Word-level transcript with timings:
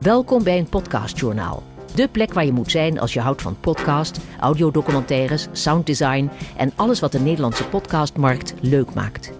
Welkom 0.00 0.42
bij 0.42 0.58
een 0.58 0.68
podcastjournaal. 0.68 1.62
De 1.94 2.08
plek 2.08 2.32
waar 2.32 2.44
je 2.44 2.52
moet 2.52 2.70
zijn 2.70 3.00
als 3.00 3.12
je 3.12 3.20
houdt 3.20 3.42
van 3.42 3.60
podcast, 3.60 4.20
audiodocumentaires, 4.38 5.48
sounddesign 5.52 6.30
en 6.56 6.72
alles 6.76 7.00
wat 7.00 7.12
de 7.12 7.18
Nederlandse 7.18 7.68
podcastmarkt 7.68 8.54
leuk 8.60 8.94
maakt. 8.94 9.32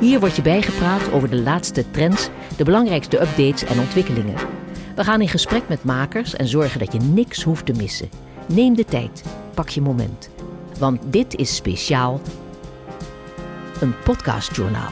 Hier 0.00 0.20
word 0.20 0.36
je 0.36 0.42
bijgepraat 0.42 1.12
over 1.12 1.30
de 1.30 1.40
laatste 1.40 1.90
trends, 1.90 2.28
de 2.56 2.64
belangrijkste 2.64 3.20
updates 3.20 3.64
en 3.64 3.80
ontwikkelingen. 3.80 4.36
We 4.96 5.04
gaan 5.04 5.20
in 5.20 5.28
gesprek 5.28 5.68
met 5.68 5.84
makers 5.84 6.34
en 6.34 6.46
zorgen 6.46 6.78
dat 6.78 6.92
je 6.92 7.00
niks 7.00 7.42
hoeft 7.42 7.66
te 7.66 7.72
missen. 7.72 8.08
Neem 8.46 8.74
de 8.74 8.84
tijd, 8.84 9.24
pak 9.54 9.68
je 9.68 9.80
moment. 9.80 10.30
Want 10.78 11.00
dit 11.12 11.36
is 11.36 11.56
speciaal 11.56 12.20
een 13.80 13.94
podcastjournaal. 14.04 14.90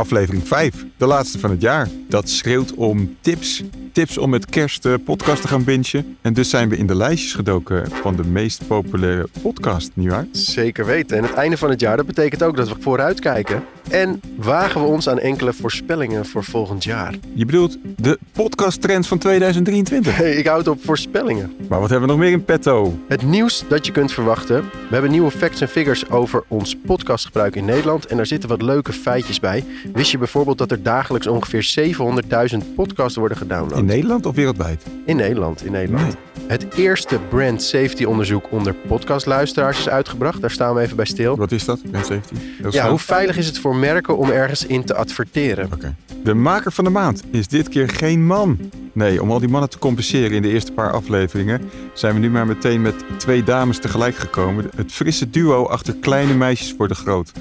Aflevering 0.00 0.48
5, 0.48 0.86
de 0.96 1.06
laatste 1.06 1.38
van 1.38 1.50
het 1.50 1.60
jaar. 1.60 1.88
Dat 2.08 2.28
schreeuwt 2.28 2.74
om 2.74 3.16
tips. 3.20 3.62
Tips 3.92 4.18
om 4.18 4.30
met 4.30 4.46
kerst 4.46 4.82
de 4.82 5.00
podcast 5.04 5.42
te 5.42 5.48
gaan 5.48 5.64
bingen. 5.64 6.16
En 6.20 6.32
dus 6.32 6.50
zijn 6.50 6.68
we 6.68 6.76
in 6.76 6.86
de 6.86 6.94
lijstjes 6.94 7.34
gedoken 7.34 7.90
van 7.90 8.16
de 8.16 8.24
meest 8.24 8.66
populaire 8.66 9.28
podcast, 9.42 9.90
nietwaar? 9.94 10.26
Zeker 10.32 10.86
weten. 10.86 11.16
En 11.16 11.22
het 11.22 11.32
einde 11.32 11.56
van 11.56 11.70
het 11.70 11.80
jaar, 11.80 11.96
dat 11.96 12.06
betekent 12.06 12.42
ook 12.42 12.56
dat 12.56 12.68
we 12.68 12.74
vooruit 12.80 13.20
kijken. 13.20 13.62
En 13.90 14.20
wagen 14.36 14.80
we 14.80 14.86
ons 14.86 15.08
aan 15.08 15.18
enkele 15.18 15.52
voorspellingen 15.52 16.26
voor 16.26 16.44
volgend 16.44 16.84
jaar. 16.84 17.14
Je 17.34 17.44
bedoelt 17.44 17.78
de 17.96 18.18
podcasttrends 18.32 19.08
van 19.08 19.18
2023. 19.18 20.16
Hey, 20.16 20.32
ik 20.32 20.46
houd 20.46 20.68
op 20.68 20.84
voorspellingen. 20.84 21.54
Maar 21.68 21.80
wat 21.80 21.90
hebben 21.90 22.08
we 22.08 22.14
nog 22.14 22.24
meer 22.24 22.32
in 22.32 22.44
petto? 22.44 22.98
Het 23.08 23.22
nieuws 23.22 23.64
dat 23.68 23.86
je 23.86 23.92
kunt 23.92 24.12
verwachten. 24.12 24.60
We 24.60 24.92
hebben 24.92 25.10
nieuwe 25.10 25.30
facts 25.30 25.60
en 25.60 25.68
figures 25.68 26.10
over 26.10 26.44
ons 26.48 26.76
podcastgebruik 26.86 27.56
in 27.56 27.64
Nederland. 27.64 28.06
En 28.06 28.16
daar 28.16 28.26
zitten 28.26 28.48
wat 28.48 28.62
leuke 28.62 28.92
feitjes 28.92 29.40
bij. 29.40 29.64
Wist 29.92 30.10
je 30.10 30.18
bijvoorbeeld 30.18 30.58
dat 30.58 30.70
er 30.70 30.82
dagelijks 30.82 31.26
ongeveer 31.26 31.94
700.000 32.52 32.74
podcasts 32.74 33.16
worden 33.16 33.36
gedownload? 33.36 33.79
In 33.80 33.86
Nederland 33.86 34.26
of 34.26 34.34
wereldwijd? 34.34 34.82
In 35.06 35.16
Nederland, 35.16 35.64
in 35.64 35.72
Nederland. 35.72 36.16
Het 36.46 36.66
eerste 36.76 37.18
brand 37.28 37.62
safety 37.62 38.04
onderzoek 38.04 38.46
onder 38.50 38.74
podcastluisteraars 38.74 39.78
is 39.78 39.88
uitgebracht. 39.88 40.40
Daar 40.40 40.50
staan 40.50 40.74
we 40.74 40.80
even 40.80 40.96
bij 40.96 41.04
stil. 41.04 41.36
Wat 41.36 41.52
is 41.52 41.64
dat? 41.64 41.80
Brand 41.90 42.06
safety? 42.06 42.34
Heel 42.62 42.72
Ja, 42.72 42.88
hoe 42.88 42.98
veilig 42.98 43.36
is 43.36 43.46
het 43.46 43.58
voor 43.58 43.76
merken 43.76 44.16
om 44.16 44.30
ergens 44.30 44.66
in 44.66 44.84
te 44.84 44.94
adverteren? 44.94 45.68
Oké. 45.72 45.94
De 46.24 46.34
maker 46.34 46.72
van 46.72 46.84
de 46.84 46.90
maand 46.90 47.22
is 47.30 47.48
dit 47.48 47.68
keer 47.68 47.88
geen 47.88 48.26
man. 48.26 48.58
Nee, 48.92 49.22
om 49.22 49.30
al 49.30 49.38
die 49.38 49.48
mannen 49.48 49.70
te 49.70 49.78
compenseren 49.78 50.30
in 50.30 50.42
de 50.42 50.50
eerste 50.50 50.72
paar 50.72 50.92
afleveringen 50.92 51.70
zijn 51.94 52.14
we 52.14 52.20
nu 52.20 52.30
maar 52.30 52.46
meteen 52.46 52.82
met 52.82 52.94
twee 53.16 53.42
dames 53.42 53.78
tegelijk 53.78 54.14
gekomen. 54.14 54.70
Het 54.76 54.92
frisse 54.92 55.30
duo 55.30 55.66
achter 55.66 55.94
kleine 56.00 56.34
meisjes 56.34 56.76
worden 56.76 56.96
groot. 56.96 57.32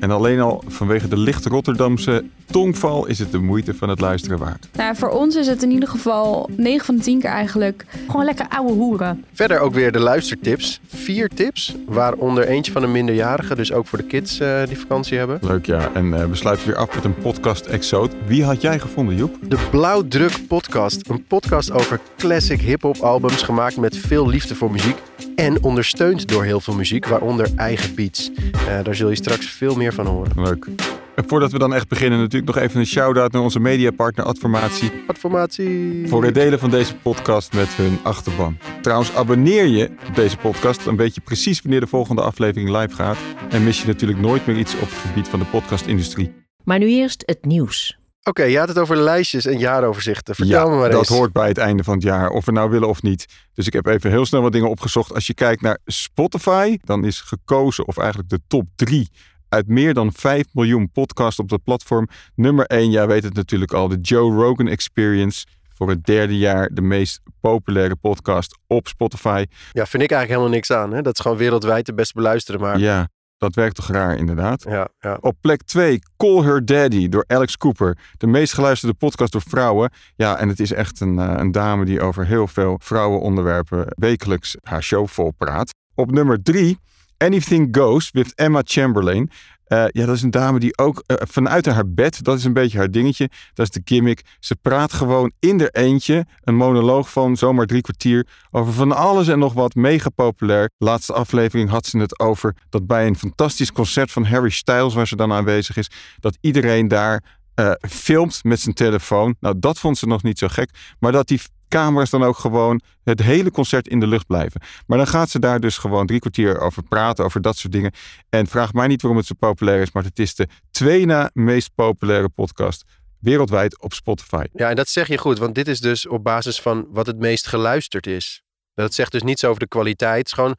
En 0.00 0.10
alleen 0.10 0.40
al 0.40 0.64
vanwege 0.66 1.08
de 1.08 1.16
licht 1.16 1.46
Rotterdamse 1.46 2.24
tongval 2.46 3.06
is 3.06 3.18
het 3.18 3.32
de 3.32 3.38
moeite 3.38 3.74
van 3.74 3.88
het 3.88 4.00
luisteren 4.00 4.38
waard. 4.38 4.68
Nou, 4.72 4.96
voor 4.96 5.08
ons 5.08 5.36
is 5.36 5.46
het 5.46 5.62
in 5.62 5.70
ieder 5.70 5.88
geval 5.88 6.50
9 6.56 6.86
van 6.86 6.96
de 6.96 7.02
10 7.02 7.20
keer 7.20 7.30
eigenlijk 7.30 7.84
gewoon 8.06 8.24
lekker 8.24 8.46
ouwe 8.48 8.72
hoeren. 8.72 9.24
Verder 9.32 9.58
ook 9.58 9.74
weer 9.74 9.92
de 9.92 9.98
luistertips. 9.98 10.80
Vier 10.86 11.28
tips, 11.28 11.74
waaronder 11.86 12.46
eentje 12.46 12.72
van 12.72 12.82
een 12.82 12.92
minderjarige. 12.92 13.54
Dus 13.54 13.72
ook 13.72 13.86
voor 13.86 13.98
de 13.98 14.04
kids 14.04 14.40
eh, 14.40 14.66
die 14.66 14.78
vakantie 14.78 15.18
hebben. 15.18 15.38
Leuk 15.42 15.66
ja, 15.66 15.90
en 15.94 16.14
eh, 16.14 16.26
we 16.26 16.34
sluiten 16.34 16.66
weer 16.66 16.76
af 16.76 16.94
met 16.94 17.04
een 17.04 17.14
podcast 17.14 17.66
exode. 17.66 18.14
Wie 18.26 18.44
had 18.44 18.60
jij 18.60 18.78
gevonden 18.78 19.16
Joep? 19.16 19.36
De 19.48 19.58
Blauwdruk 19.70 20.46
Podcast. 20.48 20.93
Een 21.02 21.24
podcast 21.26 21.70
over 21.70 22.00
classic 22.16 22.60
hip-hop 22.60 22.96
albums 22.96 23.42
gemaakt 23.42 23.76
met 23.76 23.96
veel 23.96 24.28
liefde 24.28 24.54
voor 24.54 24.70
muziek. 24.70 24.96
En 25.36 25.62
ondersteund 25.62 26.28
door 26.28 26.44
heel 26.44 26.60
veel 26.60 26.74
muziek, 26.74 27.06
waaronder 27.06 27.48
eigen 27.56 27.94
beats. 27.94 28.30
Eh, 28.52 28.82
daar 28.82 28.94
zul 28.94 29.08
je 29.08 29.16
straks 29.16 29.46
veel 29.46 29.76
meer 29.76 29.92
van 29.92 30.06
horen. 30.06 30.42
Leuk. 30.42 30.66
En 31.14 31.24
voordat 31.26 31.52
we 31.52 31.58
dan 31.58 31.74
echt 31.74 31.88
beginnen 31.88 32.18
natuurlijk 32.18 32.54
nog 32.54 32.64
even 32.64 32.80
een 32.80 32.86
shout-out 32.86 33.32
naar 33.32 33.42
onze 33.42 33.60
mediapartner 33.60 34.24
Adformatie. 34.24 34.90
Adformatie. 35.06 36.08
voor 36.08 36.24
het 36.24 36.34
delen 36.34 36.58
van 36.58 36.70
deze 36.70 36.96
podcast 36.96 37.52
met 37.52 37.68
hun 37.68 37.98
achterban. 38.02 38.58
Trouwens, 38.82 39.14
abonneer 39.14 39.66
je 39.66 39.90
op 40.08 40.14
deze 40.14 40.36
podcast, 40.36 40.84
dan 40.84 40.96
weet 40.96 41.14
je 41.14 41.20
precies 41.20 41.62
wanneer 41.62 41.80
de 41.80 41.86
volgende 41.86 42.22
aflevering 42.22 42.80
live 42.80 42.94
gaat. 42.94 43.16
En 43.50 43.64
mis 43.64 43.80
je 43.80 43.86
natuurlijk 43.86 44.20
nooit 44.20 44.46
meer 44.46 44.56
iets 44.56 44.74
op 44.74 44.80
het 44.80 44.90
gebied 44.90 45.28
van 45.28 45.38
de 45.38 45.44
podcastindustrie. 45.44 46.32
Maar 46.64 46.78
nu 46.78 46.86
eerst 46.86 47.22
het 47.26 47.44
nieuws. 47.44 47.98
Oké, 48.28 48.42
je 48.42 48.58
had 48.58 48.68
het 48.68 48.78
over 48.78 48.96
lijstjes 48.96 49.46
en 49.46 49.58
jaaroverzichten. 49.58 50.34
Vertel 50.34 50.70
me 50.70 50.76
maar 50.76 50.90
dat 50.90 50.98
eens. 50.98 51.08
hoort 51.08 51.32
bij 51.32 51.48
het 51.48 51.58
einde 51.58 51.84
van 51.84 51.94
het 51.94 52.02
jaar, 52.02 52.28
of 52.30 52.44
we 52.44 52.52
nou 52.52 52.70
willen 52.70 52.88
of 52.88 53.02
niet. 53.02 53.26
Dus 53.54 53.66
ik 53.66 53.72
heb 53.72 53.86
even 53.86 54.10
heel 54.10 54.26
snel 54.26 54.42
wat 54.42 54.52
dingen 54.52 54.70
opgezocht. 54.70 55.14
Als 55.14 55.26
je 55.26 55.34
kijkt 55.34 55.62
naar 55.62 55.78
Spotify, 55.84 56.78
dan 56.84 57.04
is 57.04 57.20
gekozen, 57.20 57.86
of 57.86 57.98
eigenlijk 57.98 58.28
de 58.28 58.40
top 58.46 58.66
3 58.76 59.10
uit 59.48 59.68
meer 59.68 59.94
dan 59.94 60.12
5 60.12 60.44
miljoen 60.52 60.90
podcasts 60.90 61.38
op 61.38 61.48
dat 61.48 61.64
platform. 61.64 62.08
Nummer 62.34 62.66
1, 62.66 62.90
jij 62.90 63.06
weet 63.06 63.22
het 63.24 63.34
natuurlijk 63.34 63.72
al, 63.72 63.88
de 63.88 63.98
Joe 64.00 64.32
Rogan 64.32 64.68
Experience. 64.68 65.46
Voor 65.76 65.88
het 65.88 66.04
derde 66.04 66.38
jaar 66.38 66.68
de 66.72 66.82
meest 66.82 67.20
populaire 67.40 67.96
podcast 67.96 68.58
op 68.66 68.88
Spotify. 68.88 69.44
Ja, 69.72 69.86
vind 69.86 70.02
ik 70.02 70.10
eigenlijk 70.10 70.28
helemaal 70.28 70.48
niks 70.48 70.70
aan. 70.70 70.92
Hè? 70.92 71.02
Dat 71.02 71.14
is 71.14 71.20
gewoon 71.20 71.36
wereldwijd 71.36 71.86
de 71.86 71.94
best 71.94 72.14
beluisterde 72.14 72.62
maar. 72.62 72.78
Ja, 72.78 72.96
Ja, 72.96 73.08
dat 73.44 73.54
werkt 73.54 73.74
toch 73.74 73.88
raar 73.88 74.16
inderdaad. 74.16 74.64
ja, 75.00 75.18
Op 75.20 75.36
plek 75.40 75.62
2, 75.62 75.98
Call 76.16 76.42
Her 76.42 76.64
Daddy 76.64 77.08
door 77.08 77.24
Alex 77.26 77.56
Cooper. 77.56 77.98
De 78.16 78.26
meest 78.26 78.52
geluisterde 78.52 78.94
podcast 78.94 79.32
door 79.32 79.42
vrouwen. 79.48 79.90
Ja, 80.16 80.36
en 80.38 80.48
het 80.48 80.60
is 80.60 80.72
echt 80.72 81.00
een, 81.00 81.18
eh, 81.18 81.34
een 81.36 81.52
dame 81.52 81.84
die 81.84 82.00
over 82.00 82.26
heel 82.26 82.46
veel 82.46 82.78
vrouwenonderwerpen 82.82 83.86
wekelijks 83.96 84.56
haar 84.62 84.82
show 84.82 85.08
vol 85.08 85.32
praat. 85.38 85.74
Op 85.94 86.10
nummer 86.10 86.42
3, 86.42 86.78
Anything 87.18 87.76
Goes 87.76 88.10
with 88.10 88.34
Emma 88.34 88.60
Chamberlain. 88.64 89.30
Eh, 89.74 89.84
ja, 89.88 90.06
dat 90.06 90.14
is 90.14 90.22
een 90.22 90.30
dame 90.30 90.58
die 90.58 90.78
ook 90.78 91.02
eh, 91.06 91.16
vanuit 91.20 91.66
haar 91.66 91.88
bed, 91.88 92.24
dat 92.24 92.38
is 92.38 92.44
een 92.44 92.52
beetje 92.52 92.78
haar 92.78 92.90
dingetje. 92.90 93.28
Dat 93.54 93.66
is 93.66 93.72
de 93.72 93.80
gimmick. 93.84 94.22
Ze 94.40 94.56
praat 94.56 94.92
gewoon 94.92 95.32
in 95.38 95.60
haar 95.60 95.68
eentje, 95.68 96.26
een 96.42 96.54
monoloog 96.54 97.10
van 97.10 97.36
zomaar 97.36 97.66
drie 97.66 97.80
kwartier, 97.80 98.26
over 98.50 98.72
van 98.72 98.92
alles 98.92 99.28
en 99.28 99.38
nog 99.38 99.52
wat, 99.52 99.74
mega 99.74 100.08
populair. 100.08 100.70
Laatste 100.78 101.12
aflevering 101.12 101.70
had 101.70 101.86
ze 101.86 101.98
het 101.98 102.18
over 102.18 102.56
dat 102.68 102.86
bij 102.86 103.06
een 103.06 103.16
fantastisch 103.16 103.72
concert 103.72 104.10
van 104.10 104.24
Harry 104.24 104.50
Styles, 104.50 104.94
waar 104.94 105.06
ze 105.06 105.16
dan 105.16 105.32
aanwezig 105.32 105.76
is, 105.76 105.90
dat 106.20 106.38
iedereen 106.40 106.88
daar 106.88 107.22
eh, 107.54 107.72
filmt 107.88 108.44
met 108.44 108.60
zijn 108.60 108.74
telefoon. 108.74 109.36
Nou, 109.40 109.54
dat 109.58 109.78
vond 109.78 109.98
ze 109.98 110.06
nog 110.06 110.22
niet 110.22 110.38
zo 110.38 110.48
gek. 110.48 110.70
Maar 110.98 111.12
dat 111.12 111.28
die 111.28 111.40
camera's 111.68 112.10
dan 112.10 112.22
ook 112.22 112.38
gewoon 112.38 112.80
het 113.04 113.22
hele 113.22 113.50
concert 113.50 113.88
in 113.88 114.00
de 114.00 114.06
lucht 114.06 114.26
blijven. 114.26 114.60
Maar 114.86 114.98
dan 114.98 115.06
gaat 115.06 115.30
ze 115.30 115.38
daar 115.38 115.60
dus 115.60 115.78
gewoon 115.78 116.06
drie 116.06 116.20
kwartier 116.20 116.60
over 116.60 116.82
praten, 116.82 117.24
over 117.24 117.40
dat 117.40 117.56
soort 117.56 117.72
dingen. 117.72 117.92
En 118.28 118.46
vraag 118.46 118.72
mij 118.72 118.86
niet 118.86 119.02
waarom 119.02 119.18
het 119.18 119.28
zo 119.28 119.34
populair 119.38 119.82
is, 119.82 119.92
maar 119.92 120.04
het 120.04 120.18
is 120.18 120.34
de 120.34 120.48
twee 120.70 121.06
na 121.06 121.30
meest 121.32 121.70
populaire 121.74 122.28
podcast 122.28 122.84
wereldwijd 123.18 123.80
op 123.80 123.92
Spotify. 123.92 124.44
Ja, 124.52 124.70
en 124.70 124.76
dat 124.76 124.88
zeg 124.88 125.08
je 125.08 125.18
goed, 125.18 125.38
want 125.38 125.54
dit 125.54 125.68
is 125.68 125.80
dus 125.80 126.08
op 126.08 126.24
basis 126.24 126.60
van 126.60 126.86
wat 126.90 127.06
het 127.06 127.18
meest 127.18 127.46
geluisterd 127.46 128.06
is. 128.06 128.42
Dat 128.74 128.94
zegt 128.94 129.12
dus 129.12 129.22
niets 129.22 129.44
over 129.44 129.60
de 129.60 129.68
kwaliteit. 129.68 130.32
Gewoon 130.32 130.56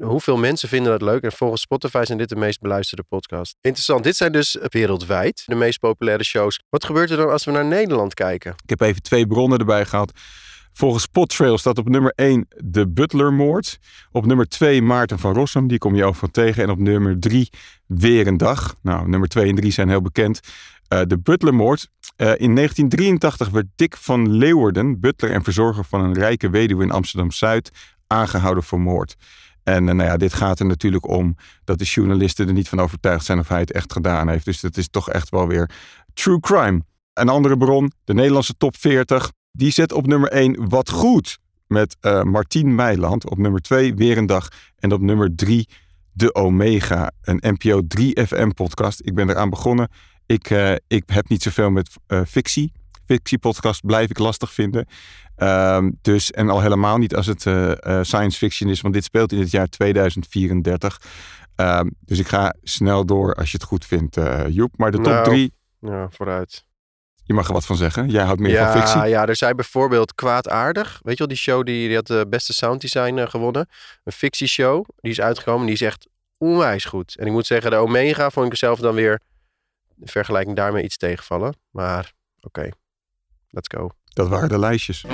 hoeveel 0.00 0.36
mensen 0.36 0.68
vinden 0.68 0.92
dat 0.92 1.02
leuk. 1.02 1.22
En 1.22 1.32
volgens 1.32 1.60
Spotify 1.60 2.02
zijn 2.04 2.18
dit 2.18 2.28
de 2.28 2.36
meest 2.36 2.60
beluisterde 2.60 3.04
podcast. 3.08 3.56
Interessant, 3.60 4.04
dit 4.04 4.16
zijn 4.16 4.32
dus 4.32 4.58
wereldwijd 4.60 5.42
de 5.46 5.54
meest 5.54 5.78
populaire 5.78 6.24
shows. 6.24 6.62
Wat 6.68 6.84
gebeurt 6.84 7.10
er 7.10 7.16
dan 7.16 7.30
als 7.30 7.44
we 7.44 7.50
naar 7.50 7.64
Nederland 7.64 8.14
kijken? 8.14 8.54
Ik 8.62 8.70
heb 8.70 8.80
even 8.80 9.02
twee 9.02 9.26
bronnen 9.26 9.58
erbij 9.58 9.84
gehaald. 9.84 10.12
Volgens 10.72 11.02
Spotrail 11.02 11.58
staat 11.58 11.78
op 11.78 11.88
nummer 11.88 12.12
1 12.14 12.46
de 12.56 12.88
Butlermoord. 12.88 13.78
Op 14.12 14.26
nummer 14.26 14.48
2 14.48 14.82
Maarten 14.82 15.18
van 15.18 15.34
Rossum, 15.34 15.68
die 15.68 15.78
kom 15.78 15.94
je 15.94 16.04
overal 16.04 16.30
tegen. 16.30 16.62
En 16.62 16.70
op 16.70 16.78
nummer 16.78 17.20
3 17.20 17.50
Weer 17.86 18.26
een 18.26 18.36
Dag. 18.36 18.74
Nou, 18.82 19.08
nummer 19.08 19.28
2 19.28 19.48
en 19.48 19.54
3 19.54 19.72
zijn 19.72 19.88
heel 19.88 20.02
bekend. 20.02 20.40
Eh, 20.88 21.00
de 21.06 21.18
Butlermoord. 21.18 21.88
Eh, 22.16 22.26
in 22.26 22.52
1983 22.52 23.48
werd 23.48 23.66
Dick 23.76 23.96
van 23.96 24.30
Leeuwarden, 24.36 25.00
butler 25.00 25.30
en 25.30 25.44
verzorger 25.44 25.84
van 25.84 26.00
een 26.00 26.14
rijke 26.14 26.50
weduwe 26.50 26.82
in 26.82 26.90
Amsterdam-Zuid, 26.90 27.70
aangehouden 28.06 28.62
voor 28.62 28.80
moord. 28.80 29.16
En 29.74 29.88
eh, 29.88 29.94
nou 29.94 30.08
ja, 30.08 30.16
dit 30.16 30.34
gaat 30.34 30.60
er 30.60 30.66
natuurlijk 30.66 31.08
om 31.08 31.36
dat 31.64 31.78
de 31.78 31.84
journalisten 31.84 32.46
er 32.46 32.52
niet 32.52 32.68
van 32.68 32.80
overtuigd 32.80 33.24
zijn 33.24 33.38
of 33.38 33.48
hij 33.48 33.60
het 33.60 33.72
echt 33.72 33.92
gedaan 33.92 34.28
heeft. 34.28 34.44
Dus 34.44 34.60
dat 34.60 34.76
is 34.76 34.88
toch 34.88 35.10
echt 35.10 35.28
wel 35.28 35.46
weer 35.46 35.70
true 36.14 36.40
crime. 36.40 36.82
Een 37.12 37.28
andere 37.28 37.56
bron, 37.56 37.92
de 38.04 38.14
Nederlandse 38.14 38.54
top 38.56 38.76
40, 38.76 39.32
die 39.52 39.70
zet 39.70 39.92
op 39.92 40.06
nummer 40.06 40.30
1 40.30 40.68
Wat 40.68 40.90
Goed 40.90 41.38
met 41.66 41.96
eh 42.00 42.22
Martien 42.22 42.74
Meiland. 42.74 43.30
Op 43.30 43.38
nummer 43.38 43.60
2 43.60 43.94
Weer 43.94 44.18
een 44.18 44.26
Dag. 44.26 44.48
En 44.78 44.92
op 44.92 45.00
nummer 45.00 45.34
3 45.34 45.68
De 46.12 46.34
Omega, 46.34 47.10
een 47.22 47.38
NPO 47.40 47.80
3 47.86 48.26
FM 48.26 48.50
podcast. 48.50 49.00
Ik 49.04 49.14
ben 49.14 49.30
eraan 49.30 49.50
begonnen. 49.50 49.88
Ik, 50.26 50.50
eh, 50.50 50.72
ik 50.86 51.02
heb 51.06 51.28
niet 51.28 51.42
zoveel 51.42 51.70
met 51.70 51.90
fictie. 52.26 52.72
Fictiepodcast 53.14 53.86
blijf 53.86 54.10
ik 54.10 54.18
lastig 54.18 54.52
vinden. 54.52 54.86
Ehm, 55.36 55.90
dus, 56.02 56.30
en 56.30 56.50
al 56.50 56.60
helemaal 56.60 56.96
niet 56.98 57.14
als 57.14 57.26
het 57.26 57.46
eh, 57.46 57.70
eh, 57.70 58.04
science 58.04 58.38
fiction 58.38 58.70
is, 58.70 58.80
want 58.80 58.94
dit 58.94 59.04
speelt 59.04 59.32
in 59.32 59.38
het 59.38 59.50
jaar 59.50 59.66
2034. 59.68 61.00
Ehm, 61.54 61.88
dus 62.00 62.18
ik 62.18 62.28
ga 62.28 62.54
snel 62.62 63.06
door 63.06 63.34
als 63.34 63.50
je 63.50 63.56
het 63.56 63.66
goed 63.66 63.84
vindt, 63.86 64.16
eh, 64.16 64.48
Joep. 64.48 64.76
Maar 64.76 64.90
de 64.90 64.96
top 64.96 65.06
Nou, 65.12 65.24
3, 65.24 65.52
Ja, 65.80 66.08
vooruit. 66.10 66.64
je 67.24 67.34
mag 67.34 67.46
er 67.46 67.52
wat 67.52 67.66
van 67.66 67.76
zeggen. 67.76 68.08
Jij 68.08 68.24
houdt 68.24 68.40
meer 68.40 68.50
ja, 68.52 68.72
van 68.72 68.80
fictie. 68.80 69.08
ja, 69.10 69.26
er 69.26 69.36
zijn 69.36 69.56
bijvoorbeeld 69.56 70.14
Kwaadaardig. 70.14 71.00
Weet 71.02 71.12
je 71.12 71.18
wel, 71.18 71.28
die 71.28 71.36
show 71.36 71.64
die, 71.66 71.86
die 71.86 71.96
had 71.96 72.06
de 72.06 72.26
beste 72.28 72.52
sounddesign 72.52 73.18
eh, 73.18 73.28
gewonnen. 73.28 73.68
Een 74.04 74.12
fictieshow. 74.12 74.84
Die 75.00 75.10
is 75.10 75.20
uitgekomen. 75.20 75.64
Die 75.66 75.74
is 75.74 75.80
echt 75.80 76.08
onwijs 76.38 76.84
goed. 76.84 77.16
En 77.18 77.26
ik 77.26 77.32
moet 77.32 77.46
zeggen, 77.46 77.70
de 77.70 77.76
Omega 77.76 78.30
vond 78.30 78.46
ik 78.46 78.58
zelf 78.58 78.78
dan 78.78 78.94
weer 78.94 79.20
in 80.00 80.08
vergelijking 80.08 80.56
daarmee 80.56 80.84
iets 80.84 80.96
tegenvallen. 80.96 81.54
Maar 81.70 82.12
oké, 82.40 82.68
let's 83.50 83.68
go. 83.68 83.90
Dat 84.04 84.28
waren 84.28 84.48
de 84.48 84.58
lijstjes. 84.58 85.04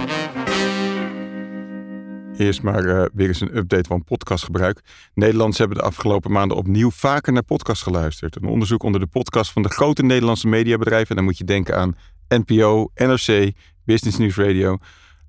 Eerst 2.37 2.63
maar 2.63 2.85
eh, 2.85 3.07
weer 3.15 3.29
eens 3.29 3.41
een 3.41 3.57
update 3.57 3.89
van 3.89 4.05
podcastgebruik. 4.05 4.81
Nederlanders 5.15 5.59
hebben 5.59 5.77
de 5.77 5.85
afgelopen 5.85 6.33
maanden 6.33 6.57
opnieuw 6.57 6.91
vaker 6.91 7.33
naar 7.33 7.43
podcasts 7.43 7.83
geluisterd. 7.83 8.37
Een 8.37 8.49
onderzoek 8.49 8.83
onder 8.83 9.01
de 9.01 9.07
podcast 9.07 9.53
van 9.53 9.63
de 9.63 9.69
grote 9.69 10.03
Nederlandse 10.03 10.49
mediabedrijven, 10.49 11.09
en 11.09 11.17
dan 11.17 11.25
moet 11.25 11.39
je 11.39 11.45
denken 11.45 11.77
aan 11.77 11.97
NPO, 12.29 12.91
NRC, 12.95 13.53
Business 13.85 14.19
News 14.19 14.37
Radio, 14.37 14.79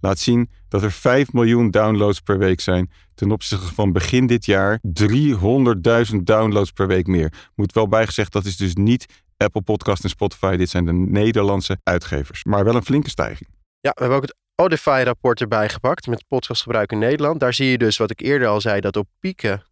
laat 0.01 0.19
zien 0.19 0.49
dat 0.69 0.83
er 0.83 0.91
5 0.91 1.33
miljoen 1.33 1.71
downloads 1.71 2.19
per 2.19 2.37
week 2.37 2.59
zijn. 2.59 2.91
Ten 3.15 3.31
opzichte 3.31 3.73
van 3.73 3.91
begin 3.91 4.27
dit 4.27 4.45
jaar 4.45 4.81
300.000 5.01 6.15
downloads 6.23 6.71
per 6.71 6.87
week 6.87 7.07
meer. 7.07 7.33
Moet 7.55 7.73
wel 7.73 7.87
bijgezegd, 7.87 8.31
dat 8.31 8.45
is 8.45 8.57
dus 8.57 8.75
niet 8.75 9.05
Apple 9.37 9.61
Podcast 9.61 10.03
en 10.03 10.09
Spotify. 10.09 10.55
Dit 10.55 10.69
zijn 10.69 10.85
de 10.85 10.93
Nederlandse 10.93 11.77
uitgevers. 11.83 12.43
Maar 12.43 12.63
wel 12.63 12.75
een 12.75 12.85
flinke 12.85 13.09
stijging. 13.09 13.49
Ja, 13.79 13.91
we 13.93 13.99
hebben 13.99 14.17
ook 14.17 14.23
het 14.23 14.35
Audify-rapport 14.55 15.41
erbij 15.41 15.69
gepakt 15.69 16.07
met 16.07 16.23
podcastgebruik 16.27 16.91
in 16.91 16.99
Nederland. 16.99 17.39
Daar 17.39 17.53
zie 17.53 17.69
je 17.69 17.77
dus, 17.77 17.97
wat 17.97 18.11
ik 18.11 18.21
eerder 18.21 18.47
al 18.47 18.61
zei, 18.61 18.79
dat 18.79 18.97
op 18.97 19.07
pieken 19.19 19.63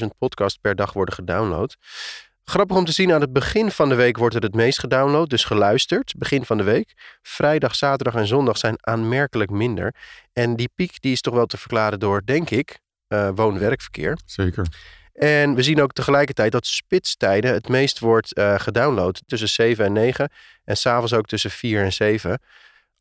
700.000 0.00 0.06
podcasts 0.18 0.58
per 0.58 0.76
dag 0.76 0.92
worden 0.92 1.14
gedownload. 1.14 1.76
Grappig 2.44 2.76
om 2.76 2.84
te 2.84 2.92
zien, 2.92 3.12
aan 3.12 3.20
het 3.20 3.32
begin 3.32 3.70
van 3.70 3.88
de 3.88 3.94
week 3.94 4.16
wordt 4.16 4.34
het 4.34 4.42
het 4.42 4.54
meest 4.54 4.78
gedownload, 4.78 5.28
dus 5.28 5.44
geluisterd, 5.44 6.14
begin 6.18 6.44
van 6.44 6.56
de 6.56 6.62
week. 6.62 7.18
Vrijdag, 7.22 7.74
zaterdag 7.74 8.14
en 8.14 8.26
zondag 8.26 8.58
zijn 8.58 8.76
aanmerkelijk 8.80 9.50
minder. 9.50 9.94
En 10.32 10.56
die 10.56 10.70
piek 10.74 11.00
die 11.00 11.12
is 11.12 11.20
toch 11.20 11.34
wel 11.34 11.46
te 11.46 11.56
verklaren 11.56 12.00
door, 12.00 12.22
denk 12.24 12.50
ik, 12.50 12.78
uh, 13.08 13.28
woon-werkverkeer. 13.34 14.18
Zeker. 14.26 14.66
En 15.14 15.54
we 15.54 15.62
zien 15.62 15.82
ook 15.82 15.92
tegelijkertijd 15.92 16.52
dat 16.52 16.66
spitstijden 16.66 17.52
het 17.52 17.68
meest 17.68 17.98
wordt 17.98 18.38
uh, 18.38 18.58
gedownload 18.58 19.22
tussen 19.26 19.48
7 19.48 19.84
en 19.84 19.92
9 19.92 20.30
en 20.64 20.76
s'avonds 20.76 21.12
ook 21.12 21.26
tussen 21.26 21.50
4 21.50 21.82
en 21.82 21.92
7 21.92 22.40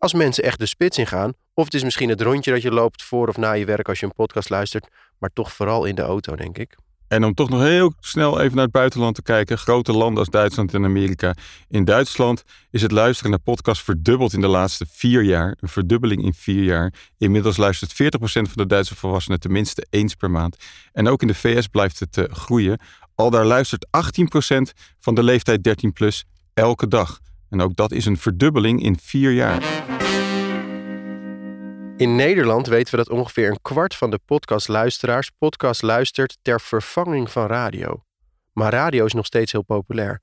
als 0.04 0.14
mensen 0.14 0.44
echt 0.44 0.60
de 0.60 0.66
spits 0.66 0.98
ingaan. 0.98 1.34
Of 1.54 1.66
het 1.66 1.74
is 1.74 1.84
misschien 1.84 2.10
het 2.10 2.22
rondje 2.22 2.52
dat 2.52 2.62
je 2.62 2.72
loopt 2.72 3.04
voor 3.04 3.28
of 3.28 3.38
na 3.38 3.52
je 3.52 3.66
werk 3.66 3.90
als 3.90 4.00
je 4.00 4.06
een 4.06 4.14
podcast 4.14 4.50
luistert. 4.50 4.88
Maar 5.18 5.30
toch 5.34 5.54
vooral 5.54 5.86
in 5.86 5.96
de 5.96 6.02
auto, 6.02 6.36
denk 6.36 6.58
ik. 6.58 6.76
En 7.14 7.24
om 7.24 7.34
toch 7.34 7.50
nog 7.50 7.62
heel 7.62 7.94
snel 8.00 8.40
even 8.40 8.56
naar 8.56 8.64
het 8.64 8.74
buitenland 8.74 9.16
te 9.16 9.22
kijken. 9.22 9.58
Grote 9.58 9.92
landen 9.92 10.20
als 10.20 10.30
Duitsland 10.30 10.74
en 10.74 10.84
Amerika. 10.84 11.36
In 11.70 11.86
Duitsland 11.86 12.44
is 12.72 12.82
het 12.82 12.92
luisteren 12.92 13.32
naar 13.32 13.40
podcasts 13.40 13.84
verdubbeld 13.84 14.34
in 14.34 14.42
de 14.42 14.48
laatste 14.48 14.86
vier 14.90 15.22
jaar. 15.22 15.58
Een 15.60 15.68
verdubbeling 15.68 16.24
in 16.24 16.34
vier 16.34 16.64
jaar. 16.64 16.94
Inmiddels 17.18 17.58
luistert 17.58 17.94
40% 17.94 17.96
van 18.24 18.48
de 18.54 18.66
Duitse 18.66 18.96
volwassenen 18.96 19.40
tenminste 19.40 19.88
eens 19.90 20.16
per 20.16 20.32
maand. 20.32 20.58
En 20.92 21.08
ook 21.08 21.22
in 21.22 21.28
de 21.28 21.36
VS 21.36 21.68
blijft 21.68 22.00
het 22.00 22.18
uh, 22.18 22.26
groeien. 22.30 22.80
Al 23.16 23.30
daar 23.30 23.46
luistert 23.46 23.88
18% 23.88 23.90
van 25.00 25.16
de 25.16 25.24
leeftijd 25.24 25.64
13 25.64 25.94
plus 25.94 26.26
elke 26.54 26.88
dag. 26.88 27.20
En 27.50 27.62
ook 27.62 27.76
dat 27.76 27.92
is 27.92 28.06
een 28.06 28.18
verdubbeling 28.18 28.84
in 28.84 28.98
vier 29.02 29.32
jaar. 29.32 29.83
In 32.04 32.16
Nederland 32.16 32.68
weten 32.68 32.92
we 32.92 32.98
dat 32.98 33.10
ongeveer 33.10 33.50
een 33.50 33.62
kwart 33.62 33.96
van 33.96 34.12
de 34.12 34.20
podcastluisteraars 34.26 35.30
podcast 35.38 35.82
luistert 35.82 36.38
ter 36.42 36.62
vervanging 36.62 37.32
van 37.32 37.48
radio. 37.48 38.04
Maar 38.54 38.72
radio 38.72 39.06
is 39.06 39.14
nog 39.14 39.26
steeds 39.26 39.52
heel 39.52 39.64
populair. 39.64 40.22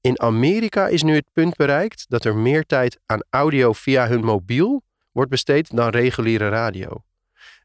In 0.00 0.20
Amerika 0.20 0.88
is 0.88 1.02
nu 1.02 1.14
het 1.14 1.26
punt 1.32 1.56
bereikt 1.56 2.04
dat 2.08 2.24
er 2.24 2.36
meer 2.36 2.64
tijd 2.64 2.98
aan 3.06 3.24
audio 3.30 3.72
via 3.72 4.08
hun 4.08 4.24
mobiel 4.24 4.82
wordt 5.12 5.30
besteed 5.30 5.76
dan 5.76 5.88
reguliere 5.88 6.48
radio. 6.48 7.04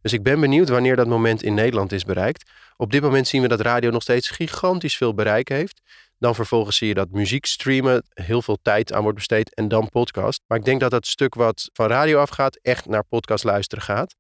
Dus 0.02 0.14
ik 0.14 0.24
ben 0.24 0.40
benieuwd 0.40 0.70
wanneer 0.70 0.96
dat 0.96 1.08
moment 1.08 1.44
in 1.44 1.54
Nederland 1.54 1.92
is 1.92 2.04
bereikt. 2.04 2.52
Op 2.78 2.92
dit 2.92 3.02
moment 3.02 3.28
zien 3.28 3.42
we 3.42 3.48
dat 3.48 3.62
radio 3.62 3.90
nog 3.90 4.02
steeds 4.02 4.30
gigantisch 4.30 4.98
veel 4.98 5.14
bereik 5.14 5.50
heeft. 5.50 5.82
Dan 6.20 6.36
vervolgens 6.36 6.78
zie 6.78 6.88
je 6.88 6.94
dat 6.94 7.12
muziek 7.12 7.46
streamen 7.46 8.04
heel 8.14 8.42
veel 8.42 8.58
tijd 8.62 8.94
aan 8.94 9.02
wordt 9.02 9.18
besteed 9.18 9.56
en 9.56 9.68
dan 9.68 9.90
podcast. 9.90 10.42
Maar 10.48 10.58
ik 10.58 10.66
denk 10.66 10.80
dat 10.80 10.92
dat 10.92 11.08
stuk 11.08 11.34
wat 11.34 11.70
van 11.74 11.88
radio 11.88 12.20
afgaat 12.20 12.60
echt 12.62 12.86
naar 12.86 13.04
podcast 13.04 13.44
luisteren 13.44 13.84
gaat. 13.84 14.16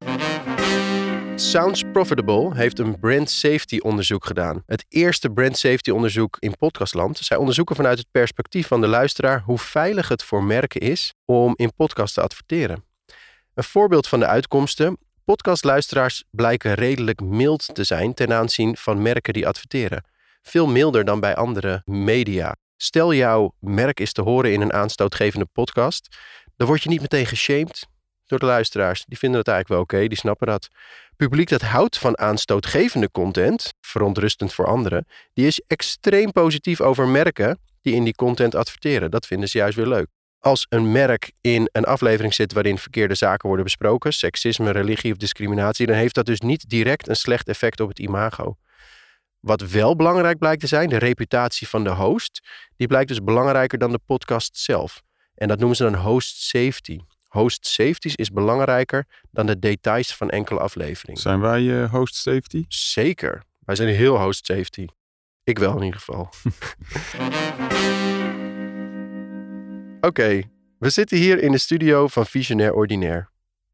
Sounds 1.35 1.83
Profitable 1.91 2.55
heeft 2.55 2.79
een 2.79 2.99
brand 2.99 3.29
safety 3.29 3.77
onderzoek 3.77 4.25
gedaan. 4.25 4.63
Het 4.65 4.85
eerste 4.89 5.29
brand 5.29 5.57
safety 5.57 5.89
onderzoek 5.89 6.37
in 6.39 6.55
podcastland. 6.57 7.17
Zij 7.17 7.37
onderzoeken 7.37 7.75
vanuit 7.75 7.97
het 7.97 8.07
perspectief 8.11 8.67
van 8.67 8.81
de 8.81 8.87
luisteraar 8.87 9.41
hoe 9.41 9.57
veilig 9.57 10.07
het 10.07 10.23
voor 10.23 10.43
merken 10.43 10.81
is 10.81 11.13
om 11.25 11.53
in 11.55 11.73
podcast 11.75 12.13
te 12.13 12.21
adverteren. 12.21 12.83
Een 13.53 13.63
voorbeeld 13.63 14.07
van 14.07 14.19
de 14.19 14.25
uitkomsten. 14.25 14.97
Podcastluisteraars 15.25 16.23
blijken 16.31 16.73
redelijk 16.73 17.21
mild 17.21 17.75
te 17.75 17.83
zijn 17.83 18.13
ten 18.13 18.33
aanzien 18.33 18.77
van 18.77 19.01
merken 19.01 19.33
die 19.33 19.47
adverteren 19.47 20.03
veel 20.49 20.67
milder 20.67 21.05
dan 21.05 21.19
bij 21.19 21.35
andere 21.35 21.81
media. 21.85 22.55
Stel 22.77 23.13
jouw 23.13 23.53
merk 23.59 23.99
is 23.99 24.13
te 24.13 24.21
horen 24.21 24.53
in 24.53 24.61
een 24.61 24.73
aanstootgevende 24.73 25.45
podcast, 25.45 26.17
dan 26.55 26.67
word 26.67 26.83
je 26.83 26.89
niet 26.89 27.01
meteen 27.01 27.25
geshamed 27.25 27.87
door 28.25 28.39
de 28.39 28.45
luisteraars. 28.45 29.05
Die 29.05 29.17
vinden 29.17 29.39
het 29.39 29.47
eigenlijk 29.47 29.89
wel 29.89 29.99
oké, 30.01 30.07
die 30.07 30.17
snappen 30.17 30.47
dat. 30.47 30.67
Publiek 31.15 31.49
dat 31.49 31.61
houdt 31.61 31.97
van 31.97 32.17
aanstootgevende 32.17 33.11
content, 33.11 33.73
verontrustend 33.81 34.53
voor 34.53 34.65
anderen, 34.65 35.05
die 35.33 35.47
is 35.47 35.61
extreem 35.67 36.31
positief 36.31 36.81
over 36.81 37.07
merken 37.07 37.59
die 37.81 37.95
in 37.95 38.03
die 38.03 38.15
content 38.15 38.55
adverteren. 38.55 39.11
Dat 39.11 39.25
vinden 39.25 39.49
ze 39.49 39.57
juist 39.57 39.75
weer 39.75 39.87
leuk. 39.87 40.07
Als 40.39 40.65
een 40.69 40.91
merk 40.91 41.31
in 41.41 41.69
een 41.71 41.83
aflevering 41.85 42.33
zit 42.33 42.53
waarin 42.53 42.77
verkeerde 42.77 43.15
zaken 43.15 43.47
worden 43.47 43.65
besproken, 43.65 44.13
seksisme, 44.13 44.71
religie 44.71 45.11
of 45.11 45.17
discriminatie, 45.17 45.85
dan 45.85 45.95
heeft 45.95 46.15
dat 46.15 46.25
dus 46.25 46.39
niet 46.39 46.69
direct 46.69 47.07
een 47.07 47.15
slecht 47.15 47.47
effect 47.47 47.79
op 47.79 47.89
het 47.89 47.99
imago. 47.99 48.57
Wat 49.39 49.61
wel 49.61 49.95
belangrijk 49.95 50.37
blijkt 50.37 50.61
te 50.61 50.67
zijn, 50.67 50.89
de 50.89 50.97
reputatie 50.97 51.67
van 51.67 51.83
de 51.83 51.89
host, 51.89 52.47
die 52.75 52.87
blijkt 52.87 53.07
dus 53.07 53.23
belangrijker 53.23 53.77
dan 53.77 53.91
de 53.91 53.99
podcast 54.05 54.57
zelf. 54.57 55.01
En 55.35 55.47
dat 55.47 55.57
noemen 55.57 55.77
ze 55.77 55.83
dan 55.83 55.95
host 55.95 56.41
safety. 56.41 56.99
Host 57.27 57.67
safety 57.67 58.11
is 58.15 58.31
belangrijker 58.31 59.05
dan 59.31 59.45
de 59.45 59.59
details 59.59 60.15
van 60.15 60.29
enkele 60.29 60.59
afleveringen. 60.59 61.21
Zijn 61.21 61.39
wij 61.39 61.61
uh, 61.61 61.91
host 61.91 62.15
safety? 62.15 62.65
Zeker. 62.67 63.43
Wij 63.59 63.75
zijn 63.75 63.89
heel 63.89 64.19
host 64.19 64.45
safety. 64.45 64.85
Ik 65.43 65.59
wel 65.59 65.75
in 65.77 65.83
ieder 65.83 65.99
geval. 65.99 66.29
Oké, 70.09 70.41
we 70.79 70.89
zitten 70.89 71.17
hier 71.17 71.41
in 71.41 71.51
de 71.51 71.57
studio 71.57 72.07
van 72.07 72.25
Visionair 72.25 72.73
Ordinaire. 72.73 73.29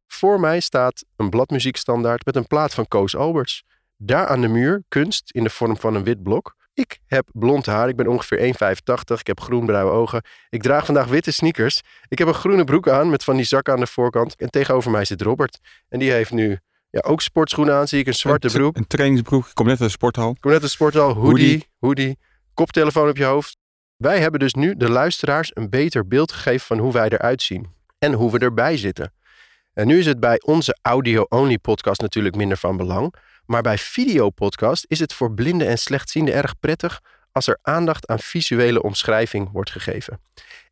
Voor 0.08 0.40
mij 0.40 0.60
staat 0.60 1.06
een 1.16 1.30
bladmuziekstandaard 1.30 2.26
met 2.26 2.36
een 2.36 2.48
plaat 2.48 2.74
van 2.74 2.88
Koos 2.88 3.16
Alberts. 3.16 3.64
Daar 3.98 4.28
aan 4.28 4.42
de 4.42 4.48
muur 4.48 4.84
kunst 4.88 5.32
in 5.32 5.44
de 5.44 5.50
vorm 5.50 5.78
van 5.78 5.96
een 5.96 6.04
wit 6.04 6.24
blok. 6.24 6.56
Ik 6.74 7.00
heb 7.06 7.30
blond 7.32 7.66
haar, 7.66 7.90
ik 7.90 7.96
ben 7.96 8.08
ongeveer 8.08 8.40
1,85, 8.40 9.20
ik 9.20 9.28
heb 9.28 9.40
groenblauwe 9.40 9.92
ogen. 9.92 10.22
Ik 10.50 10.62
draag 10.62 10.86
vandaag 10.86 11.08
witte 11.08 11.32
sneakers. 11.32 11.82
Ik 12.08 12.18
heb 12.18 12.28
een 12.28 12.34
groene 12.34 12.64
broek 12.64 12.90
aan 12.90 13.10
met 13.10 13.24
van 13.24 13.36
die 13.36 13.46
zakken 13.46 13.74
aan 13.74 13.80
de 13.80 13.88
voorkant. 13.88 14.36
En 14.36 14.50
tegenover 14.50 14.92
mij 14.92 15.06
zit 15.06 15.22
Robert. 15.22 15.60
En 15.90 16.00
die 16.00 16.12
heeft 16.12 16.32
nu 16.32 16.60
ja, 16.90 17.02
ook 17.02 17.22
sportschoenen 17.22 17.76
aan, 17.76 17.88
zie 17.88 18.00
ik, 18.00 18.08
een 18.08 18.14
zwarte 18.14 18.48
broek. 18.48 18.78
Een 18.78 18.88
trainingsbroek, 18.88 19.48
ik 19.48 19.54
kom 19.54 19.66
net 19.66 19.80
uit 19.80 19.90
de 19.90 19.96
sporthal. 19.96 20.32
Ik 20.32 20.42
kom 20.42 20.52
net 20.52 20.62
uit 20.62 20.70
de 20.70 20.76
sporthal, 20.76 21.14
hoodie, 21.14 21.30
hoodie, 21.30 21.68
hoodie, 21.80 22.18
koptelefoon 22.54 23.10
op 23.10 23.18
je 23.18 23.24
hoofd. 23.24 23.58
Wij 23.96 24.20
hebben 24.20 24.40
dus 24.40 24.54
nu 24.54 24.76
de 24.76 24.90
luisteraars 24.90 25.52
een 25.54 25.70
beter 25.70 26.08
beeld 26.08 26.32
gegeven 26.32 26.66
van 26.66 26.78
hoe 26.78 26.94
wij 26.94 27.10
eruit 27.10 27.42
zien. 27.42 27.68
En 28.00 28.14
hoe 28.14 28.32
we 28.32 28.40
erbij 28.40 28.78
zitten. 28.78 29.14
En 29.74 29.88
nu 29.88 30.00
is 30.00 30.06
het 30.06 30.20
bij 30.20 30.42
onze 30.46 30.78
audio-only 30.82 31.58
podcast 31.58 32.02
natuurlijk 32.02 32.36
minder 32.36 32.58
van 32.58 32.78
belang. 32.78 33.14
Maar 33.46 33.62
bij 33.62 33.78
videopodcast 33.78 34.86
is 34.88 35.00
het 35.00 35.14
voor 35.14 35.34
blinden 35.34 35.68
en 35.68 35.78
slechtzienden 35.78 36.34
erg 36.34 36.60
prettig 36.60 37.02
als 37.32 37.48
er 37.48 37.60
aandacht 37.62 38.08
aan 38.08 38.20
visuele 38.20 38.82
omschrijving 38.82 39.50
wordt 39.52 39.72
gegeven. 39.72 40.20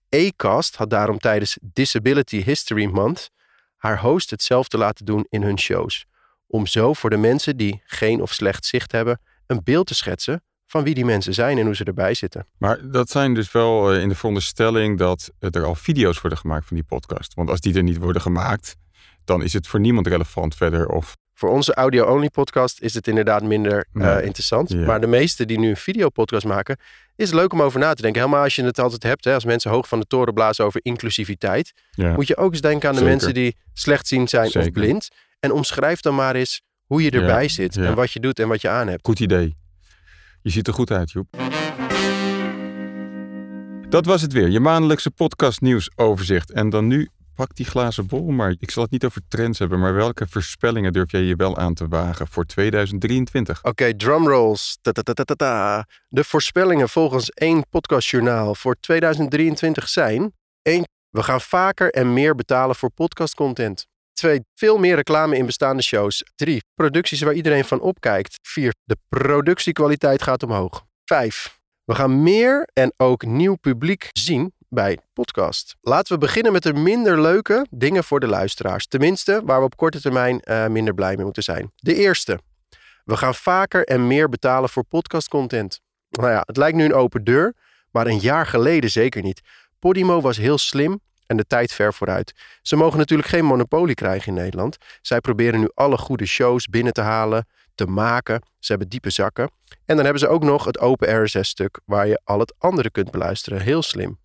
Acast 0.09 0.75
had 0.75 0.89
daarom 0.89 1.19
tijdens 1.19 1.57
Disability 1.61 2.43
History 2.43 2.85
Month 2.85 3.29
haar 3.77 3.99
host 3.99 4.29
hetzelfde 4.29 4.77
laten 4.77 5.05
doen 5.05 5.25
in 5.29 5.41
hun 5.41 5.59
shows. 5.59 6.05
Om 6.47 6.67
zo 6.67 6.93
voor 6.93 7.09
de 7.09 7.17
mensen 7.17 7.57
die 7.57 7.81
geen 7.85 8.21
of 8.21 8.33
slecht 8.33 8.65
zicht 8.65 8.91
hebben 8.91 9.21
een 9.47 9.61
beeld 9.63 9.87
te 9.87 9.93
schetsen 9.93 10.43
van 10.65 10.83
wie 10.83 10.93
die 10.93 11.05
mensen 11.05 11.33
zijn 11.33 11.57
en 11.57 11.65
hoe 11.65 11.75
ze 11.75 11.83
erbij 11.83 12.13
zitten. 12.13 12.47
Maar 12.57 12.89
dat 12.91 13.09
zijn 13.09 13.33
dus 13.33 13.51
wel 13.51 13.91
eh, 13.91 14.01
in 14.01 14.09
de 14.09 14.15
veronderstelling 14.15 14.97
dat 14.97 15.31
er 15.39 15.63
al 15.63 15.75
video's 15.75 16.21
worden 16.21 16.39
gemaakt 16.39 16.65
van 16.65 16.75
die 16.75 16.85
podcast. 16.85 17.33
Want 17.33 17.49
als 17.49 17.59
die 17.59 17.75
er 17.75 17.83
niet 17.83 17.97
worden 17.97 18.21
gemaakt, 18.21 18.75
dan 19.25 19.43
is 19.43 19.53
het 19.53 19.67
voor 19.67 19.79
niemand 19.79 20.07
relevant 20.07 20.55
verder 20.55 20.87
of 20.87 21.15
voor 21.33 21.49
onze 21.49 21.73
audio-only 21.73 22.29
podcast 22.29 22.81
is 22.81 22.93
het 22.93 23.07
inderdaad 23.07 23.43
minder 23.43 23.87
uh, 23.93 24.23
interessant. 24.23 24.85
Maar 24.85 25.01
de 25.01 25.07
meesten 25.07 25.47
die 25.47 25.59
nu 25.59 25.69
een 25.69 25.77
videopodcast 25.77 26.45
maken, 26.45 26.77
is 27.15 27.29
het 27.29 27.39
leuk 27.39 27.53
om 27.53 27.61
over 27.61 27.79
na 27.79 27.93
te 27.93 28.01
denken. 28.01 28.21
Helemaal 28.21 28.43
als 28.43 28.55
je 28.55 28.63
het 28.63 28.79
altijd 28.79 29.03
hebt, 29.03 29.25
hè, 29.25 29.33
als 29.33 29.45
mensen 29.45 29.71
hoog 29.71 29.87
van 29.87 29.99
de 29.99 30.05
toren 30.05 30.33
blazen 30.33 30.65
over 30.65 30.79
inclusiviteit, 30.83 31.73
ja. 31.91 32.13
moet 32.13 32.27
je 32.27 32.37
ook 32.37 32.51
eens 32.51 32.61
denken 32.61 32.89
aan 32.89 32.95
de 32.95 33.03
mensen 33.03 33.33
die 33.33 33.55
slechtziend 33.73 34.29
zijn 34.29 34.49
Zeker. 34.49 34.61
of 34.61 34.71
blind. 34.71 35.07
En 35.39 35.51
omschrijf 35.51 35.99
dan 35.99 36.15
maar 36.15 36.35
eens 36.35 36.61
hoe 36.85 37.03
je 37.03 37.11
erbij 37.11 37.47
zit 37.47 37.77
en 37.77 37.95
wat 37.95 38.11
je 38.11 38.19
doet 38.19 38.39
en 38.39 38.47
wat 38.47 38.61
je 38.61 38.69
aan 38.69 38.87
hebt. 38.87 39.05
Goed 39.05 39.19
idee. 39.19 39.55
Je 40.41 40.49
ziet 40.49 40.67
er 40.67 40.73
goed 40.73 40.91
uit, 40.91 41.11
Joep. 41.11 41.27
Dat 43.89 44.05
was 44.05 44.21
het 44.21 44.33
weer, 44.33 44.49
je 44.49 44.59
maandelijkse 44.59 45.11
podcast 45.11 45.61
nieuwsoverzicht. 45.61 46.51
En 46.51 46.69
dan 46.69 46.87
nu 46.87 47.09
pak 47.35 47.55
die 47.55 47.65
glazen 47.65 48.07
bol, 48.07 48.31
maar 48.31 48.55
ik 48.59 48.71
zal 48.71 48.83
het 48.83 48.91
niet 48.91 49.05
over 49.05 49.21
trends 49.27 49.59
hebben. 49.59 49.79
Maar 49.79 49.93
welke 49.93 50.27
voorspellingen 50.29 50.93
durf 50.93 51.11
jij 51.11 51.21
je 51.21 51.35
wel 51.35 51.57
aan 51.57 51.73
te 51.73 51.87
wagen 51.87 52.27
voor 52.27 52.45
2023? 52.45 53.63
Oké, 53.63 53.95
drumrolls. 53.95 54.77
Ta-ta-ta-ta-ta. 54.81 55.85
De 56.07 56.23
voorspellingen 56.23 56.89
volgens 56.89 57.29
één 57.29 57.69
podcastjournaal 57.69 58.55
voor 58.55 58.75
2023 58.79 59.89
zijn... 59.89 60.33
1. 60.61 60.83
We 61.09 61.23
gaan 61.23 61.41
vaker 61.41 61.89
en 61.89 62.13
meer 62.13 62.35
betalen 62.35 62.75
voor 62.75 62.91
podcastcontent. 62.91 63.85
2. 64.13 64.41
Veel 64.53 64.77
meer 64.77 64.95
reclame 64.95 65.37
in 65.37 65.45
bestaande 65.45 65.83
shows. 65.83 66.23
3. 66.35 66.63
Producties 66.73 67.21
waar 67.21 67.33
iedereen 67.33 67.65
van 67.65 67.79
opkijkt. 67.79 68.39
4. 68.41 68.73
De 68.83 68.97
productiekwaliteit 69.09 70.21
gaat 70.21 70.43
omhoog. 70.43 70.85
5. 71.05 71.59
We 71.83 71.95
gaan 71.95 72.23
meer 72.23 72.69
en 72.73 72.93
ook 72.97 73.25
nieuw 73.25 73.55
publiek 73.55 74.09
zien 74.11 74.53
bij 74.73 74.97
podcast. 75.13 75.75
Laten 75.81 76.13
we 76.13 76.19
beginnen 76.19 76.51
met 76.51 76.63
de 76.63 76.73
minder 76.73 77.21
leuke 77.21 77.65
dingen 77.69 78.03
voor 78.03 78.19
de 78.19 78.27
luisteraars. 78.27 78.87
Tenminste, 78.87 79.41
waar 79.45 79.59
we 79.59 79.65
op 79.65 79.77
korte 79.77 80.01
termijn 80.01 80.41
uh, 80.43 80.67
minder 80.67 80.93
blij 80.93 81.15
mee 81.15 81.25
moeten 81.25 81.43
zijn. 81.43 81.71
De 81.75 81.95
eerste. 81.95 82.39
We 83.05 83.17
gaan 83.17 83.35
vaker 83.35 83.83
en 83.83 84.07
meer 84.07 84.29
betalen 84.29 84.69
voor 84.69 84.83
podcastcontent. 84.83 85.79
Nou 86.09 86.29
ja, 86.29 86.43
het 86.45 86.57
lijkt 86.57 86.77
nu 86.77 86.83
een 86.83 86.93
open 86.93 87.23
deur, 87.23 87.53
maar 87.91 88.07
een 88.07 88.19
jaar 88.19 88.45
geleden 88.45 88.89
zeker 88.91 89.21
niet. 89.21 89.41
Podimo 89.79 90.21
was 90.21 90.37
heel 90.37 90.57
slim 90.57 90.99
en 91.25 91.37
de 91.37 91.45
tijd 91.45 91.71
ver 91.71 91.93
vooruit. 91.93 92.33
Ze 92.61 92.75
mogen 92.75 92.97
natuurlijk 92.97 93.29
geen 93.29 93.45
monopolie 93.45 93.95
krijgen 93.95 94.27
in 94.27 94.41
Nederland. 94.41 94.77
Zij 95.01 95.19
proberen 95.19 95.59
nu 95.59 95.69
alle 95.73 95.97
goede 95.97 96.25
shows 96.25 96.67
binnen 96.67 96.93
te 96.93 97.01
halen, 97.01 97.47
te 97.75 97.85
maken. 97.85 98.41
Ze 98.59 98.71
hebben 98.71 98.89
diepe 98.89 99.09
zakken. 99.09 99.51
En 99.85 99.95
dan 99.95 100.03
hebben 100.03 100.19
ze 100.19 100.27
ook 100.27 100.43
nog 100.43 100.65
het 100.65 100.79
open 100.79 101.23
RSS-stuk 101.23 101.79
waar 101.85 102.07
je 102.07 102.21
al 102.23 102.39
het 102.39 102.53
andere 102.57 102.91
kunt 102.91 103.11
beluisteren. 103.11 103.61
Heel 103.61 103.81
slim. 103.81 104.21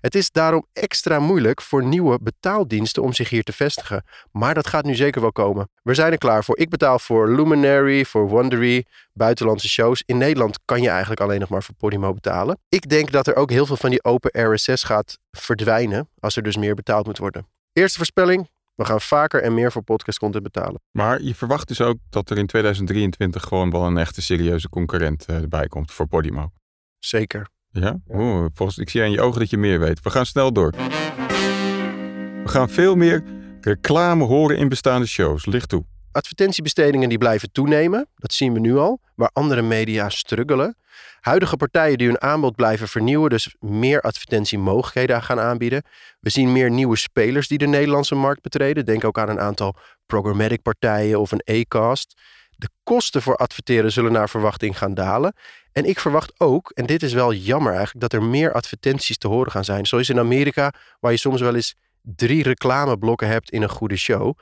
Het 0.00 0.14
is 0.14 0.30
daarom 0.30 0.66
extra 0.72 1.18
moeilijk 1.18 1.62
voor 1.62 1.84
nieuwe 1.84 2.18
betaaldiensten 2.22 3.02
om 3.02 3.12
zich 3.12 3.28
hier 3.28 3.42
te 3.42 3.52
vestigen. 3.52 4.04
Maar 4.32 4.54
dat 4.54 4.66
gaat 4.66 4.84
nu 4.84 4.94
zeker 4.94 5.20
wel 5.20 5.32
komen. 5.32 5.68
We 5.82 5.94
zijn 5.94 6.12
er 6.12 6.18
klaar 6.18 6.44
voor. 6.44 6.58
Ik 6.58 6.68
betaal 6.68 6.98
voor 6.98 7.30
Luminary, 7.30 8.04
voor 8.04 8.28
Wondery, 8.28 8.84
buitenlandse 9.12 9.68
shows. 9.68 10.02
In 10.06 10.18
Nederland 10.18 10.58
kan 10.64 10.82
je 10.82 10.88
eigenlijk 10.88 11.20
alleen 11.20 11.40
nog 11.40 11.48
maar 11.48 11.62
voor 11.62 11.74
Podimo 11.74 12.14
betalen. 12.14 12.58
Ik 12.68 12.88
denk 12.88 13.10
dat 13.10 13.26
er 13.26 13.36
ook 13.36 13.50
heel 13.50 13.66
veel 13.66 13.76
van 13.76 13.90
die 13.90 14.04
open 14.04 14.52
RSS 14.54 14.82
gaat 14.82 15.18
verdwijnen 15.30 16.08
als 16.18 16.36
er 16.36 16.42
dus 16.42 16.56
meer 16.56 16.74
betaald 16.74 17.06
moet 17.06 17.18
worden. 17.18 17.46
Eerste 17.72 17.96
voorspelling, 17.96 18.48
we 18.74 18.84
gaan 18.84 19.00
vaker 19.00 19.42
en 19.42 19.54
meer 19.54 19.72
voor 19.72 19.82
podcastcontent 19.82 20.42
betalen. 20.42 20.80
Maar 20.90 21.22
je 21.22 21.34
verwacht 21.34 21.68
dus 21.68 21.80
ook 21.80 21.98
dat 22.10 22.30
er 22.30 22.38
in 22.38 22.46
2023 22.46 23.42
gewoon 23.42 23.70
wel 23.70 23.86
een 23.86 23.96
echte 23.96 24.22
serieuze 24.22 24.68
concurrent 24.68 25.26
uh, 25.30 25.36
erbij 25.36 25.66
komt 25.66 25.92
voor 25.92 26.06
Podimo. 26.06 26.52
Zeker. 26.98 27.48
Ja? 27.72 28.00
Oeh, 28.08 28.46
volgens, 28.54 28.78
ik 28.78 28.90
zie 28.90 29.02
aan 29.02 29.10
je 29.10 29.20
ogen 29.20 29.40
dat 29.40 29.50
je 29.50 29.56
meer 29.56 29.80
weet. 29.80 30.02
We 30.02 30.10
gaan 30.10 30.26
snel 30.26 30.52
door. 30.52 30.70
We 30.70 32.48
gaan 32.48 32.68
veel 32.68 32.96
meer 32.96 33.24
reclame 33.60 34.24
horen 34.24 34.56
in 34.56 34.68
bestaande 34.68 35.06
shows. 35.06 35.46
Licht 35.46 35.68
toe. 35.68 35.84
Advertentiebestedingen 36.12 37.08
die 37.08 37.18
blijven 37.18 37.52
toenemen. 37.52 38.08
Dat 38.16 38.32
zien 38.32 38.52
we 38.52 38.60
nu 38.60 38.76
al. 38.76 39.00
Waar 39.14 39.30
andere 39.32 39.62
media 39.62 40.08
struggelen. 40.08 40.76
Huidige 41.20 41.56
partijen 41.56 41.98
die 41.98 42.06
hun 42.06 42.20
aanbod 42.20 42.56
blijven 42.56 42.88
vernieuwen, 42.88 43.30
dus 43.30 43.54
meer 43.58 44.00
advertentiemogelijkheden 44.00 45.22
gaan 45.22 45.40
aanbieden. 45.40 45.82
We 46.20 46.30
zien 46.30 46.52
meer 46.52 46.70
nieuwe 46.70 46.96
spelers 46.96 47.48
die 47.48 47.58
de 47.58 47.66
Nederlandse 47.66 48.14
markt 48.14 48.42
betreden. 48.42 48.84
Denk 48.84 49.04
ook 49.04 49.18
aan 49.18 49.28
een 49.28 49.40
aantal 49.40 49.76
programmatic 50.06 50.62
partijen 50.62 51.20
of 51.20 51.32
een 51.32 51.42
e-cast. 51.44 52.20
De 52.60 52.68
kosten 52.82 53.22
voor 53.22 53.36
adverteren 53.36 53.92
zullen 53.92 54.12
naar 54.12 54.28
verwachting 54.28 54.78
gaan 54.78 54.94
dalen. 54.94 55.34
En 55.72 55.84
ik 55.84 56.00
verwacht 56.00 56.40
ook, 56.40 56.70
en 56.70 56.86
dit 56.86 57.02
is 57.02 57.12
wel 57.12 57.32
jammer 57.32 57.72
eigenlijk, 57.72 58.00
dat 58.00 58.12
er 58.12 58.28
meer 58.28 58.52
advertenties 58.52 59.18
te 59.18 59.28
horen 59.28 59.52
gaan 59.52 59.64
zijn. 59.64 59.86
Zoals 59.86 60.08
in 60.08 60.18
Amerika, 60.18 60.72
waar 61.00 61.12
je 61.12 61.18
soms 61.18 61.40
wel 61.40 61.54
eens 61.54 61.74
drie 62.02 62.42
reclameblokken 62.42 63.28
hebt 63.28 63.50
in 63.50 63.62
een 63.62 63.68
goede 63.68 63.96
show. 63.96 64.38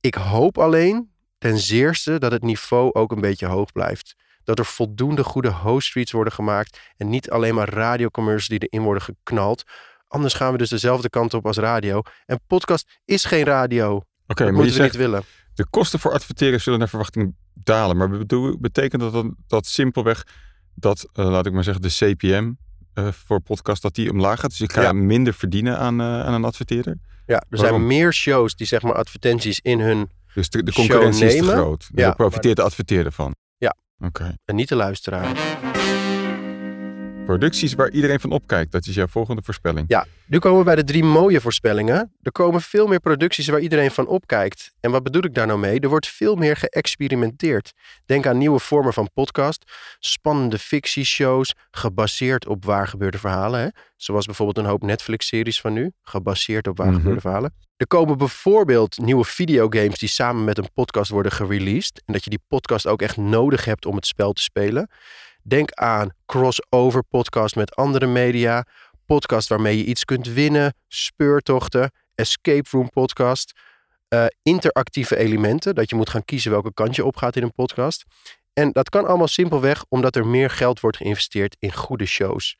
Ik 0.00 0.14
hoop 0.14 0.58
alleen 0.58 1.10
ten 1.38 1.58
zeerste 1.58 2.18
dat 2.18 2.32
het 2.32 2.42
niveau 2.42 2.92
ook 2.92 3.12
een 3.12 3.20
beetje 3.20 3.46
hoog 3.46 3.72
blijft. 3.72 4.16
Dat 4.44 4.58
er 4.58 4.64
voldoende 4.64 5.24
goede 5.24 5.50
host 5.50 6.10
worden 6.10 6.32
gemaakt 6.32 6.80
en 6.96 7.08
niet 7.08 7.30
alleen 7.30 7.54
maar 7.54 7.68
radiocommercials 7.68 8.60
die 8.60 8.68
erin 8.68 8.84
worden 8.84 9.02
geknald. 9.02 9.62
Anders 10.08 10.34
gaan 10.34 10.52
we 10.52 10.58
dus 10.58 10.68
dezelfde 10.68 11.10
kant 11.10 11.34
op 11.34 11.46
als 11.46 11.56
radio. 11.56 12.02
En 12.26 12.40
podcast 12.46 12.98
is 13.04 13.24
geen 13.24 13.44
radio. 13.44 13.96
Oké, 13.96 14.04
okay, 14.26 14.50
maar 14.50 14.64
je 14.64 14.70
zegt, 14.70 14.92
niet 14.92 15.00
willen. 15.00 15.22
De 15.54 15.66
kosten 15.70 15.98
voor 15.98 16.12
adverteren 16.12 16.60
zullen 16.60 16.78
naar 16.78 16.88
verwachting 16.88 17.34
dalen. 17.62 17.96
Maar 17.96 18.26
betekent 18.60 19.02
dat 19.02 19.12
dan 19.12 19.36
dat 19.46 19.66
simpelweg 19.66 20.24
dat, 20.74 21.08
uh, 21.14 21.30
laat 21.30 21.46
ik 21.46 21.52
maar 21.52 21.64
zeggen, 21.64 21.82
de 21.82 21.88
CPM 21.88 22.52
uh, 22.94 23.12
voor 23.12 23.40
podcast, 23.40 23.82
dat 23.82 23.94
die 23.94 24.10
omlaag 24.10 24.40
gaat? 24.40 24.50
Dus 24.50 24.60
ik 24.60 24.72
ga 24.72 24.82
ja. 24.82 24.92
minder 24.92 25.34
verdienen 25.34 25.78
aan, 25.78 26.00
uh, 26.00 26.20
aan 26.20 26.34
een 26.34 26.44
adverteerder? 26.44 26.98
Ja, 27.26 27.44
er 27.50 27.58
zijn 27.58 27.86
meer 27.86 28.12
shows 28.12 28.56
die 28.56 28.66
zeg 28.66 28.82
maar 28.82 28.94
advertenties 28.94 29.60
in 29.60 29.80
hun 29.80 30.10
Dus 30.34 30.50
de, 30.50 30.62
de 30.62 30.72
concurrentie 30.72 31.26
is 31.26 31.36
te 31.36 31.42
groot. 31.42 31.88
Daar 31.92 32.06
ja, 32.06 32.12
profiteert 32.12 32.56
de 32.56 32.62
adverteerder 32.62 33.12
van? 33.12 33.34
Ja. 33.56 33.76
Oké. 33.98 34.06
Okay. 34.06 34.36
En 34.44 34.54
niet 34.54 34.68
de 34.68 34.76
luisteraar. 34.76 35.36
Producties 37.28 37.74
waar 37.74 37.90
iedereen 37.90 38.20
van 38.20 38.30
opkijkt. 38.30 38.72
Dat 38.72 38.86
is 38.86 38.94
jouw 38.94 39.06
volgende 39.06 39.42
voorspelling. 39.44 39.84
Ja, 39.88 40.06
nu 40.26 40.38
komen 40.38 40.58
we 40.58 40.64
bij 40.64 40.74
de 40.74 40.84
drie 40.84 41.04
mooie 41.04 41.40
voorspellingen. 41.40 42.12
Er 42.22 42.32
komen 42.32 42.60
veel 42.60 42.86
meer 42.86 43.00
producties 43.00 43.48
waar 43.48 43.60
iedereen 43.60 43.90
van 43.90 44.06
opkijkt. 44.06 44.72
En 44.80 44.90
wat 44.90 45.02
bedoel 45.02 45.24
ik 45.24 45.34
daar 45.34 45.46
nou 45.46 45.58
mee? 45.58 45.80
Er 45.80 45.88
wordt 45.88 46.08
veel 46.08 46.34
meer 46.34 46.56
geëxperimenteerd. 46.56 47.72
Denk 48.06 48.26
aan 48.26 48.38
nieuwe 48.38 48.58
vormen 48.58 48.92
van 48.92 49.10
podcast, 49.14 49.72
spannende 49.98 50.58
fictieshows, 50.58 51.54
gebaseerd 51.70 52.46
op 52.46 52.64
waar 52.64 52.88
gebeurde 52.88 53.18
verhalen. 53.18 53.60
Hè? 53.60 53.68
Zoals 53.96 54.26
bijvoorbeeld 54.26 54.58
een 54.58 54.70
hoop 54.70 54.82
Netflix-series 54.82 55.60
van 55.60 55.72
nu, 55.72 55.92
gebaseerd 56.02 56.66
op 56.66 56.76
waar 56.76 56.88
mm 56.88 56.94
gebeurde 56.94 57.20
verhalen. 57.20 57.54
Er 57.76 57.86
komen 57.86 58.18
bijvoorbeeld 58.18 58.98
nieuwe 58.98 59.24
videogames 59.24 59.98
die 59.98 60.08
samen 60.08 60.44
met 60.44 60.58
een 60.58 60.72
podcast 60.74 61.10
worden 61.10 61.32
gereleased. 61.32 62.02
En 62.04 62.12
dat 62.12 62.24
je 62.24 62.30
die 62.30 62.42
podcast 62.48 62.86
ook 62.86 63.02
echt 63.02 63.16
nodig 63.16 63.64
hebt 63.64 63.86
om 63.86 63.96
het 63.96 64.06
spel 64.06 64.32
te 64.32 64.42
spelen. 64.42 64.88
Denk 65.48 65.72
aan 65.72 66.10
crossover 66.26 67.04
podcast 67.04 67.56
met 67.56 67.74
andere 67.74 68.06
media, 68.06 68.64
podcast 69.06 69.48
waarmee 69.48 69.78
je 69.78 69.84
iets 69.84 70.04
kunt 70.04 70.26
winnen, 70.26 70.74
speurtochten, 70.88 71.90
escape 72.14 72.68
room 72.70 72.90
podcast, 72.90 73.52
uh, 74.08 74.26
interactieve 74.42 75.16
elementen, 75.16 75.74
dat 75.74 75.90
je 75.90 75.96
moet 75.96 76.08
gaan 76.08 76.24
kiezen 76.24 76.50
welke 76.50 76.74
kant 76.74 76.96
je 76.96 77.04
opgaat 77.04 77.36
in 77.36 77.42
een 77.42 77.52
podcast. 77.52 78.04
En 78.52 78.72
dat 78.72 78.88
kan 78.88 79.06
allemaal 79.06 79.28
simpelweg 79.28 79.84
omdat 79.88 80.16
er 80.16 80.26
meer 80.26 80.50
geld 80.50 80.80
wordt 80.80 80.96
geïnvesteerd 80.96 81.56
in 81.58 81.72
goede 81.72 82.06
shows. 82.06 82.56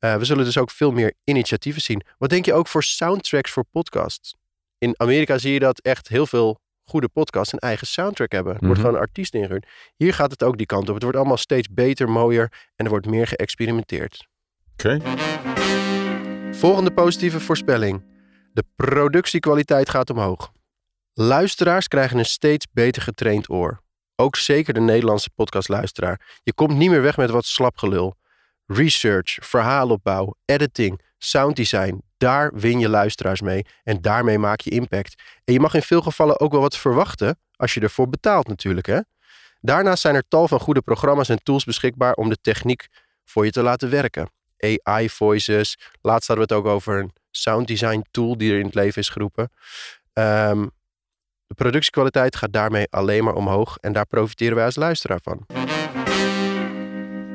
Uh, 0.00 0.16
we 0.16 0.24
zullen 0.24 0.44
dus 0.44 0.58
ook 0.58 0.70
veel 0.70 0.90
meer 0.90 1.14
initiatieven 1.24 1.82
zien. 1.82 2.02
Wat 2.18 2.30
denk 2.30 2.44
je 2.44 2.54
ook 2.54 2.68
voor 2.68 2.82
soundtracks 2.82 3.50
voor 3.50 3.64
podcasts? 3.70 4.34
In 4.78 4.94
Amerika 4.96 5.38
zie 5.38 5.52
je 5.52 5.58
dat 5.58 5.80
echt 5.80 6.08
heel 6.08 6.26
veel 6.26 6.60
goede 6.90 7.08
podcast 7.08 7.52
een 7.52 7.58
eigen 7.58 7.86
soundtrack 7.86 8.32
hebben. 8.32 8.52
Er 8.52 8.58
wordt 8.58 8.74
mhm. 8.74 8.86
gewoon 8.86 8.94
een 9.00 9.06
artiest 9.06 9.34
ingehuurd. 9.34 9.66
Hier 9.96 10.14
gaat 10.14 10.30
het 10.30 10.42
ook 10.42 10.56
die 10.56 10.66
kant 10.66 10.88
op. 10.88 10.94
Het 10.94 11.02
wordt 11.02 11.18
allemaal 11.18 11.36
steeds 11.36 11.68
beter, 11.68 12.10
mooier 12.10 12.52
en 12.76 12.84
er 12.84 12.90
wordt 12.90 13.06
meer 13.06 13.26
geëxperimenteerd. 13.26 14.26
Oké. 14.72 15.00
Volgende 16.52 16.90
positieve 16.90 17.40
voorspelling. 17.40 18.02
De 18.52 18.64
productiekwaliteit 18.76 19.90
gaat 19.90 20.10
omhoog. 20.10 20.52
Luisteraars 21.12 21.88
krijgen 21.88 22.18
een 22.18 22.24
steeds 22.24 22.66
beter 22.72 23.02
getraind 23.02 23.50
oor. 23.50 23.82
Ook 24.16 24.36
zeker 24.36 24.74
de 24.74 24.80
Nederlandse 24.80 25.30
podcastluisteraar. 25.34 26.40
Je 26.42 26.52
komt 26.52 26.76
niet 26.76 26.90
meer 26.90 27.02
weg 27.02 27.16
met 27.16 27.30
wat 27.30 27.44
slapgelul. 27.44 28.14
Research, 28.66 29.36
verhaalopbouw, 29.40 30.34
editing, 30.44 31.00
sounddesign, 31.18 32.02
daar 32.20 32.52
win 32.54 32.78
je 32.78 32.88
luisteraars 32.88 33.40
mee 33.40 33.66
en 33.82 34.00
daarmee 34.00 34.38
maak 34.38 34.60
je 34.60 34.70
impact. 34.70 35.22
En 35.44 35.52
je 35.52 35.60
mag 35.60 35.74
in 35.74 35.82
veel 35.82 36.00
gevallen 36.00 36.40
ook 36.40 36.52
wel 36.52 36.60
wat 36.60 36.76
verwachten 36.76 37.38
als 37.56 37.74
je 37.74 37.80
ervoor 37.80 38.08
betaalt 38.08 38.48
natuurlijk. 38.48 38.86
Hè? 38.86 39.00
Daarnaast 39.60 40.02
zijn 40.02 40.14
er 40.14 40.28
tal 40.28 40.48
van 40.48 40.60
goede 40.60 40.82
programma's 40.82 41.28
en 41.28 41.42
tools 41.42 41.64
beschikbaar 41.64 42.14
om 42.14 42.28
de 42.28 42.38
techniek 42.40 42.88
voor 43.24 43.44
je 43.44 43.50
te 43.50 43.62
laten 43.62 43.90
werken. 43.90 44.30
AI 44.80 45.10
voices, 45.10 45.78
laatst 46.02 46.28
hadden 46.28 46.46
we 46.46 46.54
het 46.54 46.64
ook 46.64 46.72
over 46.72 46.98
een 46.98 47.12
sound 47.30 47.66
design 47.66 48.04
tool 48.10 48.36
die 48.36 48.52
er 48.52 48.58
in 48.58 48.64
het 48.64 48.74
leven 48.74 49.02
is 49.02 49.08
geroepen. 49.08 49.50
Um, 50.12 50.70
de 51.46 51.54
productiekwaliteit 51.54 52.36
gaat 52.36 52.52
daarmee 52.52 52.86
alleen 52.90 53.24
maar 53.24 53.34
omhoog 53.34 53.76
en 53.76 53.92
daar 53.92 54.06
profiteren 54.06 54.54
wij 54.54 54.64
als 54.64 54.76
luisteraar 54.76 55.20
van. 55.22 55.46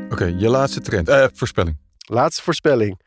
Oké, 0.09 0.25
je 0.25 0.49
laatste 0.49 0.81
trend, 0.81 1.09
uh, 1.09 1.25
voorspelling. 1.33 1.77
Laatste 1.97 2.41
voorspelling. 2.41 3.01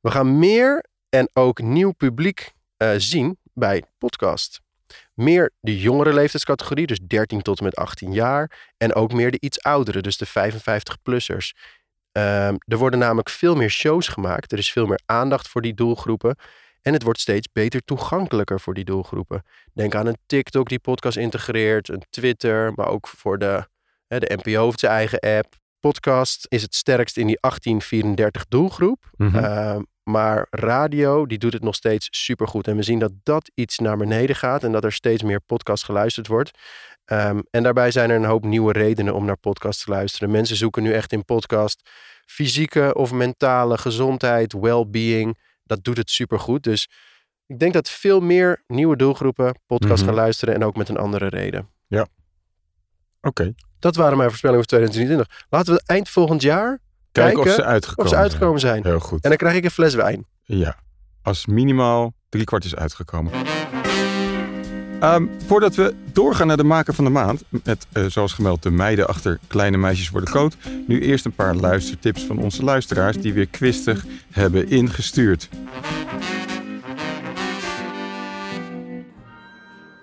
We 0.00 0.10
gaan 0.10 0.38
meer 0.38 0.84
en 1.08 1.30
ook 1.32 1.62
nieuw 1.62 1.92
publiek 1.92 2.54
uh, 2.78 2.90
zien 2.96 3.38
bij 3.52 3.82
podcast. 3.98 4.60
Meer 5.14 5.52
de 5.60 5.80
jongere 5.80 6.12
leeftijdscategorie, 6.12 6.86
dus 6.86 6.98
13 6.98 7.42
tot 7.42 7.58
en 7.58 7.64
met 7.64 7.76
18 7.76 8.12
jaar. 8.12 8.72
En 8.76 8.94
ook 8.94 9.12
meer 9.12 9.30
de 9.30 9.40
iets 9.40 9.62
oudere, 9.62 10.00
dus 10.00 10.16
de 10.16 10.26
55-plussers. 10.26 11.50
Uh, 12.12 12.46
ehm, 12.46 12.56
er 12.58 12.76
worden 12.76 12.98
namelijk 12.98 13.30
veel 13.30 13.56
meer 13.56 13.70
shows 13.70 14.08
gemaakt. 14.08 14.52
Er 14.52 14.58
is 14.58 14.72
veel 14.72 14.86
meer 14.86 15.00
aandacht 15.06 15.48
voor 15.48 15.62
die 15.62 15.74
doelgroepen. 15.74 16.36
En 16.82 16.92
het 16.92 17.02
wordt 17.02 17.20
steeds 17.20 17.48
beter 17.52 17.84
toegankelijker 17.84 18.60
voor 18.60 18.74
die 18.74 18.84
doelgroepen. 18.84 19.42
Denk 19.72 19.94
aan 19.94 20.06
een 20.06 20.18
TikTok 20.26 20.68
die 20.68 20.78
podcast 20.78 21.16
integreert, 21.16 21.88
een 21.88 22.02
Twitter, 22.10 22.72
maar 22.74 22.88
ook 22.88 23.08
voor 23.08 23.38
de, 23.38 23.68
de 24.06 24.38
NPO 24.42 24.64
heeft 24.64 24.80
zijn 24.80 24.92
eigen 24.92 25.20
app. 25.20 25.54
Podcast 25.80 26.46
is 26.48 26.62
het 26.62 26.74
sterkst 26.74 27.16
in 27.16 27.26
die 27.26 27.38
1834 27.40 28.46
doelgroep. 28.48 29.10
Mm 29.16 29.86
Maar 30.10 30.46
radio, 30.50 31.26
die 31.26 31.38
doet 31.38 31.52
het 31.52 31.62
nog 31.62 31.74
steeds 31.74 32.08
supergoed. 32.10 32.68
En 32.68 32.76
we 32.76 32.82
zien 32.82 32.98
dat 32.98 33.12
dat 33.22 33.50
iets 33.54 33.78
naar 33.78 33.96
beneden 33.96 34.36
gaat 34.36 34.64
en 34.64 34.72
dat 34.72 34.84
er 34.84 34.92
steeds 34.92 35.22
meer 35.22 35.40
podcast 35.40 35.84
geluisterd 35.84 36.26
wordt. 36.26 36.58
Ehm, 37.04 37.40
en 37.50 37.62
daarbij 37.62 37.90
zijn 37.90 38.10
er 38.10 38.16
een 38.16 38.24
hoop 38.24 38.44
nieuwe 38.44 38.72
redenen 38.72 39.14
om 39.14 39.24
naar 39.24 39.36
podcast 39.36 39.84
te 39.84 39.90
luisteren. 39.90 40.30
Mensen 40.30 40.56
zoeken 40.56 40.82
nu 40.82 40.92
echt 40.92 41.12
in 41.12 41.24
podcast 41.24 41.90
fysieke 42.26 42.94
of 42.94 43.12
mentale 43.12 43.78
gezondheid, 43.78 44.52
well-being. 44.52 45.38
Dat 45.64 45.84
doet 45.84 45.96
het 45.96 46.10
supergoed. 46.10 46.62
Dus 46.62 46.88
ik 47.46 47.58
denk 47.58 47.72
dat 47.72 47.90
veel 47.90 48.20
meer 48.20 48.62
nieuwe 48.66 48.96
doelgroepen 48.96 49.54
podcast 49.66 50.00
Mhm. 50.02 50.04
gaan 50.10 50.14
luisteren 50.14 50.54
en 50.54 50.64
ook 50.64 50.76
met 50.76 50.88
een 50.88 50.96
andere 50.98 51.28
reden. 51.28 51.68
Oké. 53.20 53.54
Dat 53.78 53.96
waren 53.96 54.16
mijn 54.16 54.28
voorspellingen 54.28 54.64
voor 54.68 54.78
2023. 54.78 55.46
Laten 55.50 55.74
we 55.74 55.82
eind 55.86 56.08
volgend 56.08 56.42
jaar 56.42 56.80
Kijken 57.22 57.42
of 57.42 57.48
ze 57.48 57.64
uitgekomen 57.64 58.04
of 58.04 58.16
ze 58.16 58.22
uitgekomen 58.22 58.60
zijn. 58.60 58.82
zijn. 58.82 58.94
Heel 58.94 59.00
goed. 59.00 59.22
En 59.22 59.28
dan 59.28 59.38
krijg 59.38 59.56
ik 59.56 59.64
een 59.64 59.70
fles 59.70 59.94
wijn. 59.94 60.26
Ja, 60.42 60.76
als 61.22 61.46
minimaal 61.46 62.14
drie 62.28 62.44
kwart 62.44 62.64
is 62.64 62.76
uitgekomen. 62.76 63.32
Ehm, 65.00 65.26
voordat 65.46 65.74
we 65.74 65.94
doorgaan 66.12 66.46
naar 66.46 66.56
de 66.56 66.64
maker 66.64 66.94
van 66.94 67.04
de 67.04 67.10
maand, 67.10 67.44
met 67.48 67.86
eh, 67.92 68.04
zoals 68.04 68.32
gemeld 68.32 68.62
de 68.62 68.70
meiden 68.70 69.08
achter 69.08 69.38
Kleine 69.46 69.76
Meisjes 69.76 70.10
Worden 70.10 70.30
Groot, 70.30 70.56
nu 70.86 71.00
eerst 71.00 71.24
een 71.24 71.34
paar 71.34 71.54
luistertips 71.54 72.22
van 72.22 72.38
onze 72.38 72.64
luisteraars 72.64 73.16
die 73.16 73.32
weer 73.32 73.46
kwistig 73.48 74.04
hebben 74.30 74.68
ingestuurd. 74.68 75.48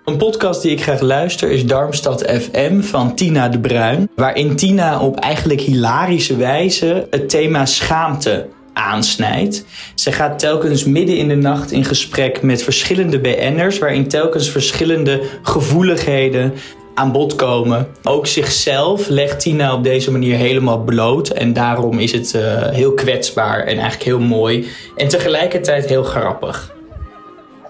Een 0.04 0.16
podcast 0.16 0.62
die 0.62 0.70
ik 0.70 0.82
graag 0.82 1.00
luister 1.00 1.50
is 1.50 1.66
Darmstad 1.66 2.22
FM 2.22 2.80
van 2.80 3.14
Tina 3.14 3.48
de 3.48 3.60
Bruin. 3.60 4.08
Waarin 4.16 4.56
Tina 4.56 5.00
op 5.00 5.16
eigenlijk 5.18 5.60
hilarische 5.60 6.36
wijze 6.36 7.06
het 7.10 7.28
thema 7.28 7.66
schaamte 7.66 8.46
aansnijdt. 8.72 9.64
Ze 9.94 10.12
gaat 10.12 10.38
telkens 10.38 10.84
midden 10.84 11.16
in 11.16 11.28
de 11.28 11.34
nacht 11.34 11.72
in 11.72 11.84
gesprek 11.84 12.42
met 12.42 12.62
verschillende 12.62 13.20
BN'ers... 13.20 13.78
waarin 13.78 14.08
telkens 14.08 14.50
verschillende 14.50 15.22
gevoeligheden 15.42 16.52
aan 16.94 17.12
bod 17.12 17.34
komen. 17.34 17.86
Ook 18.02 18.26
zichzelf 18.26 19.08
legt 19.08 19.40
Tina 19.40 19.74
op 19.74 19.84
deze 19.84 20.10
manier 20.10 20.36
helemaal 20.36 20.78
bloot. 20.78 21.28
En 21.28 21.52
daarom 21.52 21.98
is 21.98 22.12
het 22.12 22.34
eh, 22.34 22.68
heel 22.68 22.94
kwetsbaar 22.94 23.60
en 23.60 23.66
eigenlijk 23.78 24.02
heel 24.02 24.20
mooi. 24.20 24.66
En 24.96 25.08
tegelijkertijd 25.08 25.86
heel 25.86 26.02
grappig. 26.02 26.73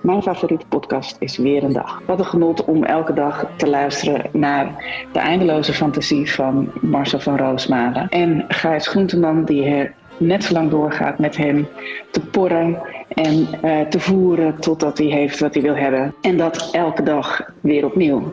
Mijn 0.05 0.23
favoriete 0.23 0.67
podcast 0.67 1.17
is 1.19 1.37
Weer 1.37 1.65
een 1.65 1.73
Dag. 1.73 2.03
Wat 2.07 2.19
een 2.19 2.25
genot 2.25 2.65
om 2.65 2.85
elke 2.85 3.13
dag 3.13 3.47
te 3.57 3.69
luisteren 3.69 4.27
naar 4.33 4.85
de 5.13 5.19
eindeloze 5.19 5.73
fantasie 5.73 6.33
van 6.33 6.73
Marcel 6.81 7.21
van 7.21 7.37
Roosmalen. 7.37 8.09
En 8.09 8.45
Gijs 8.49 8.87
Groenteman 8.87 9.45
die 9.45 9.65
er 9.65 9.95
net 10.17 10.45
zo 10.45 10.53
lang 10.53 10.71
doorgaat 10.71 11.19
met 11.19 11.37
hem 11.37 11.69
te 12.11 12.21
porren 12.21 12.79
en 13.09 13.47
eh, 13.63 13.81
te 13.81 14.01
voeren 14.01 14.61
totdat 14.61 14.99
hij 14.99 15.07
heeft 15.07 15.41
wat 15.41 15.55
hij 15.55 15.63
wil 15.63 15.77
hebben. 15.77 16.15
En 16.21 16.37
dat 16.37 16.69
elke 16.73 17.03
dag 17.03 17.53
weer 17.61 17.85
opnieuw. 17.85 18.33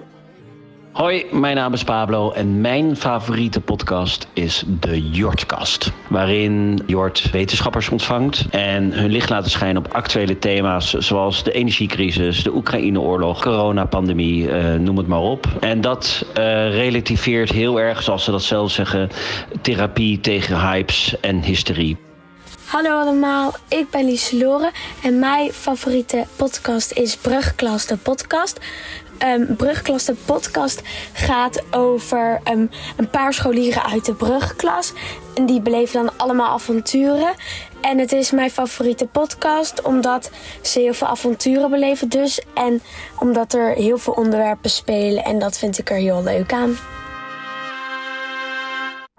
Hoi, 0.92 1.26
mijn 1.32 1.56
naam 1.56 1.74
is 1.74 1.84
Pablo 1.84 2.32
en 2.32 2.62
mijn 2.62 2.96
favoriete 2.96 3.62
podcast 3.62 4.28
is 4.34 4.64
de 4.80 5.10
Jortkast. 5.10 5.92
Waarin 6.10 6.82
Jort 6.86 7.32
wetenschappers 7.32 7.90
ontvangt 7.90 8.46
en 8.50 8.94
hun 8.94 9.12
licht 9.12 9.30
laten 9.30 9.52
schijnen 9.52 9.86
op 9.86 9.94
actuele 9.94 10.40
thema's 10.40 10.94
zoals 10.94 11.44
de 11.44 11.52
energiecrisis, 11.52 12.44
de 12.44 12.56
Oekraïne-oorlog, 12.56 13.42
coronapandemie, 13.42 14.52
eh, 14.52 14.80
noem 14.80 14.98
het 14.98 15.08
maar 15.08 15.20
op. 15.20 15.48
En 15.60 15.82
dat 15.82 16.26
eh, 16.34 16.44
relativeert 16.70 17.52
heel 17.52 17.80
erg, 17.80 18.04
zoals 18.04 18.24
ze 18.24 18.32
dat 18.32 18.44
zelf 18.44 18.72
zeggen, 18.72 19.10
therapie 19.62 20.20
tegen 20.20 20.60
hypes 20.60 21.20
en 21.20 21.42
hysterie. 21.42 21.98
Hallo 22.72 23.00
allemaal, 23.00 23.54
ik 23.68 23.90
ben 23.90 24.06
Lieselore 24.06 24.72
en 25.04 25.20
mijn 25.20 25.52
favoriete 25.52 26.26
podcast 26.36 26.92
is 26.92 27.18
Brugklas 27.18 27.86
de 27.86 27.98
podcast. 27.98 28.60
Ehm 29.18 29.56
Brugklas 29.56 30.06
de 30.06 30.16
podcast 30.26 30.82
gaat 31.14 31.64
over 31.72 32.40
ehm, 32.44 32.66
een 32.98 33.10
paar 33.10 33.34
scholieren 33.34 33.84
uit 33.84 34.06
de 34.06 34.14
brugklas. 34.14 34.94
En 35.34 35.46
die 35.46 35.62
beleven 35.62 36.06
dan 36.06 36.18
allemaal 36.18 36.54
avonturen. 36.54 37.34
En 37.82 37.98
het 37.98 38.12
is 38.12 38.32
mijn 38.32 38.52
favoriete 38.52 39.08
podcast 39.08 39.82
omdat 39.82 40.32
ze 40.62 40.80
heel 40.80 40.94
veel 40.94 41.08
avonturen 41.08 41.70
beleven 41.70 42.10
dus. 42.10 42.42
En 42.54 42.82
omdat 43.20 43.54
er 43.54 43.74
heel 43.74 43.98
veel 43.98 44.14
onderwerpen 44.14 44.70
spelen 44.70 45.24
en 45.24 45.40
dat 45.40 45.58
vind 45.58 45.78
ik 45.78 45.90
er 45.90 45.98
heel 45.98 46.24
leuk 46.24 46.54
aan. 46.54 46.78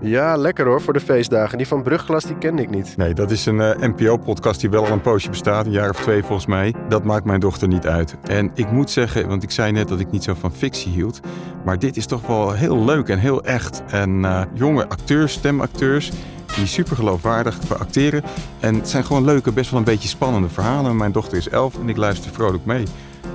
Ja, 0.04 0.36
lekker 0.36 0.66
hoor 0.66 0.80
voor 0.80 0.92
de 0.92 1.00
feestdagen. 1.00 1.58
Die 1.58 1.66
van 1.66 1.82
Brugglas 1.82 2.24
die 2.24 2.38
kende 2.38 2.62
ik 2.62 2.70
niet. 2.70 2.96
Nee, 2.96 3.14
dat 3.14 3.30
is 3.30 3.46
een 3.46 3.60
eh, 3.60 3.88
NPO-podcast 3.88 4.60
die 4.60 4.70
wel 4.70 4.86
al 4.86 4.92
een 4.92 5.00
poosje 5.00 5.30
bestaat, 5.30 5.66
een 5.66 5.72
jaar 5.72 5.90
of 5.90 6.00
twee 6.00 6.22
volgens 6.22 6.46
mij. 6.46 6.74
Dat 6.88 7.04
maakt 7.04 7.24
mijn 7.24 7.40
dochter 7.40 7.68
niet 7.68 7.86
uit. 7.86 8.16
En 8.22 8.50
ik 8.54 8.70
moet 8.70 8.90
zeggen, 8.90 9.28
want 9.28 9.42
ik 9.42 9.50
zei 9.50 9.72
net 9.72 9.88
dat 9.88 10.00
ik 10.00 10.10
niet 10.10 10.24
zo 10.24 10.34
van 10.34 10.52
fictie 10.52 10.92
hield, 10.92 11.20
maar 11.64 11.78
dit 11.78 11.96
is 11.96 12.06
toch 12.06 12.26
wel 12.26 12.52
heel 12.52 12.84
leuk 12.84 13.08
en 13.08 13.18
heel 13.18 13.44
echt. 13.44 13.82
En 13.86 14.24
eh, 14.24 14.42
jonge 14.54 14.88
acteurs, 14.88 15.32
stemacteurs, 15.32 16.12
die 16.56 16.66
super 16.66 16.96
geloofwaardig 16.96 17.58
acteren. 17.78 18.22
En 18.60 18.74
het 18.74 18.88
zijn 18.88 19.04
gewoon 19.04 19.24
leuke, 19.24 19.52
best 19.52 19.70
wel 19.70 19.78
een 19.78 19.84
beetje 19.84 20.08
spannende 20.08 20.48
verhalen. 20.48 20.96
Mijn 20.96 21.12
dochter 21.12 21.38
is 21.38 21.48
elf 21.48 21.78
en 21.80 21.88
ik 21.88 21.96
luister 21.96 22.30
vrolijk 22.32 22.64
mee. 22.64 22.84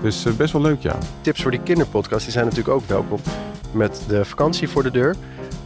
Dus 0.02 0.26
eh, 0.26 0.34
best 0.34 0.54
wel 0.54 0.62
leuk, 0.62 0.82
ja. 0.82 0.98
Tips 1.22 1.42
voor 1.42 1.52
die 1.52 1.64
kinderpodcast 1.64 2.24
die 2.24 2.32
zijn 2.32 2.46
natuurlijk 2.46 2.76
ook 2.76 2.88
welkom. 2.88 3.20
Met 3.72 4.04
de 4.08 4.26
vakantie 4.26 4.70
voor 4.70 4.84
de 4.84 4.92
deur. 4.92 5.16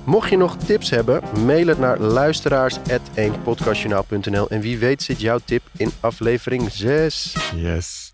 Mocht 0.03 0.29
je 0.29 0.37
nog 0.37 0.57
tips 0.57 0.89
hebben, 0.89 1.21
mail 1.45 1.67
het 1.67 1.79
naar 1.79 1.99
luisteraars.eenpodcastjournaal.nl 1.99 4.49
En 4.49 4.61
wie 4.61 4.77
weet 4.77 5.03
zit 5.03 5.21
jouw 5.21 5.39
tip 5.45 5.61
in 5.77 5.91
aflevering 5.99 6.71
6. 6.71 7.35
Yes. 7.55 8.13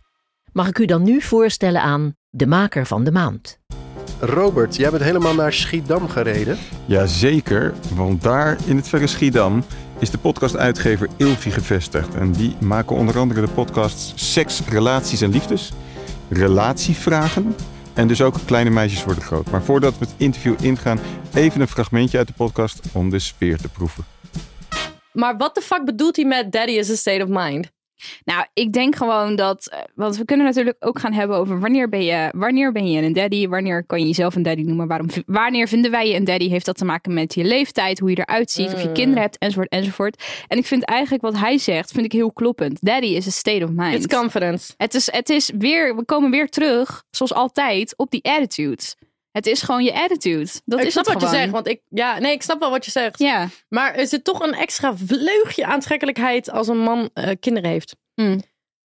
Mag 0.51 0.67
ik 0.67 0.77
u 0.77 0.85
dan 0.85 1.03
nu 1.03 1.21
voorstellen 1.21 1.81
aan 1.81 2.15
de 2.29 2.47
maker 2.47 2.85
van 2.85 3.03
de 3.03 3.11
maand? 3.11 3.59
Robert, 4.19 4.75
jij 4.75 4.89
bent 4.89 5.03
helemaal 5.03 5.35
naar 5.35 5.53
Schiedam 5.53 6.09
gereden. 6.09 6.57
Jazeker, 6.85 7.73
want 7.95 8.21
daar 8.21 8.57
in 8.65 8.75
het 8.75 8.87
verre 8.87 9.07
Schiedam 9.07 9.63
is 9.99 10.09
de 10.09 10.17
podcastuitgever 10.17 11.07
Ilvi 11.17 11.51
gevestigd. 11.51 12.15
En 12.15 12.31
die 12.31 12.55
maken 12.59 12.95
onder 12.95 13.17
andere 13.17 13.41
de 13.41 13.47
podcasts 13.47 14.31
Seks, 14.33 14.61
Relaties 14.69 15.21
en 15.21 15.31
Liefdes, 15.31 15.71
Relatievragen 16.29 17.55
en 17.97 18.07
dus 18.07 18.21
ook 18.21 18.35
Kleine 18.45 18.69
Meisjes 18.69 19.03
Worden 19.03 19.23
Groot. 19.23 19.51
Maar 19.51 19.63
voordat 19.63 19.97
we 19.97 20.05
het 20.05 20.13
interview 20.17 20.55
ingaan, 20.61 20.99
even 21.33 21.61
een 21.61 21.67
fragmentje 21.67 22.17
uit 22.17 22.27
de 22.27 22.33
podcast 22.33 22.81
om 22.93 23.09
de 23.09 23.19
sfeer 23.19 23.57
te 23.57 23.69
proeven. 23.69 24.05
Maar 25.13 25.37
wat 25.37 25.55
de 25.55 25.61
fuck 25.61 25.85
bedoelt 25.85 26.15
hij 26.15 26.25
met 26.25 26.51
daddy 26.51 26.71
is 26.71 26.89
a 26.89 26.95
state 26.95 27.23
of 27.23 27.29
mind? 27.29 27.71
Nou, 28.25 28.45
ik 28.53 28.73
denk 28.73 28.95
gewoon 28.95 29.35
dat. 29.35 29.67
eh, 29.69 29.79
Want 29.95 30.17
we 30.17 30.25
kunnen 30.25 30.45
natuurlijk 30.45 30.75
ook 30.79 30.99
gaan 30.99 31.13
hebben 31.13 31.37
over 31.37 31.59
wanneer 31.59 31.89
ben 31.89 32.03
je, 32.03 32.31
wanneer 32.35 32.71
ben 32.71 32.91
je 32.91 33.01
een 33.01 33.13
daddy? 33.13 33.47
Wanneer 33.47 33.83
kan 33.85 33.99
je 33.99 34.05
jezelf 34.05 34.35
een 34.35 34.43
daddy 34.43 34.61
noemen? 34.61 34.87
Waarom, 34.87 35.07
wanneer 35.25 35.67
vinden 35.67 35.91
wij 35.91 36.07
je 36.07 36.15
een 36.15 36.23
daddy? 36.23 36.49
Heeft 36.49 36.65
dat 36.65 36.77
te 36.77 36.85
maken 36.85 37.13
met 37.13 37.33
je 37.33 37.43
leeftijd, 37.43 37.99
hoe 37.99 38.09
je 38.09 38.19
eruit 38.19 38.51
ziet, 38.51 38.73
of 38.73 38.81
je 38.81 38.87
Mm. 38.87 38.93
kinderen 38.93 39.21
hebt, 39.21 39.37
enzovoort, 39.37 39.69
enzovoort. 39.69 40.23
En 40.47 40.57
ik 40.57 40.65
vind 40.65 40.83
eigenlijk 40.83 41.23
wat 41.23 41.37
hij 41.37 41.57
zegt, 41.57 41.91
vind 41.91 42.05
ik 42.05 42.11
heel 42.11 42.31
kloppend. 42.31 42.77
Daddy 42.81 43.07
is 43.07 43.27
a 43.27 43.31
state 43.31 43.63
of 43.63 43.69
mind. 43.71 44.03
It's 44.03 44.15
confidence. 44.17 44.73
Het 44.77 44.93
is, 44.93 45.11
het 45.11 45.29
is 45.29 45.51
weer, 45.57 45.95
we 45.95 46.05
komen 46.05 46.31
weer 46.31 46.49
terug, 46.49 47.03
zoals 47.11 47.33
altijd, 47.33 47.93
op 47.97 48.11
die 48.11 48.23
attitude. 48.23 48.83
Het 49.37 49.45
is 49.45 49.61
gewoon 49.61 49.83
je 49.83 49.93
attitude. 49.93 50.49
Dat 50.65 50.79
ik 50.79 50.85
is 50.85 50.91
snap 50.91 51.05
het 51.05 51.13
wat 51.13 51.21
je 51.21 51.27
gewoon. 51.27 51.41
zegt, 51.41 51.53
want 51.53 51.67
ik, 51.67 51.81
ja, 51.89 52.19
nee, 52.19 52.31
ik 52.31 52.41
snap 52.41 52.59
wel 52.59 52.69
wat 52.69 52.85
je 52.85 52.91
zegt. 52.91 53.19
Ja. 53.19 53.47
Maar 53.69 53.93
er 53.93 54.07
zit 54.07 54.23
toch 54.23 54.39
een 54.39 54.53
extra 54.53 54.95
vleugje 54.95 55.65
aantrekkelijkheid 55.65 56.51
als 56.51 56.67
een 56.67 56.79
man 56.79 57.09
eh, 57.13 57.31
kinderen 57.39 57.69
heeft. 57.69 57.95
Mm. 58.15 58.41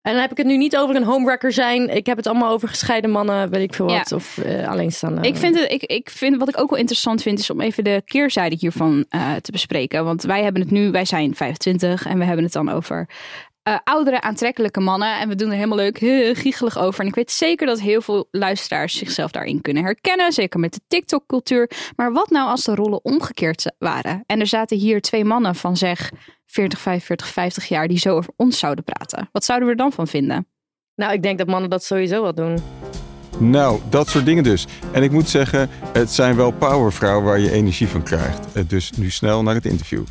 En 0.02 0.12
dan 0.12 0.22
heb 0.22 0.30
ik 0.30 0.36
het 0.36 0.46
nu 0.46 0.56
niet 0.56 0.76
over 0.76 0.96
een 0.96 1.04
homewrecker 1.04 1.52
zijn. 1.52 1.96
Ik 1.96 2.06
heb 2.06 2.16
het 2.16 2.26
allemaal 2.26 2.52
over 2.52 2.68
gescheiden 2.68 3.10
mannen, 3.10 3.50
weet 3.50 3.62
ik 3.62 3.74
veel 3.74 3.86
wat. 3.86 4.08
Ja. 4.08 4.16
Of 4.16 4.38
eh, 4.38 4.68
alleenstaande. 4.68 5.28
Ik 5.28 5.36
vind, 5.36 5.60
het, 5.60 5.72
ik, 5.72 5.82
ik 5.82 6.10
vind 6.10 6.36
wat 6.36 6.48
ik 6.48 6.60
ook 6.60 6.70
wel 6.70 6.78
interessant 6.78 7.22
vind, 7.22 7.38
is 7.38 7.50
om 7.50 7.60
even 7.60 7.84
de 7.84 8.02
keerzijde 8.04 8.56
hiervan 8.58 9.04
eh, 9.08 9.34
te 9.34 9.52
bespreken. 9.52 10.04
Want 10.04 10.22
wij 10.22 10.42
hebben 10.42 10.62
het 10.62 10.70
nu, 10.70 10.90
wij 10.90 11.04
zijn 11.04 11.34
25 11.34 12.06
en 12.06 12.18
we 12.18 12.24
hebben 12.24 12.44
het 12.44 12.52
dan 12.52 12.70
over 12.70 13.08
eh, 13.68 13.78
oudere, 13.84 14.20
aantrekkelijke 14.20 14.80
mannen. 14.80 15.18
En 15.18 15.28
we 15.28 15.34
doen 15.34 15.48
er 15.48 15.54
helemaal 15.54 15.76
leuk, 15.76 15.98
heel 15.98 16.34
giechelig 16.34 16.78
over. 16.78 17.00
En 17.00 17.06
ik 17.06 17.14
weet 17.14 17.30
zeker 17.30 17.66
dat 17.66 17.80
heel 17.80 18.00
veel 18.00 18.28
luisteraars 18.30 18.96
zichzelf 18.96 19.30
daarin 19.30 19.60
kunnen 19.60 19.84
herkennen. 19.84 20.32
Zeker 20.32 20.60
met 20.60 20.72
de 20.72 20.80
TikTok-cultuur. 20.88 21.70
Maar 21.96 22.12
wat 22.12 22.30
nou 22.30 22.48
als 22.48 22.64
de 22.64 22.74
rollen 22.74 23.04
omgekeerd 23.04 23.72
waren? 23.78 24.22
En 24.26 24.40
er 24.40 24.46
zaten 24.46 24.76
hier 24.76 25.00
twee 25.00 25.24
mannen 25.24 25.54
van 25.54 25.76
zeg 25.76 26.10
40, 26.46 26.78
45, 26.78 27.28
50 27.28 27.68
jaar 27.68 27.88
die 27.88 27.98
zo 27.98 28.16
over 28.16 28.32
ons 28.36 28.58
zouden 28.58 28.84
praten. 28.84 29.28
Wat 29.32 29.44
zouden 29.44 29.68
we 29.68 29.74
er 29.74 29.80
dan 29.80 29.92
van 29.92 30.06
vinden? 30.06 30.46
Nou, 30.94 31.12
ik 31.12 31.22
denk 31.22 31.38
dat 31.38 31.46
mannen 31.46 31.70
dat 31.70 31.84
sowieso 31.84 32.22
wel 32.22 32.34
doen. 32.34 32.58
Nou, 33.38 33.80
dat 33.90 34.08
soort 34.08 34.24
dingen 34.24 34.42
dus. 34.44 34.66
En 34.92 35.02
ik 35.02 35.10
moet 35.10 35.28
zeggen, 35.28 35.68
het 35.92 36.10
zijn 36.10 36.36
wel 36.36 36.50
powervrouwen 36.50 37.24
waar 37.24 37.38
je 37.38 37.50
energie 37.50 37.88
van 37.88 38.02
krijgt. 38.02 38.52
Eh, 38.52 38.62
Dus 38.68 38.90
nu 38.90 39.10
snel 39.10 39.42
naar 39.42 39.54
het 39.54 39.66
interview. 39.66 40.02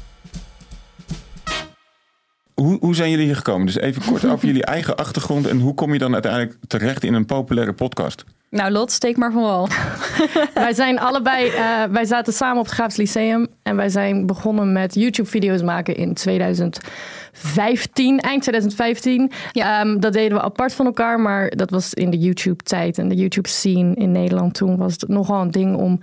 Hoe, 2.87 2.95
zijn 2.95 3.09
jullie 3.09 3.25
hier 3.25 3.35
gekomen? 3.35 3.65
Dus 3.65 3.77
even 3.77 4.05
kort 4.05 4.25
over 4.25 4.45
jullie 4.45 4.65
eigen 4.65 4.95
achtergrond 4.95 5.47
en 5.47 5.59
hoe 5.59 5.73
kom 5.73 5.93
je 5.93 5.99
dan 5.99 6.13
uiteindelijk 6.13 6.55
terecht 6.67 7.03
in 7.03 7.13
een 7.13 7.25
populaire 7.25 7.73
podcast? 7.73 8.23
Nou, 8.49 8.71
Lot, 8.71 8.91
steek 8.91 9.17
maar 9.17 9.31
van 9.31 9.41
wal. 9.41 9.67
wij 10.53 10.73
zijn 10.73 10.99
allebei, 10.99 11.49
eh, 11.49 11.83
wij 11.83 12.05
zaten 12.05 12.33
samen 12.33 12.57
op 12.57 12.65
het 12.65 12.73
Graafs 12.73 12.95
Lyceum 12.95 13.47
en 13.63 13.75
wij 13.75 13.89
zijn 13.89 14.25
begonnen 14.25 14.71
met 14.71 14.93
YouTube-video's 14.93 15.61
maken 15.61 15.95
in 15.95 16.13
2015, 16.13 18.19
eind 18.19 18.41
2015. 18.41 19.31
Ehm, 19.51 19.99
dat 19.99 20.13
deden 20.13 20.37
we 20.37 20.43
apart 20.43 20.73
van 20.73 20.85
elkaar, 20.85 21.19
maar 21.19 21.49
dat 21.49 21.69
was 21.69 21.93
in 21.93 22.09
de 22.09 22.17
YouTube-tijd 22.17 22.97
en 22.97 23.07
de 23.07 23.15
YouTube-scene 23.15 23.95
in 23.95 24.11
Nederland. 24.11 24.53
Toen 24.53 24.77
was 24.77 24.93
het 24.93 25.07
nogal 25.07 25.41
een 25.41 25.51
ding 25.51 25.75
om 25.75 25.99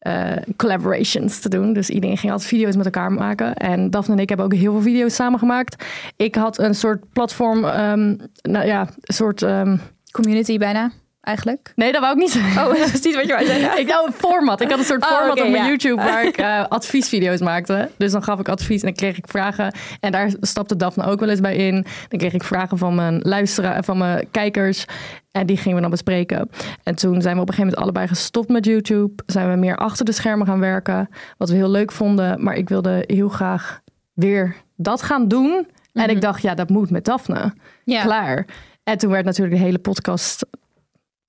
eh, 0.00 0.36
collaborations 0.56 1.38
te 1.38 1.48
doen. 1.48 1.72
Dus 1.72 1.90
iedereen 1.90 2.16
ging 2.16 2.32
altijd 2.32 2.50
video's 2.50 2.76
met 2.76 2.84
elkaar 2.84 3.12
maken. 3.12 3.54
En 3.54 3.90
Daphne 3.90 4.14
en 4.14 4.20
ik 4.20 4.28
hebben 4.28 4.46
ook 4.46 4.54
heel 4.54 4.72
veel 4.72 4.82
video's 4.82 5.14
samen 5.14 5.38
gemaakt. 5.38 5.84
Ik 6.16 6.34
had 6.34 6.58
een 6.58 6.74
soort 6.74 7.12
platform, 7.12 7.64
ehm, 7.64 8.16
nou 8.42 8.66
ja, 8.66 8.80
een 8.80 9.14
soort... 9.14 9.42
ehm, 9.42 9.76
Community 10.10 10.58
bijna, 10.58 10.90
eigenlijk. 11.20 11.72
Nee, 11.74 11.92
dat 11.92 12.00
wou 12.00 12.12
ik 12.12 12.18
niet 12.18 12.30
zeggen. 12.30 12.62
Oh, 12.62 12.78
dat 12.78 12.92
is 12.92 13.02
niet 13.02 13.14
wat 13.14 13.26
je 13.26 13.32
wou 13.32 13.46
zeggen. 13.46 13.80
Ik 13.80 13.86
nou 13.86 14.06
een 14.06 14.12
format. 14.12 14.60
Ik 14.60 14.70
had 14.70 14.78
een 14.78 14.84
soort 14.84 15.02
Oh, 15.02 15.08
format 15.08 15.40
op 15.40 15.48
mijn 15.48 15.62
ja. 15.62 15.66
YouTube 15.66 15.96
waar 16.02 16.24
ik 16.24 16.36
eh, 16.50 16.64
adviesvideo's 16.68 17.40
maakte. 17.40 17.90
Dus 17.96 18.12
dan 18.12 18.22
gaf 18.22 18.40
ik 18.40 18.48
advies 18.48 18.80
en 18.80 18.86
dan 18.86 18.96
kreeg 18.96 19.16
ik 19.16 19.28
vragen. 19.28 19.74
En 20.00 20.12
daar 20.12 20.30
stapte 20.40 20.76
Daphne 20.76 21.04
ook 21.04 21.20
wel 21.20 21.28
eens 21.28 21.40
bij 21.40 21.56
in. 21.56 21.86
Dan 22.08 22.18
kreeg 22.18 22.32
ik 22.32 22.44
vragen 22.44 22.78
van 22.78 22.94
mijn 22.94 23.20
luisteraars, 23.22 23.86
van 23.86 23.98
mijn 23.98 24.28
kijkers. 24.30 24.84
En 25.30 25.46
die 25.46 25.56
gingen 25.56 25.74
we 25.76 25.82
dan 25.82 25.90
bespreken. 25.90 26.50
En 26.82 26.94
toen 26.94 27.22
zijn 27.22 27.34
we 27.34 27.40
op 27.40 27.48
een 27.48 27.54
gegeven 27.54 27.58
moment 27.58 27.76
allebei 27.76 28.08
gestopt 28.08 28.48
met 28.48 28.64
YouTube. 28.64 29.22
Zijn 29.26 29.50
we 29.50 29.56
meer 29.56 29.76
achter 29.76 30.04
de 30.04 30.12
schermen 30.12 30.46
gaan 30.46 30.60
werken. 30.60 31.08
Wat 31.36 31.48
we 31.48 31.54
heel 31.54 31.70
leuk 31.70 31.92
vonden. 31.92 32.42
Maar 32.44 32.54
ik 32.54 32.68
wilde 32.68 33.04
heel 33.06 33.28
graag 33.28 33.80
weer 34.14 34.56
dat 34.76 35.02
gaan 35.02 35.28
doen. 35.28 35.68
En 35.92 36.10
ik 36.10 36.20
dacht, 36.20 36.42
ja, 36.42 36.54
dat 36.54 36.68
moet 36.68 36.90
met 36.90 37.04
Daphne. 37.04 37.52
Ja. 37.84 38.02
Klaar. 38.02 38.46
En 38.84 38.98
toen 38.98 39.10
werd 39.10 39.24
natuurlijk 39.24 39.56
de 39.56 39.62
hele 39.62 39.78
podcast 39.78 40.46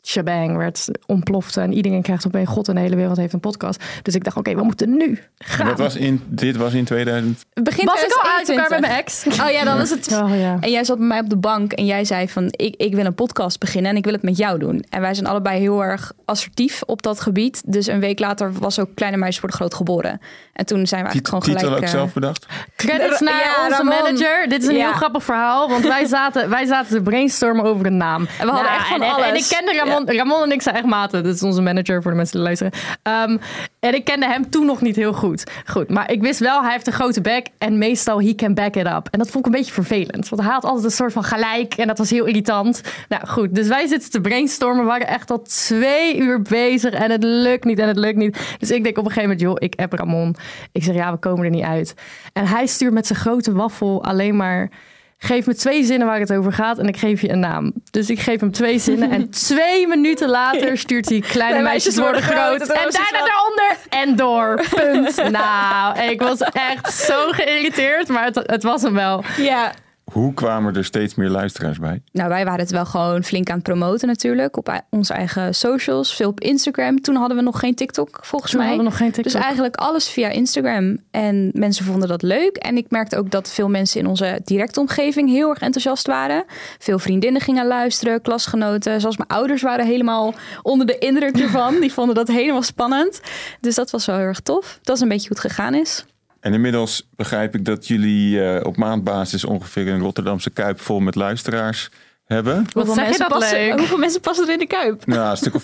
shebang 0.04 0.58
werd 0.58 0.88
ontplofte. 1.06 1.62
En 1.62 1.74
iedereen 1.74 2.02
krijgt 2.02 2.28
opeens, 2.28 2.50
god 2.50 2.68
en 2.68 2.76
de 2.76 2.82
hele 2.82 2.96
wereld 2.96 3.18
heeft 3.18 3.34
een 3.34 3.40
podcast. 3.40 3.84
Dus 4.02 4.16
ik 4.16 4.24
dacht, 4.24 4.38
oké, 4.38 4.56
we 4.56 4.64
moeten 4.64 4.98
nu 4.98 5.20
gaan. 5.38 5.68
Dat 5.68 5.78
was 5.78 5.96
in, 5.96 6.22
dit 6.28 6.56
was 6.58 6.74
in 6.74 6.86
2000. 6.86 7.46
Begin 7.64 7.86
Was 7.86 8.04
ik 8.04 8.12
al 8.24 8.30
uit 8.38 8.50
elkaar 8.50 8.68
2021. 8.68 8.70
met 8.70 8.80
mijn 8.80 8.94
ex? 8.94 9.26
Oh 9.42 9.50
ja, 9.52 9.64
dan 9.64 9.78
was 9.78 9.90
het. 9.90 10.10
Oh 10.22 10.40
ja. 10.40 10.58
En 10.60 10.72
jij 10.72 10.84
zat 10.84 10.98
bij 10.98 11.08
mij 11.08 11.20
op 11.20 11.30
de 11.30 11.38
bank 11.38 11.72
en 11.74 11.86
jij 11.86 12.06
zei 12.06 12.30
van 12.30 12.46
ik, 12.52 12.76
ik 12.78 12.96
wil 12.96 13.06
een 13.06 13.16
podcast 13.16 13.60
beginnen 13.60 13.92
en 13.92 13.98
ik 13.98 14.04
wil 14.04 14.14
het 14.14 14.24
met 14.24 14.38
jou 14.38 14.60
doen. 14.60 14.84
En 14.90 15.02
wij 15.02 15.14
zijn 15.14 15.28
allebei 15.28 15.60
heel 15.60 15.84
erg 15.84 16.12
assertief 16.26 16.82
op 16.86 17.02
dat 17.02 17.20
gebied. 17.22 17.62
Dus 17.66 17.88
een 17.88 18.00
week 18.00 18.20
later 18.20 18.52
was 18.54 18.80
ook 18.80 18.90
Kleine 18.96 19.18
Meisjes 19.18 19.40
worden 19.42 19.58
groot 19.58 19.74
geboren. 19.74 20.20
En 20.54 20.66
toen 20.66 20.88
zijn 20.88 21.04
we 21.04 21.10
eigenlijk 21.10 21.28
gewoon 21.28 21.44
titel 21.44 21.60
gelijk... 21.60 21.78
ook 21.78 21.84
eh, 21.84 21.90
zelf 22.00 22.14
bedacht? 22.14 22.46
Credits 22.76 23.20
naar 23.20 23.34
Ja, 23.34 23.64
onze 23.66 23.78
Ramon. 23.78 23.94
manager. 23.96 24.50
Dit 24.50 24.62
is 24.62 24.68
een 24.68 24.76
Ja. 24.76 24.84
heel 24.86 24.94
grappig 24.94 25.24
verhaal. 25.24 25.70
Want 25.70 25.84
wij 25.88 26.06
zaten, 26.06 26.50
wij 26.50 26.66
zaten 26.66 26.96
te 26.96 27.02
brainstormen 27.02 27.66
over 27.66 27.86
een 27.86 27.98
naam. 27.98 28.28
En 28.40 28.46
we 28.46 28.52
hadden 28.52 28.72
echt 28.72 28.88
van 28.88 28.96
en, 29.02 29.08
en- 29.10 29.16
En, 29.18 29.24
alles. 29.24 29.50
ik 29.52 29.58
kende 29.58 29.74
Ramon. 29.92 30.16
Ramon 30.16 30.44
en 30.44 30.52
ik 30.52 30.62
zijn 30.62 30.76
echt 30.76 30.86
maten. 30.86 31.24
Dat 31.24 31.36
is 31.36 31.44
onze 31.44 31.62
manager 31.62 32.02
voor 32.02 32.12
de 32.12 32.18
mensen 32.18 32.36
die 32.36 32.44
luisteren. 32.44 32.74
Ehm, 33.04 33.38
en 33.80 33.96
ik 33.96 34.04
kende 34.04 34.26
hem 34.26 34.50
toen 34.50 34.66
nog 34.66 34.82
niet 34.82 34.96
heel 34.96 35.14
goed. 35.14 35.52
Goed, 35.66 35.90
maar 35.90 36.12
ik 36.12 36.22
wist 36.22 36.40
wel, 36.40 36.62
hij 36.62 36.72
heeft 36.72 36.88
een 36.88 36.94
grote 36.94 37.22
bek. 37.22 37.48
En 37.58 37.78
meestal, 37.78 38.22
he 38.22 38.36
can 38.36 38.54
back 38.54 38.76
it 38.76 38.88
up. 38.88 39.08
En 39.12 39.20
dat 39.20 39.30
vond 39.30 39.46
ik 39.46 39.52
een 39.52 39.58
beetje 39.58 39.74
vervelend. 39.74 40.30
Want 40.30 40.42
hij 40.42 40.52
had 40.52 40.64
altijd 40.64 40.86
een 40.86 40.92
soort 40.92 41.14
van 41.14 41.24
gelijk. 41.24 41.74
En 41.74 41.88
dat 41.88 41.98
was 41.98 42.10
heel 42.10 42.26
irritant. 42.26 42.82
Nou 43.10 43.28
goed, 43.28 43.56
dus 43.56 43.68
wij 43.68 43.88
zitten 43.88 44.12
te 44.12 44.22
brainstormen. 44.22 44.84
We 44.84 44.90
waren 44.90 45.08
echt 45.08 45.32
al 45.32 45.42
twee 45.42 46.18
uur 46.18 46.42
bezig. 46.42 46.94
En 46.94 47.12
het 47.12 47.24
lukt 47.24 47.64
niet 47.64 47.80
en 47.80 47.88
het 47.88 47.98
lukt 47.98 48.18
niet. 48.18 48.56
Dus 48.60 48.72
ik 48.72 48.84
denk 48.84 48.98
op 48.98 49.06
een 49.06 49.12
gegeven 49.12 49.30
moment, 49.30 49.42
joh, 49.42 49.70
ik 49.70 49.82
app 49.82 49.94
Ramon. 49.94 50.36
Ik 50.72 50.84
zeg, 50.84 50.96
ja, 50.96 51.12
we 51.12 51.18
komen 51.18 51.46
er 51.46 51.52
niet 51.52 51.64
uit. 51.64 51.94
En 52.34 52.48
hij 52.48 52.66
stuurt 52.66 52.94
met 52.94 53.08
zijn 53.08 53.20
grote 53.20 53.54
waffel 53.54 54.04
alleen 54.04 54.36
maar... 54.36 54.70
Geef 55.24 55.46
me 55.46 55.56
twee 55.56 55.84
zinnen 55.84 56.08
waar 56.08 56.20
het 56.20 56.34
over 56.34 56.54
gaat 56.54 56.78
en 56.80 56.88
ik 56.88 56.98
geef 56.98 57.22
je 57.22 57.30
een 57.30 57.40
naam. 57.40 57.74
Dus 57.92 58.10
ik 58.10 58.20
geef 58.20 58.40
hem 58.40 58.52
twee 58.52 58.80
zinnen 58.80 59.12
en 59.12 59.30
twee 59.50 59.88
minuten 59.88 60.30
later 60.30 60.78
stuurt 60.78 61.10
hij 61.10 61.20
kleine 61.20 61.62
meisjes 61.62 61.98
worden 61.98 62.22
groot. 62.22 62.60
En 62.62 62.68
daarna 62.68 63.26
daaronder 63.26 63.78
en 63.90 64.16
door. 64.16 64.66
Punt. 64.76 65.32
Nou, 65.32 66.00
ik 66.00 66.22
was 66.22 66.40
echt 66.40 66.94
zo 66.94 67.28
geïrriteerd, 67.28 68.08
maar 68.08 68.24
het, 68.24 68.42
het 68.46 68.64
was 68.64 68.82
hem 68.82 68.94
wel. 68.94 69.24
Ja. 69.38 69.74
Hoe 70.12 70.34
kwamen 70.34 70.76
er 70.76 70.86
steeds 70.86 71.16
meer 71.16 71.30
luisteraars 71.30 71.80
bij? 71.80 72.02
Nou, 72.12 72.30
wij 72.30 72.46
waren 72.46 72.60
het 72.60 72.72
wel 72.72 72.86
gewoon 72.86 73.24
flink 73.24 73.50
aan 73.50 73.56
het 73.56 73.64
promoten 73.64 74.08
natuurlijk. 74.08 74.58
Op 74.58 74.84
onze 74.90 75.14
eigen 75.14 75.56
socials, 75.56 76.16
veel 76.16 76.30
op 76.30 76.40
Instagram. 76.40 77.02
Toen 77.02 77.16
hadden 77.16 77.38
we 77.38 77.44
nog 77.44 77.60
geen 77.60 77.76
TikTok, 77.76 78.20
volgens 78.22 78.52
Toen 78.52 78.60
mij. 78.60 78.70
hadden 78.70 78.86
we 78.86 78.92
nog 78.92 79.00
geen 79.02 79.12
TikTok. 79.12 79.34
Dus 79.34 79.42
eigenlijk 79.42 79.76
alles 79.76 80.10
via 80.10 80.30
Instagram. 80.30 80.98
En 81.12 81.50
mensen 81.54 81.86
vonden 81.86 82.08
dat 82.08 82.22
leuk. 82.22 82.56
En 82.56 82.78
ik 82.78 82.86
merkte 82.90 83.18
ook 83.18 83.32
dat 83.32 83.50
veel 83.50 83.70
mensen 83.70 84.00
in 84.00 84.08
onze 84.08 84.42
directe 84.44 84.80
omgeving 84.80 85.30
heel 85.30 85.50
erg 85.50 85.60
enthousiast 85.60 86.08
waren. 86.08 86.44
Veel 86.80 87.00
vriendinnen 87.00 87.42
gingen 87.42 87.68
luisteren, 87.68 88.22
klasgenoten. 88.22 89.02
Zelfs 89.02 89.18
mijn 89.18 89.30
ouders 89.30 89.62
waren 89.62 89.86
helemaal 89.86 90.34
onder 90.62 90.88
de 90.88 90.98
indruk 90.98 91.40
ervan. 91.40 91.80
Die 91.82 91.94
vonden 91.94 92.16
dat 92.16 92.28
helemaal 92.28 92.64
spannend. 92.64 93.22
Dus 93.60 93.76
dat 93.76 93.92
was 93.92 94.06
wel 94.06 94.16
heel 94.18 94.26
erg 94.26 94.40
tof. 94.40 94.80
Dat 94.82 94.96
is 94.96 95.02
een 95.02 95.10
beetje 95.10 95.28
hoe 95.28 95.38
het 95.38 95.52
gegaan 95.52 95.74
is. 95.74 96.06
En 96.42 96.54
inmiddels 96.54 97.08
begrijp 97.16 97.56
ik 97.56 97.66
dat 97.66 97.88
jullie 97.88 98.44
eh, 98.44 98.66
op 98.66 98.78
maandbasis 98.78 99.46
ongeveer 99.46 99.88
een 99.88 100.00
Rotterdamse 100.00 100.50
kuip 100.50 100.80
vol 100.82 101.00
met 101.00 101.16
luisteraars 101.16 101.90
hebben. 102.26 102.56
Wat 102.56 102.74
Hoeveel 102.74 102.94
zeg 102.94 103.04
je 103.04 103.10
mensen 103.10 103.30
dat 103.30 103.40
passen, 103.40 103.58
leuk? 103.58 103.78
Hoeveel 103.78 103.98
mensen 103.98 104.22
passen 104.22 104.46
er 104.46 104.54
in 104.54 104.60
de 104.60 104.68
kuip? 104.68 105.06
Nou, 105.06 105.30
een 105.30 105.38
stuk 105.38 105.56
of 105.56 105.64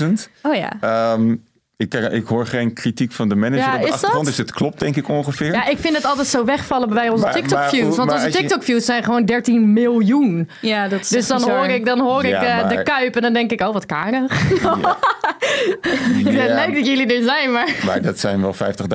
50.000. 0.00 0.06
Oh 0.42 0.54
ja. 0.54 0.72
Ehm, 0.80 1.36
ik, 1.80 1.94
ik 1.94 2.26
hoor 2.26 2.46
geen 2.46 2.72
kritiek 2.72 3.12
van 3.12 3.28
de 3.28 3.34
manager 3.34 3.66
Ja, 3.66 3.74
op 3.74 3.80
de 3.80 3.86
is 3.86 3.92
achtergrond, 3.92 4.24
dat? 4.26 4.36
dus 4.36 4.46
het 4.46 4.52
klopt 4.56 4.78
denk 4.78 4.96
ik 4.96 5.08
ongeveer. 5.08 5.52
Ja, 5.52 5.66
ik 5.66 5.78
vind 5.78 5.96
het 5.96 6.04
altijd 6.04 6.26
zo 6.26 6.44
wegvallen 6.44 6.88
bij 6.88 7.08
onze 7.08 7.28
TikTok-views. 7.32 7.96
Want 7.96 8.12
onze 8.12 8.26
je- 8.26 8.32
TikTok-views 8.32 8.84
zijn 8.84 9.04
gewoon 9.04 9.24
13 9.24 9.72
miljoen. 9.72 10.48
Ja, 10.60 10.88
dat 10.88 11.00
is 11.00 11.08
Dus 11.08 11.26
dan 11.26 11.42
hoor 11.50 11.66
ik, 11.66 11.84
dan 11.86 12.00
hoor 12.00 12.24
ik 12.24 12.32
eh, 12.32 12.68
de 12.68 12.82
kuip 12.82 13.16
en 13.16 13.22
dan 13.22 13.32
denk 13.32 13.50
ik, 13.50 13.60
oh 13.60 13.72
wat 13.72 13.86
karig. 13.86 14.50
Ja, 14.62 14.76
Leuk 16.66 16.74
dat 16.74 16.86
jullie 16.86 17.14
er 17.16 17.22
zijn, 17.22 17.52
maar... 17.52 17.74
Maar 17.86 18.02
dat 18.02 18.18
zijn 18.18 18.40
wel 18.40 18.54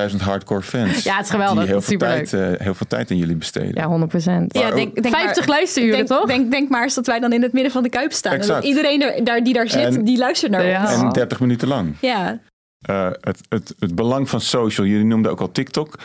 50.000 0.09 0.15
hardcore 0.21 0.61
fans. 0.61 1.03
Ja, 1.03 1.15
het 1.15 1.25
is 1.25 1.31
geweldig. 1.31 1.59
Die 1.63 1.71
heel 1.71 1.81
veel, 1.81 1.97
tijd, 1.97 2.33
eh, 2.33 2.41
heel 2.57 2.73
veel 2.73 2.87
tijd 2.87 3.09
in 3.09 3.17
jullie 3.17 3.35
besteden. 3.35 3.71
Ja, 3.73 3.85
100 3.87 4.11
procent. 4.11 4.53
Ja, 4.53 4.71
denk, 4.71 5.01
denk 5.01 5.15
50 5.15 5.47
maar, 5.47 5.55
luisteruren, 5.55 5.95
denk, 5.95 6.07
toch? 6.07 6.25
Denk, 6.25 6.51
denk 6.51 6.69
maar 6.69 6.83
eens 6.83 6.93
dat 6.93 7.07
wij 7.07 7.19
dan 7.19 7.33
in 7.33 7.41
het 7.41 7.53
midden 7.53 7.71
van 7.71 7.83
de 7.83 7.89
kuip 7.89 8.11
staan. 8.11 8.31
En 8.33 8.39
Exact. 8.39 8.61
dat 8.61 8.69
iedereen 8.69 9.01
er, 9.01 9.23
daar, 9.23 9.43
die 9.43 9.53
daar 9.53 9.69
zit, 9.69 9.95
En- 9.95 10.03
die 10.03 10.17
luistert 10.17 10.51
naar 10.51 10.65
Ja. 10.65 10.81
ons. 10.81 11.01
En 11.01 11.09
30 11.09 11.39
minuten 11.39 11.67
lang. 11.67 11.95
Ja. 11.99 12.39
Eh, 12.85 13.09
het, 13.21 13.41
het, 13.49 13.75
het 13.79 13.95
belang 13.95 14.29
van 14.29 14.41
social. 14.41 14.87
Jullie 14.87 15.05
noemden 15.05 15.31
ook 15.31 15.39
al 15.41 15.51
TikTok. 15.51 15.99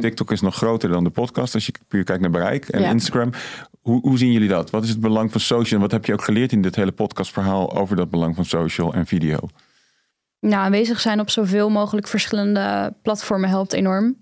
TikTok 0.00 0.30
is 0.30 0.40
nog 0.40 0.54
groter 0.54 0.88
dan 0.88 1.04
de 1.04 1.10
podcast 1.10 1.54
als 1.54 1.66
je 1.66 1.72
puur 1.88 2.04
kijkt 2.04 2.22
naar 2.22 2.30
bereik. 2.30 2.68
En 2.68 2.78
Mhm. 2.78 2.86
Ja. 2.88 2.94
Instagram. 2.94 3.30
Hoe, 3.80 4.00
hoe 4.00 4.18
zien 4.18 4.32
jullie 4.32 4.48
dat? 4.48 4.70
Wat 4.70 4.82
is 4.84 4.88
het 4.88 5.00
belang 5.00 5.32
van 5.32 5.40
social? 5.40 5.74
En 5.80 5.80
wat 5.80 5.90
heb 5.90 6.04
je 6.04 6.12
ook 6.12 6.24
geleerd 6.24 6.52
in 6.52 6.62
dit 6.62 6.76
hele 6.76 6.92
podcastverhaal 6.92 7.76
over 7.76 7.96
dat 7.96 8.10
belang 8.10 8.34
van 8.34 8.44
social 8.44 8.94
en 8.94 9.06
video? 9.06 9.38
Nou, 10.40 10.54
aanwezig 10.64 11.00
zijn 11.00 11.20
op 11.20 11.30
zoveel 11.30 11.70
mogelijk 11.70 12.06
verschillende 12.08 12.94
platformen 13.02 13.48
helpt 13.48 13.72
enorm. 13.72 14.16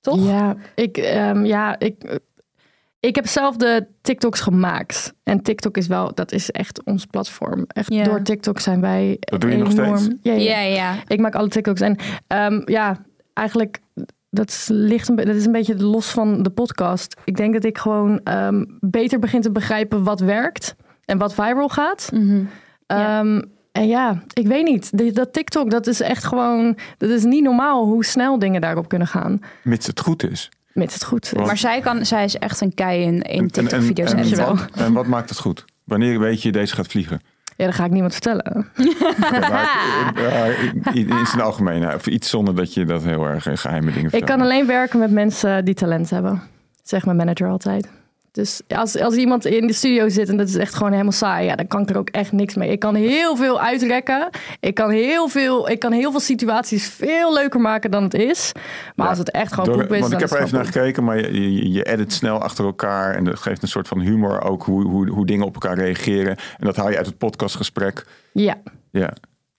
Toch? 0.00 0.26
Ja, 0.26 0.56
ik, 0.74 0.96
ehm, 0.96 1.44
ja 1.44 1.78
ik, 1.78 2.18
ik 3.02 3.14
heb 3.14 3.26
zelf 3.26 3.56
de 3.56 3.86
TikToks 4.00 4.40
gemaakt. 4.40 5.14
En 5.22 5.42
TikTok 5.42 5.76
is 5.76 5.86
wel, 5.86 6.14
dat 6.14 6.32
is 6.32 6.50
echt 6.50 6.84
ons 6.84 7.06
platform. 7.06 7.64
Echt 7.66 8.04
door 8.04 8.22
TikTok 8.22 8.58
zijn 8.60 8.80
wij 8.80 9.16
Dat 9.20 9.40
doe 9.40 9.50
je 9.50 9.56
nog 9.56 9.70
enorm. 9.72 9.96
steeds? 9.98 10.44
Ja, 10.44 10.60
ja. 10.60 10.94
Ik 11.06 11.20
maak 11.20 11.34
alle 11.34 11.48
TikToks. 11.48 11.80
En 11.80 11.96
ehm, 12.26 12.60
ja, 12.64 13.04
eigenlijk, 13.34 13.78
dat, 14.30 14.48
is- 14.50 14.68
ligt 14.70 15.08
een, 15.08 15.16
dat 15.16 15.26
is 15.34 15.46
een 15.46 15.52
beetje 15.52 15.76
los 15.84 16.10
van 16.10 16.42
de 16.42 16.50
podcast. 16.50 17.16
Ik 17.24 17.36
denk 17.36 17.52
dat 17.52 17.64
ik 17.64 17.78
gewoon 17.78 18.20
ehm, 18.24 18.64
beter 18.80 19.18
begin 19.18 19.40
te 19.40 19.52
begrijpen 19.52 20.02
wat 20.04 20.20
werkt 20.20 20.74
en 21.04 21.18
wat 21.18 21.34
viral 21.34 21.68
gaat. 21.68 22.10
Mhm. 22.14 22.44
Ehm, 22.86 23.40
en 23.72 23.86
ja, 23.88 24.22
ik 24.32 24.46
weet 24.46 24.64
niet. 24.64 25.14
Dat 25.14 25.32
TikTok, 25.32 25.70
dat 25.70 25.86
is 25.86 26.00
echt 26.00 26.24
gewoon, 26.24 26.76
dat 26.98 27.10
is 27.10 27.24
niet 27.24 27.42
normaal 27.42 27.84
hoe 27.84 28.04
snel 28.04 28.38
dingen 28.38 28.60
daarop 28.60 28.88
kunnen 28.88 29.08
gaan. 29.08 29.40
Mits 29.62 29.86
het 29.86 30.00
goed 30.00 30.30
is. 30.30 30.50
Mits 30.74 30.94
het 30.94 31.04
goed. 31.04 31.30
Want- 31.30 31.46
Maar 31.46 31.58
zij, 31.58 31.80
kan, 31.80 32.06
zij 32.06 32.24
is 32.24 32.36
echt 32.38 32.60
een 32.60 32.74
kei 32.74 33.02
in, 33.02 33.22
in 33.22 33.40
en- 33.40 33.50
TikTok-video's. 33.50 34.10
en, 34.12 34.18
En, 34.18 34.24
en, 34.24 34.36
zo. 34.36 34.44
wat, 34.44 34.68
en 34.74 34.92
wat 34.92 35.06
maakt 35.06 35.28
het 35.28 35.38
goed? 35.38 35.64
Wanneer 35.84 36.18
weet 36.20 36.42
je 36.42 36.52
deze 36.52 36.74
gaat 36.74 36.86
vliegen? 36.86 37.20
Ja, 37.56 37.64
dat 37.64 37.74
ga 37.74 37.84
ik 37.84 37.90
niemand 37.90 38.12
vertellen. 38.12 38.68
Maar, 39.30 39.70
ja, 40.16 40.44
in 40.92 41.26
zijn 41.26 41.40
algemeen. 41.40 41.94
Of 41.94 42.06
iets 42.06 42.30
zonder 42.30 42.54
dat 42.54 42.74
je 42.74 42.84
dat 42.84 43.02
heel 43.04 43.24
erg 43.26 43.46
eh, 43.46 43.56
geheime 43.56 43.86
dingen 43.86 44.04
Ik 44.04 44.10
vertelt. 44.10 44.30
kan 44.30 44.40
alleen 44.40 44.66
werken 44.66 44.98
met 44.98 45.10
mensen 45.10 45.64
die 45.64 45.74
talent 45.74 46.10
hebben. 46.10 46.42
Zegt 46.82 47.04
mijn 47.04 47.16
manager 47.16 47.48
altijd. 47.48 47.88
Dus 48.32 48.60
als, 48.68 48.98
als 48.98 49.14
iemand 49.14 49.44
in 49.44 49.66
de 49.66 49.72
studio 49.72 50.08
zit 50.08 50.28
en 50.28 50.36
dat 50.36 50.48
is 50.48 50.56
echt 50.56 50.74
gewoon 50.74 50.92
helemaal 50.92 51.12
saai, 51.12 51.46
ja, 51.46 51.56
dan 51.56 51.66
kan 51.66 51.82
ik 51.82 51.90
er 51.90 51.98
ook 51.98 52.08
echt 52.08 52.32
niks 52.32 52.54
mee. 52.54 52.70
Ik 52.70 52.78
kan 52.78 52.94
heel 52.94 53.36
veel 53.36 53.60
uitrekken. 53.60 54.28
Ik 54.60 54.74
kan 54.74 54.90
heel 54.90 55.28
veel, 55.28 55.68
ik 55.70 55.78
kan 55.78 55.92
heel 55.92 56.10
veel 56.10 56.20
situaties 56.20 56.88
veel 56.88 57.34
leuker 57.34 57.60
maken 57.60 57.90
dan 57.90 58.02
het 58.02 58.14
is. 58.14 58.52
Maar 58.94 59.04
Ja, 59.04 59.10
als 59.10 59.18
het 59.18 59.30
echt 59.30 59.54
gewoon 59.54 59.78
poep 59.78 59.92
is, 59.92 60.00
want 60.00 60.12
ik 60.12 60.20
heb 60.20 60.30
er 60.30 60.40
even 60.40 60.54
naar 60.54 60.64
gekeken, 60.64 61.04
maar 61.04 61.16
je, 61.16 61.52
je, 61.52 61.72
je 61.72 61.82
edit 61.82 62.12
snel 62.12 62.38
achter 62.38 62.64
elkaar. 62.64 63.14
En 63.14 63.24
dat 63.24 63.38
geeft 63.38 63.62
een 63.62 63.68
soort 63.68 63.88
van 63.88 64.00
humor 64.00 64.42
ook, 64.42 64.62
hoe, 64.62 64.86
hoe, 64.86 65.08
hoe 65.08 65.26
dingen 65.26 65.46
op 65.46 65.54
elkaar 65.54 65.76
reageren. 65.76 66.36
En 66.36 66.66
dat 66.66 66.76
haal 66.76 66.90
je 66.90 66.96
uit 66.96 67.06
het 67.06 67.18
podcastgesprek. 67.18 68.06
Ja, 68.32 68.56
Ja, 68.90 69.12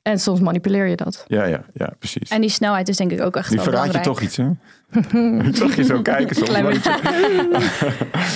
en 0.04 0.20
soms 0.20 0.39
manipuleer 0.39 0.88
je 0.88 0.96
dat. 0.96 1.26
ja, 1.28 1.46
ja, 1.46 1.66
ja 1.74 1.94
precies. 2.00 2.30
En 2.30 2.42
die 2.42 2.50
snelheid 2.50 2.89
is 2.89 2.98
denk 2.98 3.12
ik 3.12 3.22
ook 3.22 3.36
echt 3.36 3.54
wel 3.54 3.63
verraad 3.63 3.94
je 3.94 4.00
toch 4.00 4.22
iets, 4.22 4.38
hè? 4.38 4.46
Zag 5.52 5.76
je 5.76 5.84
zo 5.84 6.02
kijken 6.02 6.36
soms. 6.36 6.50
Klein 6.50 6.63
maar- 6.63 6.74
beetje. 6.74 7.00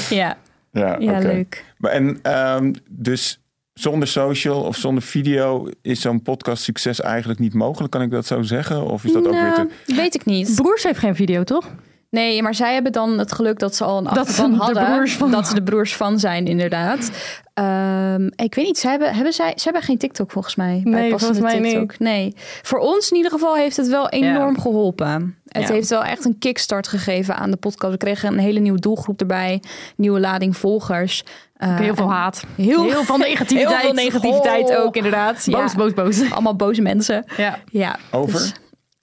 Ja, 0.15 0.37
Ja, 0.71 1.19
leuk. 1.19 1.65
Maar 1.77 1.91
en 1.91 2.19
ehm, 2.21 2.73
dus 2.89 3.41
zonder 3.73 4.07
social 4.07 4.61
of 4.63 4.75
zonder 4.75 5.03
video 5.03 5.69
is 5.81 6.01
zo'n 6.01 6.21
podcast 6.21 6.63
succes 6.63 7.01
eigenlijk 7.01 7.39
niet 7.39 7.53
mogelijk. 7.53 7.91
Kan 7.91 8.01
ik 8.01 8.11
dat 8.11 8.25
zo 8.25 8.41
zeggen? 8.41 8.85
Of 8.85 9.03
is 9.03 9.11
dat 9.11 9.25
ook 9.27 9.33
weer 9.33 9.53
te... 9.53 9.67
Nou, 9.85 9.99
weet 9.99 10.15
ik 10.15 10.25
niet. 10.25 10.55
Broers 10.55 10.83
heeft 10.83 10.99
geen 10.99 11.15
video, 11.15 11.43
toch? 11.43 11.69
Nee, 12.09 12.41
maar 12.41 12.55
zij 12.55 12.73
hebben 12.73 12.91
dan 12.91 13.17
het 13.19 13.31
geluk 13.31 13.59
dat 13.59 13.75
ze 13.75 13.83
al 13.83 13.97
een 13.97 14.03
Dat 14.03 14.17
achterban 14.17 14.53
hadden. 14.53 14.85
broers 14.85 15.15
van- 15.15 15.31
Dat 15.31 15.47
ze 15.47 15.53
de 15.53 15.63
broers 15.63 15.95
van 15.95 16.19
zijn, 16.19 16.47
inderdaad. 16.47 17.11
Ehm, 17.53 18.25
ik 18.35 18.55
weet 18.55 18.65
niet, 18.65 18.77
ze 18.77 18.87
hebben, 18.89 19.13
hebben 19.13 19.33
zij, 19.33 19.53
ze 19.55 19.63
hebben 19.63 19.81
geen 19.81 19.97
TikTok 19.97 20.31
volgens 20.31 20.55
mij. 20.55 20.81
bij 20.83 20.91
Nee, 21.01 21.11
passende 21.11 21.39
volgens 21.39 21.61
mij 21.61 21.71
TikTok. 21.71 21.99
Nee. 21.99 22.33
Voor 22.61 22.79
ons 22.79 23.09
in 23.11 23.15
ieder 23.17 23.31
geval 23.31 23.55
heeft 23.55 23.77
het 23.77 23.87
wel 23.87 24.09
enorm 24.09 24.59
geholpen. 24.59 25.37
Het 25.47 25.67
Ja. 25.67 25.73
heeft 25.73 25.89
wel 25.89 26.03
echt 26.03 26.25
een 26.25 26.37
kickstart 26.39 26.87
gegeven 26.87 27.35
aan 27.35 27.51
de 27.51 27.57
podcast. 27.57 27.91
We 27.91 27.97
kregen 27.97 28.33
een 28.33 28.39
hele 28.39 28.59
nieuwe 28.59 28.79
doelgroep 28.79 29.19
erbij. 29.19 29.61
Nieuwe 29.95 30.19
lading 30.19 30.57
volgers. 30.57 31.23
Eh, 31.57 31.75
Heel 31.77 31.95
veel 31.95 32.11
haat. 32.11 32.43
Heel, 32.55 32.83
Heel 32.83 33.03
veel 33.03 33.17
negativiteit. 33.17 33.69
Heel 33.81 33.93
veel 33.93 33.93
negativiteit 34.03 34.69
Oh. 34.69 34.79
ook, 34.79 34.95
inderdaad. 34.95 35.45
Boos, 35.51 35.71
ja. 35.71 35.77
boos, 35.77 35.93
boos. 35.93 36.31
Allemaal 36.31 36.55
boze 36.55 36.81
mensen. 36.81 37.25
Ja. 37.37 37.59
Ja, 37.71 37.95
Over? 38.11 38.39
dus- 38.39 38.53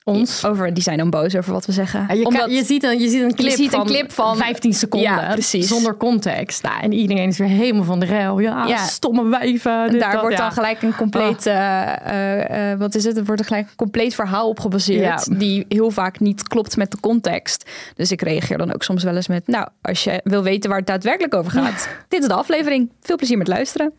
Ons. 0.04 0.44
over, 0.44 0.74
die 0.74 0.82
zijn 0.82 0.98
dan 0.98 1.10
boos 1.10 1.36
over 1.36 1.52
wat 1.52 1.66
we 1.66 1.72
zeggen. 1.72 2.04
Ja, 2.08 2.14
je, 2.14 2.24
Omdat- 2.24 2.40
kan, 2.40 2.50
je, 2.50 2.64
ziet 2.64 2.82
een, 2.82 3.00
je 3.00 3.08
ziet 3.08 3.22
een 3.22 3.34
clip, 3.34 3.50
ziet 3.50 3.64
een 3.64 3.70
van, 3.70 3.86
clip 3.86 4.12
van- 4.12 4.36
15 4.36 4.72
seconden. 4.74 5.10
Ja, 5.10 5.32
precies. 5.32 5.68
Zonder 5.68 5.96
context. 5.96 6.62
Nou, 6.62 6.80
en 6.80 6.92
iedereen 6.92 7.28
is 7.28 7.38
weer 7.38 7.48
helemaal 7.48 7.84
van 7.84 8.00
de 8.00 8.06
rel. 8.06 8.38
Ja, 8.38 8.66
Ja. 8.66 8.76
stomme 8.86 9.28
wijven. 9.28 9.90
dit, 9.90 10.00
daar 10.00 10.12
dat, 10.12 10.20
wordt 10.20 10.36
ja. 10.36 10.42
dan 10.42 10.52
gelijk 10.52 10.82
een 10.82 10.94
compleet, 10.96 11.46
eh, 11.46 11.82
eh, 12.06 12.72
eh, 12.72 12.78
wat 12.78 12.94
is 12.94 13.04
het? 13.04 13.16
Er 13.16 13.24
wordt 13.24 13.40
er 13.40 13.46
gelijk 13.46 13.66
een 13.68 13.76
compleet 13.76 14.14
verhaal 14.14 14.48
op 14.48 14.60
gebaseerd, 14.60 15.26
Ja. 15.30 15.36
die 15.36 15.64
heel 15.68 15.90
vaak 15.90 16.20
niet 16.20 16.42
klopt 16.48 16.76
met 16.76 16.90
de 16.90 17.00
context. 17.00 17.70
Dus 17.96 18.10
ik 18.12 18.22
reageer 18.22 18.58
dan 18.58 18.74
ook 18.74 18.82
soms 18.82 19.02
wel 19.04 19.16
eens 19.16 19.28
met, 19.28 19.46
nou, 19.46 19.68
als 19.82 20.04
je 20.04 20.20
wil 20.24 20.42
weten 20.42 20.68
waar 20.70 20.78
het 20.78 20.86
daadwerkelijk 20.88 21.34
over 21.34 21.50
gaat, 21.52 21.88
dit 22.08 22.22
is 22.22 22.28
de 22.28 22.34
aflevering. 22.34 22.90
Veel 23.00 23.16
plezier 23.16 23.38
met 23.38 23.48
luisteren. 23.48 23.92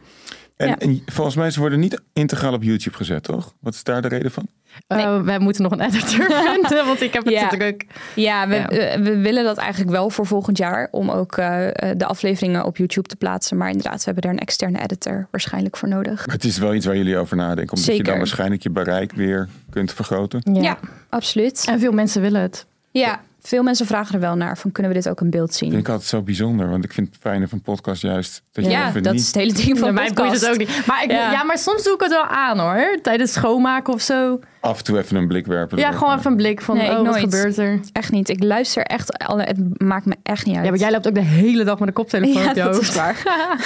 En, 0.56 0.68
Ja. 0.68 0.78
en 0.78 1.02
volgens 1.06 1.36
mij, 1.36 1.52
ze 1.52 1.60
worden 1.60 1.80
niet 1.80 2.02
integraal 2.14 2.54
op 2.54 2.64
YouTube 2.64 2.96
gezet, 2.98 3.24
toch? 3.24 3.54
Wat 3.60 3.74
is 3.74 3.84
daar 3.84 4.02
de 4.02 4.08
reden 4.08 4.32
van? 4.32 4.48
Eh, 4.88 5.22
wij 5.22 5.40
moeten 5.40 5.64
nog 5.64 5.72
een 5.72 5.82
editor 5.82 6.26
vinden, 6.52 6.86
want 6.86 7.02
ik 7.02 7.14
heb 7.14 7.26
het 7.26 7.34
Ja. 7.34 7.48
te 7.48 7.58
druk. 7.58 7.86
Ja, 8.16 8.48
we, 8.48 8.56
Ja. 8.56 8.70
eh, 8.70 9.02
we 9.02 9.18
willen 9.18 9.44
dat 9.44 9.58
eigenlijk 9.58 9.92
wel 9.92 10.10
voor 10.10 10.26
volgend 10.26 10.58
jaar, 10.58 10.88
om 10.92 11.10
ook 11.12 11.38
eh, 11.38 11.68
eh, 11.68 11.98
de 11.98 12.06
afleveringen 12.06 12.66
op 12.66 12.78
YouTube 12.78 13.08
te 13.08 13.16
plaatsen. 13.16 13.58
Maar 13.58 13.68
inderdaad, 13.70 13.98
we 13.98 14.04
hebben 14.04 14.24
daar 14.24 14.32
een 14.32 14.40
externe 14.40 14.82
editor 14.82 15.28
waarschijnlijk 15.32 15.78
voor 15.78 15.88
nodig. 15.90 16.26
Maar 16.26 16.36
het 16.36 16.44
is 16.44 16.58
wel 16.58 16.74
iets 16.74 16.86
waar 16.86 16.98
jullie 16.98 17.18
over 17.18 17.36
nadenken. 17.38 17.78
Omdat 17.78 17.96
je 17.98 18.04
dan 18.04 18.18
waarschijnlijk 18.18 18.64
je 18.64 18.70
bereik 18.70 19.12
weer 19.12 19.48
kunt 19.70 19.94
vergroten. 19.94 20.42
Ja. 20.54 20.62
Ja, 20.62 20.78
absoluut. 21.10 21.66
En 21.70 21.80
veel 21.80 21.92
mensen 21.92 22.22
willen 22.22 22.42
het. 22.42 22.66
Ja, 23.00 23.22
veel 23.42 23.64
mensen 23.64 23.86
vragen 23.86 24.16
er 24.16 24.22
wel 24.22 24.36
naar, 24.36 24.58
van 24.58 24.72
kunnen 24.72 24.92
we 24.92 24.98
dit 24.98 25.10
ook 25.10 25.22
in 25.22 25.30
beeld 25.30 25.54
zien? 25.54 25.70
vind 25.70 25.82
ik 25.82 25.90
altijd 25.90 26.10
zo 26.10 26.22
bijzonder. 26.22 26.70
Want 26.70 26.84
ik 26.84 26.94
vind 26.94 27.08
het 27.08 27.18
fijne 27.22 27.48
van 27.48 27.62
podcast 27.62 28.02
juist 28.02 28.42
dat 28.52 28.66
je 28.66 28.72
Ja, 28.72 28.88
even 28.90 29.04
dat 29.04 29.12
niet... 29.14 29.22
is 29.22 29.28
het 29.28 29.36
hele 29.36 29.54
ding 29.54 29.78
van 29.80 29.88
Ja, 29.88 29.94
mij 29.94 30.04
boeit 30.04 30.16
podcast. 30.16 30.42
het 30.42 30.52
ook 30.52 30.58
niet. 30.58 30.86
Maar, 30.88 31.04
ik, 31.04 31.12
ja. 31.12 31.32
Ja. 31.32 31.44
maar 31.44 31.58
soms 31.58 31.84
doe 31.84 31.94
ik 31.94 32.00
het 32.00 32.10
wel 32.12 32.26
aan 32.26 32.60
hoor. 32.60 33.00
Tijdens 33.02 33.34
schoonmaken 33.34 33.94
of 33.94 34.02
zo. 34.02 34.40
af 34.60 34.78
en 34.78 34.84
toe 34.84 34.98
even 34.98 35.16
een 35.18 35.28
blik 35.28 35.46
werpen. 35.46 35.78
Ja, 35.78 35.92
gewoon 35.92 36.18
even 36.18 36.32
een 36.32 36.38
blik 36.38 36.62
van, 36.62 36.78
Nee, 36.78 36.90
oh, 36.90 36.96
wat 36.96 37.04
nooit. 37.06 37.20
gebeurt 37.20 37.58
er? 37.58 37.80
Echt 37.92 38.12
niet. 38.12 38.30
Ik 38.30 38.44
luister 38.44 38.84
echt, 38.84 39.18
alle, 39.18 39.44
het 39.44 39.82
maakt 39.82 40.06
me 40.06 40.16
echt 40.24 40.46
niet 40.46 40.56
uit. 40.56 40.64
Ja, 40.66 40.70
maar 40.72 40.80
jij 40.80 40.92
loopt 40.92 41.08
ook 41.08 41.14
de 41.16 41.22
hele 41.22 41.64
dag 41.64 41.80
met 41.80 41.88
een 41.88 41.94
koptelefoon 41.94 42.42
ja, 42.44 42.50
op 42.50 42.56
je 42.56 42.62
dat 42.64 42.76
hoofd. 42.76 42.90
is 42.90 42.96
waar. 42.96 43.24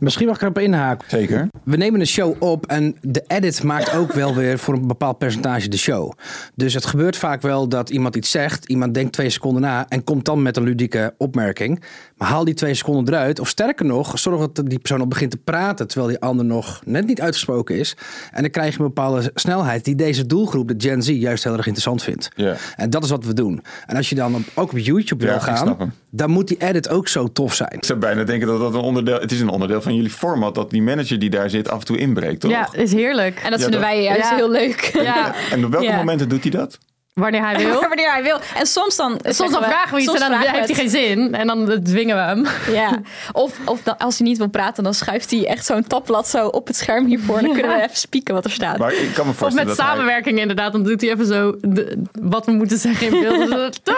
Misschien 0.00 0.26
mag 0.26 0.36
ik 0.36 0.42
erop 0.42 0.58
inhaken. 0.58 1.10
Zeker. 1.10 1.48
We 1.64 1.76
nemen 1.76 2.00
een 2.00 2.06
show 2.06 2.42
op 2.42 2.66
en 2.66 2.96
de 3.00 3.24
edit 3.26 3.62
maakt 3.62 3.94
ook 3.94 4.12
wel 4.12 4.34
weer 4.34 4.58
voor 4.58 4.74
een 4.74 4.86
bepaald 4.86 5.18
percentage 5.18 5.68
de 5.68 5.78
show. 5.78 6.12
Dus 6.54 6.74
het 6.74 6.86
gebeurt 6.86 7.16
vaak 7.16 7.42
wel 7.42 7.68
dat 7.68 7.90
iemand 7.90 8.16
iets 8.16 8.30
zegt, 8.30 8.68
iemand 8.68 8.94
denkt 8.94 9.12
twee 9.12 9.30
seconden 9.30 9.62
na 9.62 9.86
en 9.88 10.04
komt 10.04 10.24
dan 10.24 10.42
met 10.42 10.56
een 10.56 10.62
ludieke 10.62 11.14
opmerking. 11.18 11.82
Maar 12.18 12.28
haal 12.28 12.44
die 12.44 12.54
twee 12.54 12.74
seconden 12.74 13.14
eruit. 13.14 13.40
Of 13.40 13.48
sterker 13.48 13.84
nog, 13.86 14.18
zorg 14.18 14.52
dat 14.52 14.68
die 14.70 14.78
persoon 14.78 15.00
al 15.00 15.06
begint 15.06 15.30
te 15.30 15.36
praten 15.36 15.86
terwijl 15.88 16.10
die 16.10 16.20
ander 16.20 16.44
nog 16.44 16.80
net 16.84 17.06
niet 17.06 17.20
uitgesproken 17.20 17.76
is. 17.78 17.96
En 18.32 18.42
dan 18.42 18.50
krijg 18.50 18.72
je 18.74 18.78
een 18.80 18.86
bepaalde 18.86 19.30
snelheid 19.34 19.84
die 19.84 19.94
deze 19.94 20.26
doelgroep, 20.26 20.68
de 20.68 20.74
Gen 20.88 21.02
Z, 21.02 21.08
juist 21.08 21.44
heel 21.44 21.52
erg 21.52 21.66
interessant 21.66 22.02
vindt. 22.02 22.28
Ja. 22.36 22.56
En 22.76 22.90
dat 22.90 23.04
is 23.04 23.10
wat 23.10 23.24
we 23.24 23.34
doen. 23.34 23.62
En 23.86 23.96
als 23.96 24.08
je 24.08 24.14
dan 24.14 24.34
op- 24.34 24.42
ook 24.54 24.70
op 24.72 24.78
YouTube 24.78 25.26
wil 25.26 25.40
gaan, 25.40 25.92
dan 26.10 26.30
moet 26.30 26.48
die 26.48 26.56
edit 26.60 26.88
ook 26.88 27.08
zo 27.08 27.32
tof 27.32 27.54
zijn. 27.54 27.70
Ik 27.72 27.84
zou 27.84 27.98
bijna 27.98 28.24
denken 28.24 28.48
dat 28.48 28.60
dat 28.60 28.74
een 28.74 28.80
onderdeel... 28.80 29.20
Het 29.20 29.32
is 29.32 29.40
een 29.40 29.48
onderdeel 29.48 29.82
van 29.82 29.94
jullie 29.94 30.10
format. 30.10 30.54
Dat 30.54 30.70
die 30.70 30.82
manager 30.82 31.18
die 31.18 31.30
daar 31.30 31.50
zit 31.50 31.68
af 31.70 31.78
en 31.78 31.84
toe 31.84 31.96
inbreekt, 31.96 32.40
toch? 32.40 32.50
Ja, 32.50 32.68
is 32.72 32.92
heerlijk. 32.92 33.40
En 33.44 33.50
dat 33.50 33.58
Ja, 33.60 33.64
vinden 33.64 33.80
dat- 33.80 33.90
wij 33.90 34.02
juist 34.02 34.30
Ja. 34.30 34.36
heel 34.36 34.50
leuk. 34.50 34.90
Ja, 35.02 35.34
En 35.50 35.64
op 35.64 35.70
welke 35.70 35.86
Ja. 35.86 35.96
momenten 35.96 36.28
doet 36.28 36.42
hij 36.42 36.50
dat? 36.50 36.78
Wanneer 37.18 37.44
hij 37.44 37.56
wil. 37.66 37.80
Wanneer 37.80 38.12
hij 38.12 38.22
wil. 38.22 38.38
En 38.56 38.66
soms 38.66 38.96
dan... 38.96 39.20
Soms 39.22 39.52
dan 39.52 39.62
vragen 39.62 39.94
we 39.94 40.00
iets 40.02 40.12
en 40.12 40.20
dan 40.20 40.30
we 40.30 40.50
heeft 40.50 40.66
hij 40.66 40.74
geen 40.76 40.90
zin. 40.90 41.34
En 41.34 41.46
dan 41.46 41.80
dwingen 41.82 42.16
we 42.16 42.22
hem. 42.22 42.46
Ja. 42.78 43.00
Of, 43.32 43.52
of 43.64 43.82
dan, 43.82 43.98
als 43.98 44.18
hij 44.18 44.26
niet 44.26 44.38
wil 44.38 44.48
praten, 44.48 44.84
dan 44.84 44.94
schuift 44.94 45.30
hij 45.30 45.46
echt 45.46 45.66
zo'n 45.66 45.86
tabblad 45.86 46.28
zo 46.28 46.46
op 46.46 46.66
het 46.66 46.76
scherm 46.76 47.06
hiervoor. 47.06 47.36
En 47.38 47.44
dan 47.44 47.52
kunnen 47.52 47.76
we 47.76 47.82
even 47.82 47.96
spieken 47.96 48.34
wat 48.34 48.44
er 48.44 48.50
staat. 48.50 48.78
Maar 48.78 48.92
ik 48.92 49.10
kan 49.14 49.24
me 49.24 49.30
Of 49.30 49.36
voorstellen 49.36 49.68
met 49.68 49.76
dat 49.76 49.86
hij- 49.86 49.94
samenwerking 49.94 50.38
inderdaad. 50.38 50.72
Dan 50.72 50.82
doet 50.82 51.00
hij 51.00 51.10
even 51.10 51.26
zo 51.26 51.54
de- 51.60 52.02
wat 52.20 52.46
we 52.46 52.52
moeten 52.52 52.78
zeggen 52.78 53.06
in 53.06 53.20
beeld. 53.20 53.80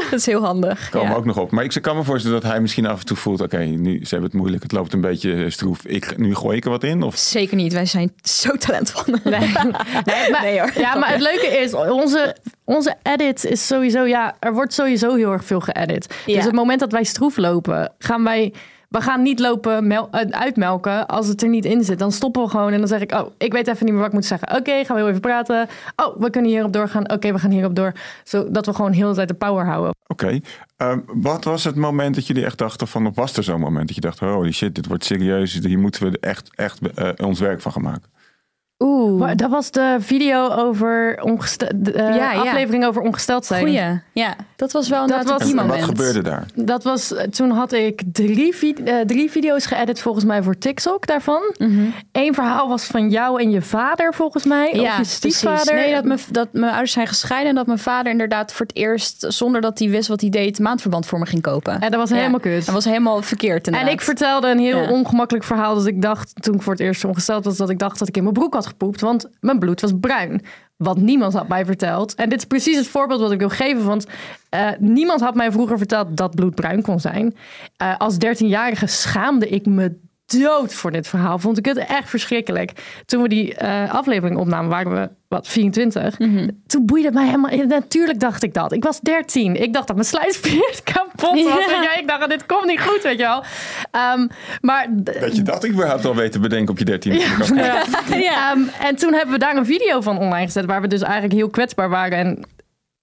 Dat 0.10 0.18
is 0.18 0.26
heel 0.26 0.44
handig. 0.44 0.90
komen 0.90 1.08
Ja. 1.08 1.14
ook 1.14 1.24
nog 1.24 1.38
op. 1.38 1.50
Maar 1.50 1.64
ik 1.64 1.82
kan 1.82 1.96
me 1.96 2.02
voorstellen 2.04 2.40
dat 2.40 2.50
hij 2.50 2.60
misschien 2.60 2.86
af 2.86 3.00
en 3.00 3.06
toe 3.06 3.16
voelt... 3.16 3.40
oké, 3.40 3.58
nu 3.58 4.04
ze 4.04 4.08
hebben 4.08 4.30
het 4.30 4.38
moeilijk, 4.38 4.62
het 4.62 4.72
loopt 4.72 4.92
een 4.92 5.00
beetje 5.00 5.50
stroef. 5.50 5.84
Ik, 5.84 6.18
nu 6.18 6.34
gooi 6.34 6.56
ik 6.56 6.64
er 6.64 6.70
wat 6.70 6.84
in? 6.84 7.02
Of 7.02 7.16
Zeker 7.16 7.56
niet. 7.56 7.72
Wij 7.72 7.86
zijn 7.86 8.12
zo 8.22 8.56
talentvol. 8.56 9.02
Nee. 9.24 9.40
Nee, 9.40 10.30
maar, 10.30 10.42
Nee, 10.42 10.60
hoor. 10.60 10.72
Ja, 10.76 10.94
maar 10.94 11.10
het 11.10 11.20
leuke 11.20 11.46
is, 11.46 11.74
onze, 11.74 12.36
onze 12.64 12.96
edit 13.02 13.44
is 13.44 13.66
sowieso, 13.66 14.02
ja, 14.04 14.36
er 14.40 14.52
wordt 14.52 14.72
sowieso 14.72 15.14
heel 15.14 15.32
erg 15.32 15.44
veel 15.44 15.60
geëdit. 15.60 16.14
Ja. 16.26 16.34
Dus 16.34 16.44
het 16.44 16.54
moment 16.54 16.80
dat 16.80 16.92
wij 16.92 17.04
stroef 17.04 17.36
lopen, 17.36 17.92
gaan 17.98 18.24
wij, 18.24 18.52
we 18.94 19.00
gaan 19.00 19.22
niet 19.22 19.38
lopen 19.38 19.90
eh, 19.90 20.20
uitmelken 20.30 21.06
als 21.06 21.28
het 21.28 21.42
er 21.42 21.48
niet 21.48 21.64
in 21.64 21.84
zit. 21.84 21.98
Dan 21.98 22.12
stoppen 22.12 22.42
we 22.42 22.48
gewoon 22.48 22.72
en 22.72 22.78
dan 22.78 22.88
zeg 22.88 23.00
ik, 23.00 23.12
oh, 23.12 23.30
ik 23.38 23.52
weet 23.52 23.66
even 23.66 23.84
niet 23.84 23.92
meer 23.92 24.02
wat 24.02 24.10
ik 24.10 24.14
moet 24.14 24.24
zeggen. 24.24 24.56
Oké, 24.56 24.84
gaan 24.84 24.96
we 24.96 25.02
heel 25.02 25.08
even 25.08 25.20
praten. 25.20 25.68
Oh, 25.96 26.20
we 26.20 26.30
kunnen 26.30 26.50
hierop 26.50 26.72
doorgaan. 26.72 27.10
Oké, 27.10 27.32
we 27.32 27.38
gaan 27.38 27.50
hierop 27.50 27.76
door. 27.76 27.92
Zodat 28.24 28.66
we 28.66 28.74
gewoon 28.74 28.92
heel 28.92 29.08
de 29.08 29.14
tijd 29.14 29.28
de 29.28 29.34
power 29.34 29.66
houden. 29.66 29.94
Oké. 30.06 30.40
Ehm, 30.76 30.98
wat 31.06 31.44
was 31.44 31.64
het 31.64 31.76
moment 31.76 32.14
dat 32.14 32.26
jullie 32.26 32.44
echt 32.44 32.58
dachten 32.58 32.88
van... 32.88 33.12
was 33.14 33.36
er 33.36 33.44
zo'n 33.44 33.60
moment 33.60 33.86
dat 33.86 33.94
je 33.94 34.00
dacht... 34.00 34.18
holy 34.18 34.52
shit, 34.52 34.74
dit 34.74 34.86
wordt 34.86 35.04
serieus. 35.04 35.52
Hier 35.52 35.78
moeten 35.78 36.10
we 36.10 36.18
echt, 36.20 36.50
echt 36.54 36.80
eh, 36.94 37.08
ons 37.16 37.40
werk 37.40 37.60
van 37.60 37.72
gaan 37.72 37.82
maken. 37.82 38.12
Oeh. 38.86 39.20
Maar 39.20 39.36
dat 39.36 39.50
was 39.50 39.70
de 39.70 39.96
video 40.00 40.48
over 40.48 41.20
ongesteld, 41.22 41.72
Ja, 41.94 42.14
ja. 42.14 42.32
aflevering 42.32 42.84
over 42.86 43.02
ongesteld 43.02 43.46
zijn. 43.46 43.60
Goeie. 43.64 44.00
Ja, 44.12 44.34
dat 44.56 44.72
was 44.72 44.88
wel 44.88 45.00
Dat 45.06 45.10
inderdaad 45.10 45.42
was- 45.42 45.50
een 45.52 45.66
wat 45.66 45.82
gebeurde 45.82 46.22
daar? 46.22 46.46
Dat 46.54 46.84
was, 46.84 47.14
toen 47.30 47.50
had 47.50 47.72
ik 47.72 48.02
drie, 48.12 48.54
vi- 48.56 48.74
eh, 48.84 49.00
drie 49.00 49.30
video's 49.30 49.66
geëdit 49.66 50.00
volgens 50.00 50.24
mij 50.24 50.42
voor 50.42 50.58
TikTok 50.58 51.06
daarvan. 51.06 51.42
Eén 52.12 52.34
verhaal 52.34 52.68
was 52.68 52.84
van 52.84 53.10
jou 53.10 53.42
en 53.42 53.50
je 53.50 53.62
vader 53.62 54.14
volgens 54.14 54.44
mij. 54.44 54.70
of 54.70 54.76
je 54.80 54.92
precies. 54.94 55.14
stiefvader. 55.14 55.74
Nee, 55.74 55.94
dat 55.94 56.04
mijn, 56.04 56.18
dat 56.30 56.48
mijn 56.52 56.70
ouders 56.70 56.92
zijn 56.92 57.06
gescheiden 57.06 57.48
en 57.48 57.54
dat 57.54 57.66
mijn 57.66 57.78
vader 57.78 58.12
inderdaad 58.12 58.52
voor 58.52 58.66
het 58.66 58.76
eerst, 58.76 59.24
zonder 59.28 59.60
dat 59.60 59.78
hij 59.78 59.88
wist 59.90 60.08
wat 60.08 60.20
hij 60.20 60.30
deed, 60.30 60.58
maandverband 60.58 61.06
voor 61.06 61.18
me 61.18 61.26
ging 61.26 61.42
kopen. 61.42 61.80
En 61.80 61.90
dat 61.90 62.00
was 62.00 62.10
Ja. 62.10 62.16
helemaal 62.16 62.40
kut. 62.40 62.64
Dat 62.64 62.74
was 62.74 62.84
helemaal 62.84 63.22
verkeerd 63.22 63.68
En 63.68 63.88
ik 63.88 64.00
vertelde 64.00 64.48
een 64.48 64.58
heel 64.58 64.82
Ja. 64.82 64.90
ongemakkelijk 64.90 65.44
verhaal 65.44 65.74
dat 65.74 65.86
ik 65.86 66.02
dacht, 66.02 66.32
toen 66.42 66.54
ik 66.54 66.62
voor 66.62 66.72
het 66.72 66.82
eerst 66.82 67.04
ongesteld 67.04 67.44
was, 67.44 67.56
dat 67.56 67.70
ik 67.70 67.78
dacht 67.78 67.98
dat 67.98 68.08
ik 68.08 68.16
in 68.16 68.22
mijn 68.22 68.34
broek 68.34 68.54
had 68.54 68.66
gepoept, 68.74 69.00
want 69.00 69.30
mijn 69.40 69.58
bloed 69.58 69.80
was 69.80 69.92
bruin. 70.00 70.42
Wat 70.76 70.96
niemand 70.96 71.32
had 71.32 71.48
mij 71.48 71.64
verteld. 71.64 72.14
En 72.14 72.28
dit 72.28 72.38
is 72.38 72.44
precies 72.44 72.76
het 72.76 72.88
voorbeeld 72.88 73.20
wat 73.20 73.32
ik 73.32 73.38
wil 73.38 73.48
geven, 73.48 73.84
want 73.84 74.06
eh, 74.48 74.70
niemand 74.78 75.20
had 75.20 75.34
mij 75.34 75.52
vroeger 75.52 75.78
verteld 75.78 76.16
dat 76.16 76.34
bloed 76.34 76.54
bruin 76.54 76.82
kon 76.82 77.00
zijn. 77.00 77.34
Eh, 77.76 77.96
als 77.96 78.14
13-jarige 78.14 78.86
schaamde 78.86 79.48
ik 79.48 79.66
me 79.66 79.98
dood 80.26 80.74
voor 80.74 80.90
dit 80.90 81.08
verhaal. 81.08 81.38
Vond 81.38 81.58
ik 81.58 81.64
het 81.64 81.78
echt 81.78 82.08
verschrikkelijk. 82.08 82.72
Toen 83.06 83.22
we 83.22 83.28
die 83.28 83.54
eh, 83.54 83.94
aflevering 83.94 84.38
opnamen, 84.38 84.70
waren 84.70 84.92
we 84.92 85.10
wat 85.28 85.48
24. 85.48 86.16
Toen 86.66 86.86
boeide 86.86 87.06
het 87.06 87.14
mij 87.14 87.24
helemaal. 87.24 87.66
Natuurlijk 87.66 88.20
dacht 88.20 88.42
ik 88.42 88.54
dat. 88.54 88.72
Ik 88.72 88.84
was 88.84 89.00
13. 89.00 89.62
Ik 89.62 89.72
dacht 89.72 89.86
dat 89.86 89.96
mijn 89.96 90.08
slijtspier 90.08 90.80
kapot 90.92 91.42
was. 91.42 91.64
Ja. 91.64 91.80
Wel. 91.80 91.98
Ik 91.98 92.04
dacht, 92.08 92.28
dit 92.28 92.46
komt 92.46 92.66
niet 92.66 92.80
goed, 92.80 93.02
weet 93.02 93.18
je 93.18 93.24
wel. 93.24 93.44
Ehm, 93.90 94.26
maar 94.60 94.86
Dat 94.90 95.36
je 95.36 95.42
dat 95.42 95.66
überhaupt 95.66 96.04
al 96.04 96.14
weet 96.14 96.32
te 96.32 96.38
bedenken 96.38 96.70
op 96.70 96.78
je 96.78 96.84
13 96.84 97.12
ja. 97.12 98.50
Ehm, 98.50 98.60
en 98.80 98.96
toen 98.96 99.12
hebben 99.12 99.32
we 99.32 99.38
daar 99.38 99.56
een 99.56 99.66
video 99.66 100.00
van 100.00 100.18
online 100.18 100.44
gezet, 100.44 100.64
waar 100.64 100.80
we 100.80 100.88
dus 100.88 101.02
eigenlijk 101.02 101.32
heel 101.32 101.50
kwetsbaar 101.50 101.88
waren 101.88 102.18
en 102.18 102.46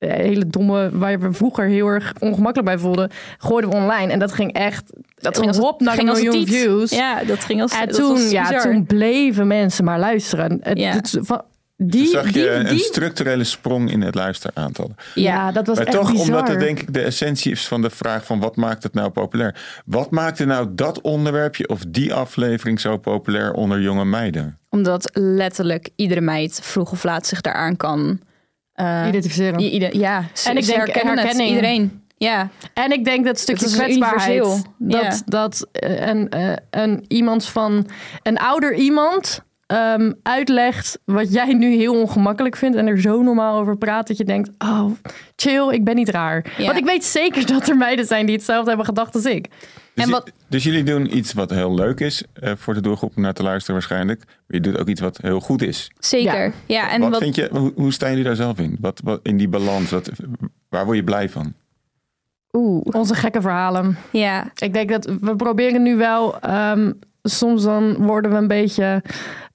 hele 0.08 0.48
domme, 0.48 0.90
waar 0.98 1.20
we 1.20 1.34
vroeger 1.34 1.66
heel 1.66 1.88
erg 1.88 2.14
ongemakkelijk 2.20 2.66
bij 2.66 2.78
voelden, 2.78 3.10
gooiden 3.38 3.70
we 3.70 3.76
online. 3.76 4.12
En 4.12 4.20
dat 4.20 4.32
ging 4.32 4.54
echt 4.54 4.84
dat 5.18 5.36
ging 5.38 5.48
als 5.48 5.58
hop 5.58 5.82
naar 5.82 5.96
ging 5.96 6.08
een 6.10 6.14
miljoen 6.24 6.48
views. 6.48 6.90
Ja, 6.92 7.24
dat 7.24 7.44
ging 7.44 7.62
als 7.62 7.72
En 7.80 7.88
toen, 7.90 8.30
ja, 8.30 8.42
bizar. 8.48 8.62
toen 8.62 8.86
bleven 8.86 9.48
mensen 9.48 9.84
maar 9.86 10.00
luisteren. 10.00 10.60
Het- 10.62 10.78
Ja. 10.80 10.92
het- 10.92 11.18
van- 11.22 11.42
die, 11.84 12.08
Zag 12.08 12.26
je 12.26 12.32
die, 12.32 12.50
een 12.52 12.66
die- 12.66 12.80
structurele 12.80 13.44
sprong 13.44 13.92
in 13.92 14.02
het 14.02 14.16
luisteraantallen. 14.16 14.96
ja, 15.16 15.52
dat 15.52 15.68
was 15.68 15.78
Maar 15.78 15.86
echt 15.86 15.96
toch, 15.96 16.12
bizar. 16.12 16.26
omdat 16.28 16.48
het 16.48 16.60
denk 16.60 16.80
ik 16.80 16.94
de 16.94 17.02
essentie 17.02 17.52
is 17.52 17.68
van 17.68 17.82
de 17.82 17.90
vraag 17.90 18.26
van 18.26 18.40
wat 18.40 18.56
maakt 18.56 18.84
het 18.84 18.94
nou 18.94 19.10
populair? 19.10 19.82
Wat 19.86 20.12
maakte 20.12 20.46
nou 20.46 20.68
dat 20.72 21.02
onderwerpje 21.02 21.68
of 21.68 21.84
die 21.88 22.14
aflevering 22.14 22.80
zo 22.80 22.98
populair 22.98 23.54
onder 23.54 23.82
jonge 23.82 24.06
meiden? 24.06 24.58
Omdat 24.70 25.10
letterlijk 25.14 25.90
iedere 25.96 26.22
meid 26.22 26.60
vroeg 26.64 26.92
of 26.92 27.04
laat 27.04 27.28
zich 27.28 27.42
daaraan 27.42 27.78
kan. 27.78 28.20
Eh, 28.74 29.06
Identificeren. 29.08 29.60
ieder- 29.60 29.98
ja, 29.98 30.18
En 30.46 30.58
ik 30.58 30.66
denk 30.66 30.88
herkenning. 30.94 31.50
Iedereen. 31.50 32.00
Ja, 32.18 32.50
En 32.74 32.92
ik 32.92 33.06
denk 33.06 33.26
dat 33.26 33.40
stukje 33.40 33.64
Het 33.66 33.72
is 33.74 33.80
kwetsbaarheid. 33.80 34.44
Dat, 34.78 35.02
Ja. 35.02 35.22
dat 35.26 35.68
eh, 35.72 36.08
een, 36.08 36.30
eh, 36.30 36.54
een 36.70 37.06
iemand 37.08 37.46
van 37.46 37.88
een 38.24 38.38
ouder 38.38 38.74
iemand 38.76 39.44
ehm, 39.72 40.12
uitlegt 40.24 41.00
wat 41.06 41.34
jij 41.34 41.54
nu 41.54 41.76
heel 41.76 42.02
ongemakkelijk 42.02 42.56
vindt 42.56 42.78
en 42.78 42.88
er 42.88 43.02
zo 43.02 43.22
normaal 43.22 43.60
over 43.60 43.78
praat 43.78 44.08
dat 44.08 44.18
je 44.18 44.24
denkt: 44.24 44.50
oh, 44.58 44.92
chill, 45.36 45.70
ik 45.74 45.84
ben 45.84 45.96
niet 45.96 46.10
raar. 46.10 46.46
Ja. 46.58 46.66
Want 46.66 46.78
ik 46.78 46.86
weet 46.86 47.04
zeker 47.04 47.46
dat 47.46 47.70
er 47.70 47.78
meiden 47.78 48.06
zijn 48.06 48.26
die 48.26 48.36
hetzelfde 48.36 48.68
hebben 48.68 48.86
gedacht 48.86 49.16
als 49.16 49.26
ik. 49.26 49.48
Dus, 49.94 50.06
En 50.06 50.12
wat- 50.12 50.32
dus 50.48 50.64
jullie 50.64 50.84
doen 50.84 51.18
iets 51.18 51.34
wat 51.34 51.50
heel 51.50 51.74
leuk 51.74 52.00
is 52.00 52.24
eh, 52.34 52.52
voor 52.56 52.74
de 52.74 52.82
doelgroep 52.82 53.12
om 53.16 53.22
naar 53.22 53.34
te 53.34 53.44
luisteren 53.44 53.74
waarschijnlijk. 53.76 54.24
Maar 54.26 54.36
je 54.48 54.60
doet 54.62 54.78
ook 54.78 54.88
iets 54.88 55.02
wat 55.02 55.18
heel 55.22 55.40
goed 55.40 55.62
is. 55.62 55.92
zeker. 56.00 56.44
Ja. 56.46 56.52
Ja, 56.66 56.92
en 56.92 57.02
wat, 57.02 57.10
wat, 57.10 57.22
vind 57.22 57.36
je, 57.36 57.50
hoe, 57.52 57.72
hoe 57.76 57.94
staan 57.94 58.10
jullie 58.10 58.24
daar 58.24 58.36
zelf 58.36 58.60
in? 58.60 58.78
Wat, 58.82 59.02
wat, 59.04 59.20
in 59.24 59.38
die 59.38 59.48
balans, 59.48 59.90
wat, 59.90 60.10
waar 60.70 60.86
word 60.86 60.98
je 60.98 61.04
blij 61.04 61.30
van? 61.30 61.54
Oeh, 62.52 62.82
Onze 62.86 63.16
gekke 63.16 63.42
verhalen. 63.42 63.98
ja. 64.12 64.52
Ik 64.56 64.74
denk 64.74 64.90
dat 64.90 65.06
we 65.22 65.36
proberen 65.36 65.84
nu 65.84 65.96
wel. 65.96 66.40
ehm, 66.40 66.92
soms 67.24 67.64
dan 67.64 67.96
worden 67.98 68.32
we 68.32 68.38
een 68.38 68.48
beetje. 68.48 69.04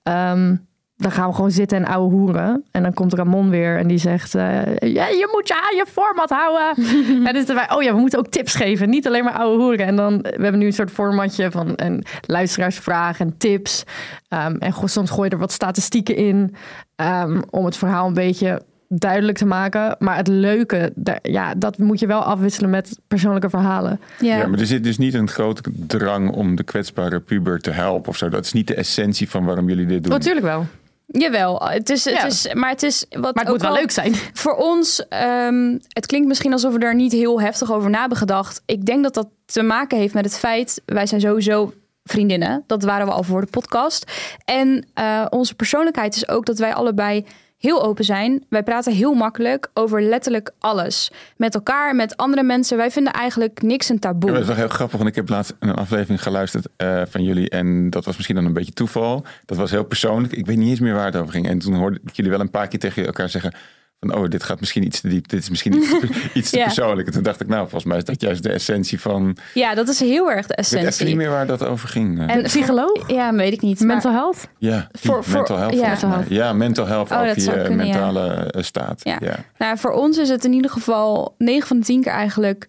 Ehm, 0.06 0.56
dan 0.96 1.10
gaan 1.10 1.28
we 1.28 1.34
gewoon 1.34 1.50
zitten 1.50 1.78
en 1.78 1.84
ouwe 1.86 2.10
hoeren. 2.10 2.64
En 2.70 2.82
dan 2.82 2.94
komt 2.94 3.14
Ramon 3.14 3.50
weer 3.50 3.78
en 3.78 3.86
die 3.88 3.98
zegt... 3.98 4.34
eh, 4.34 4.78
ja, 4.78 5.06
je 5.06 5.28
moet 5.32 5.48
je 5.48 5.54
aan 5.54 5.76
je 5.76 5.84
format 5.88 6.30
houden. 6.30 6.84
en 7.26 7.34
dus 7.34 7.44
wij, 7.44 7.70
oh 7.72 7.82
ja, 7.82 7.94
we 7.94 8.00
moeten 8.00 8.18
ook 8.18 8.26
tips 8.28 8.54
geven. 8.54 8.90
Niet 8.90 9.06
alleen 9.06 9.24
maar 9.24 9.32
ouwe 9.32 9.62
hoeren. 9.62 9.86
En 9.86 9.96
dan, 9.96 10.18
we 10.18 10.42
hebben 10.42 10.58
nu 10.58 10.66
een 10.66 10.72
soort 10.72 10.90
formatje 10.90 11.50
van 11.50 11.72
een 11.76 12.04
luisteraarsvragen 12.26 13.26
en 13.26 13.36
tips. 13.38 13.84
Ehm, 14.28 14.56
en 14.56 14.74
soms 14.84 15.10
gooi 15.10 15.28
je 15.28 15.34
er 15.34 15.40
wat 15.40 15.52
statistieken 15.52 16.16
in. 16.16 16.54
ehm, 16.96 17.42
om 17.50 17.64
het 17.64 17.76
verhaal 17.76 18.06
een 18.06 18.14
beetje 18.14 18.62
duidelijk 18.88 19.38
te 19.38 19.46
maken. 19.46 19.96
Maar 19.98 20.16
het 20.16 20.28
leuke, 20.28 20.92
daar- 20.94 21.18
ja, 21.22 21.54
dat 21.54 21.78
moet 21.78 22.00
je 22.00 22.06
wel 22.06 22.20
afwisselen 22.22 22.70
met 22.70 22.98
persoonlijke 23.08 23.50
verhalen. 23.50 24.00
Ja. 24.20 24.36
Ja. 24.36 24.46
maar 24.46 24.58
er 24.58 24.66
zit 24.66 24.84
dus 24.84 24.98
niet 24.98 25.14
een 25.14 25.28
grote 25.28 25.62
drang 25.74 26.30
om 26.30 26.56
de 26.56 26.62
kwetsbare 26.62 27.20
puber 27.20 27.60
te 27.60 27.70
helpen 27.70 28.08
of 28.08 28.16
zo. 28.16 28.28
Dat 28.28 28.44
is 28.44 28.52
niet 28.52 28.66
de 28.66 28.74
essentie 28.74 29.30
van 29.30 29.44
waarom 29.44 29.68
jullie 29.68 29.86
dit 29.86 30.02
doen. 30.02 30.12
Natuurlijk 30.12 30.46
wel. 30.46 30.66
Jawel, 31.06 31.68
het 31.68 31.90
is, 31.90 32.04
het 32.04 32.14
Ja. 32.14 32.24
is, 32.24 32.54
maar 32.54 32.70
het 32.70 32.82
is 32.82 33.06
wat 33.10 33.20
Maar 33.20 33.44
het 33.44 33.46
ook 33.46 33.58
moet 33.58 33.62
wel 33.62 33.72
leuk 33.72 33.90
zijn. 33.90 34.14
Voor 34.42 34.54
ons, 34.54 35.08
ehm, 35.08 35.78
het 35.88 36.06
klinkt 36.06 36.28
misschien 36.28 36.52
alsof 36.52 36.72
we 36.72 36.78
daar 36.78 36.94
niet 36.94 37.12
heel 37.12 37.40
heftig 37.40 37.72
over 37.72 37.90
na 37.90 38.00
hebben 38.00 38.18
gedacht. 38.18 38.62
Ik 38.66 38.84
denk 38.86 39.02
dat 39.02 39.14
dat 39.14 39.28
te 39.44 39.62
maken 39.62 39.98
heeft 39.98 40.14
met 40.14 40.24
het 40.24 40.38
feit, 40.38 40.82
wij 40.86 41.06
zijn 41.06 41.20
sowieso 41.20 41.72
vriendinnen. 42.04 42.64
Dat 42.66 42.82
waren 42.82 43.06
we 43.06 43.12
al 43.12 43.22
voor 43.22 43.40
de 43.40 43.46
podcast. 43.50 44.12
En 44.44 44.86
eh, 44.94 45.26
onze 45.30 45.54
persoonlijkheid 45.54 46.16
is 46.16 46.28
ook 46.28 46.46
dat 46.46 46.58
wij 46.58 46.74
allebei 46.74 47.26
heel 47.58 47.82
open 47.82 48.04
zijn. 48.04 48.44
Wij 48.48 48.62
praten 48.62 48.92
heel 48.92 49.14
makkelijk 49.14 49.70
over 49.74 50.02
letterlijk 50.02 50.50
alles. 50.58 51.10
Met 51.36 51.54
elkaar, 51.54 51.94
met 51.94 52.16
andere 52.16 52.42
mensen. 52.42 52.76
Wij 52.76 52.90
vinden 52.90 53.12
eigenlijk 53.12 53.62
niks 53.62 53.88
een 53.88 53.98
taboe. 53.98 54.30
Dat 54.30 54.40
is 54.40 54.46
wel 54.46 54.56
heel 54.56 54.68
grappig, 54.68 54.96
want 54.96 55.08
ik 55.08 55.14
heb 55.14 55.28
laatst 55.28 55.54
een 55.58 55.74
aflevering 55.74 56.22
geluisterd 56.22 56.66
eh, 56.76 57.02
van 57.08 57.22
jullie. 57.22 57.50
En 57.50 57.90
dat 57.90 58.04
was 58.04 58.14
misschien 58.14 58.36
dan 58.36 58.44
een 58.44 58.52
beetje 58.52 58.72
toeval. 58.72 59.24
Dat 59.44 59.56
was 59.58 59.70
heel 59.70 59.84
persoonlijk. 59.84 60.32
Ik 60.32 60.46
weet 60.46 60.56
niet 60.56 60.70
eens 60.70 60.80
meer 60.80 60.94
waar 60.94 61.06
het 61.06 61.16
over 61.16 61.32
ging. 61.32 61.48
En 61.48 61.58
toen 61.58 61.74
hoorde 61.74 62.00
ik 62.04 62.16
jullie 62.16 62.30
wel 62.30 62.40
een 62.40 62.50
paar 62.50 62.68
keer 62.68 62.78
tegen 62.78 63.06
elkaar 63.06 63.28
zeggen... 63.28 63.52
van 64.00 64.14
oh, 64.14 64.28
dit 64.28 64.42
gaat 64.42 64.60
misschien 64.60 64.84
iets 64.84 65.00
te 65.00 65.08
diep. 65.08 65.28
Dit 65.28 65.40
is 65.42 65.48
misschien 65.50 65.74
iets 65.76 65.88
te, 65.88 66.08
iets 66.34 66.50
te 66.50 66.56
Ja. 66.58 66.64
persoonlijk. 66.64 67.06
En 67.06 67.12
toen 67.14 67.22
dacht 67.22 67.40
ik, 67.40 67.48
nou, 67.48 67.60
volgens 67.62 67.84
mij 67.84 67.96
is 67.96 68.04
dat 68.04 68.20
juist 68.20 68.42
de 68.42 68.48
essentie 68.52 69.00
van... 69.00 69.36
Ja, 69.54 69.74
dat 69.74 69.88
is 69.88 70.00
heel 70.00 70.30
erg 70.30 70.46
de 70.46 70.56
Ik 70.56 70.68
weet 70.68 70.80
niet 70.80 70.88
essentie. 70.88 71.16
meer 71.16 71.30
waar 71.30 71.46
dat 71.46 71.64
over 71.64 71.88
ging. 71.88 72.20
eh. 72.20 72.34
En 72.34 72.42
Psycholoog? 72.42 73.10
Ja, 73.10 73.34
weet 73.34 73.52
ik 73.52 73.60
niet. 73.60 73.80
Mental 73.80 74.12
health? 74.12 74.48
ja, 74.58 74.88
voor- 74.92 75.24
voor- 75.24 75.34
mental 75.34 75.56
health. 75.56 75.72
ja. 75.74 75.88
Mental 75.88 76.22
Ja, 76.28 76.52
mental 76.52 76.86
health 76.86 77.10
Oh, 77.10 77.16
over 77.16 77.34
dat 77.34 77.42
zou 77.42 77.58
je 77.58 77.64
kunnen, 77.64 77.86
mentale 77.86 78.26
eh, 78.28 78.62
staat. 78.62 79.00
Ja. 79.04 79.16
Ja. 79.20 79.36
Nou, 79.58 79.78
voor 79.78 79.90
ons 79.92 80.18
is 80.18 80.28
het 80.28 80.44
in 80.44 80.52
ieder 80.52 80.70
geval 80.70 81.34
9 81.38 81.66
van 81.68 81.78
de 81.78 81.84
10 81.84 82.02
keer 82.02 82.12
eigenlijk 82.12 82.66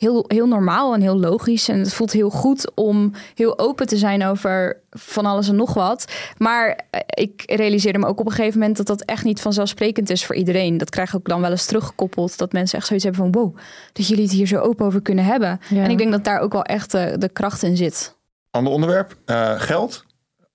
heel, 0.00 0.24
heel 0.26 0.46
normaal 0.46 0.94
en 0.94 1.00
heel 1.00 1.18
logisch. 1.18 1.68
En 1.68 1.78
het 1.78 1.94
voelt 1.94 2.12
heel 2.12 2.30
goed 2.30 2.74
om 2.74 3.12
heel 3.34 3.58
open 3.58 3.86
te 3.86 3.96
zijn 3.96 4.24
over 4.24 4.80
van 4.90 5.26
alles 5.26 5.48
en 5.48 5.56
nog 5.56 5.74
wat. 5.74 6.12
Maar 6.36 6.80
eh, 6.90 7.00
ik 7.06 7.42
realiseerde 7.46 7.98
me 7.98 8.06
ook 8.06 8.20
op 8.20 8.26
een 8.26 8.32
gegeven 8.32 8.58
moment 8.58 8.76
dat 8.76 8.86
dat 8.86 9.02
echt 9.02 9.24
niet 9.24 9.40
vanzelfsprekend 9.40 10.10
is 10.10 10.24
voor 10.26 10.34
iedereen. 10.34 10.78
Dat 10.78 10.90
krijg 10.90 11.08
ik 11.08 11.14
ook 11.14 11.28
dan 11.28 11.40
wel 11.40 11.50
eens 11.50 11.66
teruggekoppeld. 11.66 12.38
Dat 12.38 12.52
mensen 12.52 12.78
echt 12.78 12.86
zoiets 12.86 13.04
hebben 13.04 13.22
van 13.22 13.42
wow, 13.42 13.56
dat 13.92 14.06
jullie 14.06 14.24
het 14.24 14.32
hier 14.32 14.46
zo 14.46 14.58
open 14.58 14.86
over 14.86 15.02
kunnen 15.02 15.24
hebben. 15.24 15.60
Ja. 15.68 15.82
En 15.82 15.90
ik 15.90 15.98
denk 15.98 16.10
dat 16.10 16.24
daar 16.24 16.40
ook 16.40 16.52
wel 16.52 16.64
echt 16.64 16.90
de, 16.90 17.14
de 17.18 17.28
kracht 17.28 17.62
in 17.62 17.76
zit. 17.76 18.16
Ander 18.50 18.72
onderwerp, 18.72 19.16
eh, 19.24 19.60
geld, 19.60 20.04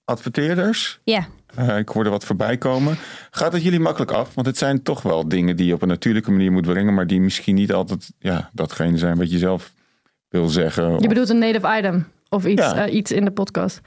adverteerders. 0.05 0.99
Ja. 1.03 1.27
Eh, 1.55 1.77
ik 1.77 1.89
hoorde 1.89 2.09
wat 2.09 2.25
voorbij 2.25 2.57
komen. 2.57 2.97
Gaat 3.31 3.53
het 3.53 3.63
jullie 3.63 3.79
makkelijk 3.79 4.11
af? 4.11 4.33
Want 4.33 4.47
het 4.47 4.57
zijn 4.57 4.83
toch 4.83 5.01
wel 5.01 5.27
dingen 5.27 5.55
die 5.55 5.65
je 5.67 5.73
op 5.73 5.81
een 5.81 5.87
natuurlijke 5.87 6.31
manier 6.31 6.51
moet 6.51 6.65
brengen, 6.65 6.93
maar 6.93 7.07
die 7.07 7.21
misschien 7.21 7.55
niet 7.55 7.73
altijd 7.73 8.11
ja, 8.19 8.49
datgene 8.53 8.97
zijn 8.97 9.17
wat 9.17 9.31
je 9.31 9.37
zelf 9.37 9.71
wil 10.29 10.47
zeggen. 10.47 10.89
Je 10.91 10.97
Of- 10.97 11.07
bedoelt 11.07 11.29
een 11.29 11.39
native 11.39 11.77
item 11.77 12.07
of 12.29 12.45
iets, 12.45 12.61
Ja. 12.61 12.75
eh, 12.85 12.93
iets 12.93 13.11
in 13.11 13.25
de 13.25 13.31
podcast. 13.31 13.79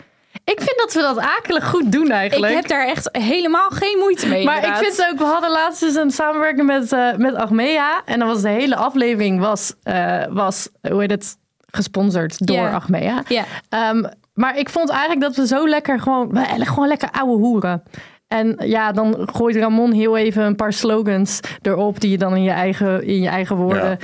Ik 0.44 0.60
vind 0.60 0.74
dat 0.76 0.92
we 0.92 1.00
dat 1.00 1.18
akelig 1.18 1.68
goed 1.68 1.92
doen 1.92 2.10
eigenlijk. 2.10 2.52
Ik 2.52 2.58
heb 2.58 2.68
daar 2.68 2.86
echt 2.86 3.08
helemaal 3.12 3.70
geen 3.70 3.98
moeite 3.98 4.28
mee. 4.28 4.44
maar 4.44 4.66
ik 4.66 4.74
vind 4.74 4.96
het 4.96 5.08
ook, 5.12 5.18
we 5.18 5.24
hadden 5.24 5.50
laatst 5.50 5.80
dus 5.80 5.94
een 5.94 6.10
samenwerking 6.10 6.66
met, 6.66 6.92
eh 6.92 7.14
met 7.16 7.34
Achmea. 7.34 8.02
En 8.04 8.18
dan 8.18 8.28
was 8.28 8.42
de 8.42 8.48
hele 8.48 8.76
aflevering, 8.76 9.40
was, 9.40 9.72
eh, 9.82 10.24
was 10.30 10.68
hoe 10.90 11.00
heet 11.00 11.10
het, 11.10 11.36
gesponsord 11.70 12.46
door 12.46 12.56
Ja. 12.56 12.70
Achmea. 12.72 13.22
Ja. 13.28 13.44
Ehm, 13.68 14.04
maar 14.38 14.58
ik 14.58 14.68
vond 14.68 14.90
eigenlijk 14.90 15.20
dat 15.20 15.36
we 15.36 15.46
zo 15.46 15.68
lekker 15.68 16.00
gewoon, 16.00 16.38
gewoon 16.58 16.88
lekker 16.88 17.10
ouwe 17.10 17.36
hoeren. 17.36 17.82
En 18.28 18.54
ja, 18.64 18.92
dan 18.92 19.28
gooit 19.32 19.56
Ramon 19.56 19.92
heel 19.92 20.16
even 20.16 20.42
een 20.44 20.56
paar 20.56 20.72
slogans 20.72 21.40
erop 21.62 22.00
die 22.00 22.10
je 22.10 22.18
dan 22.18 22.36
in 22.36 22.42
je 22.42 22.50
eigen, 22.50 23.04
in 23.06 23.20
je 23.20 23.28
eigen 23.28 23.56
woorden 23.56 23.98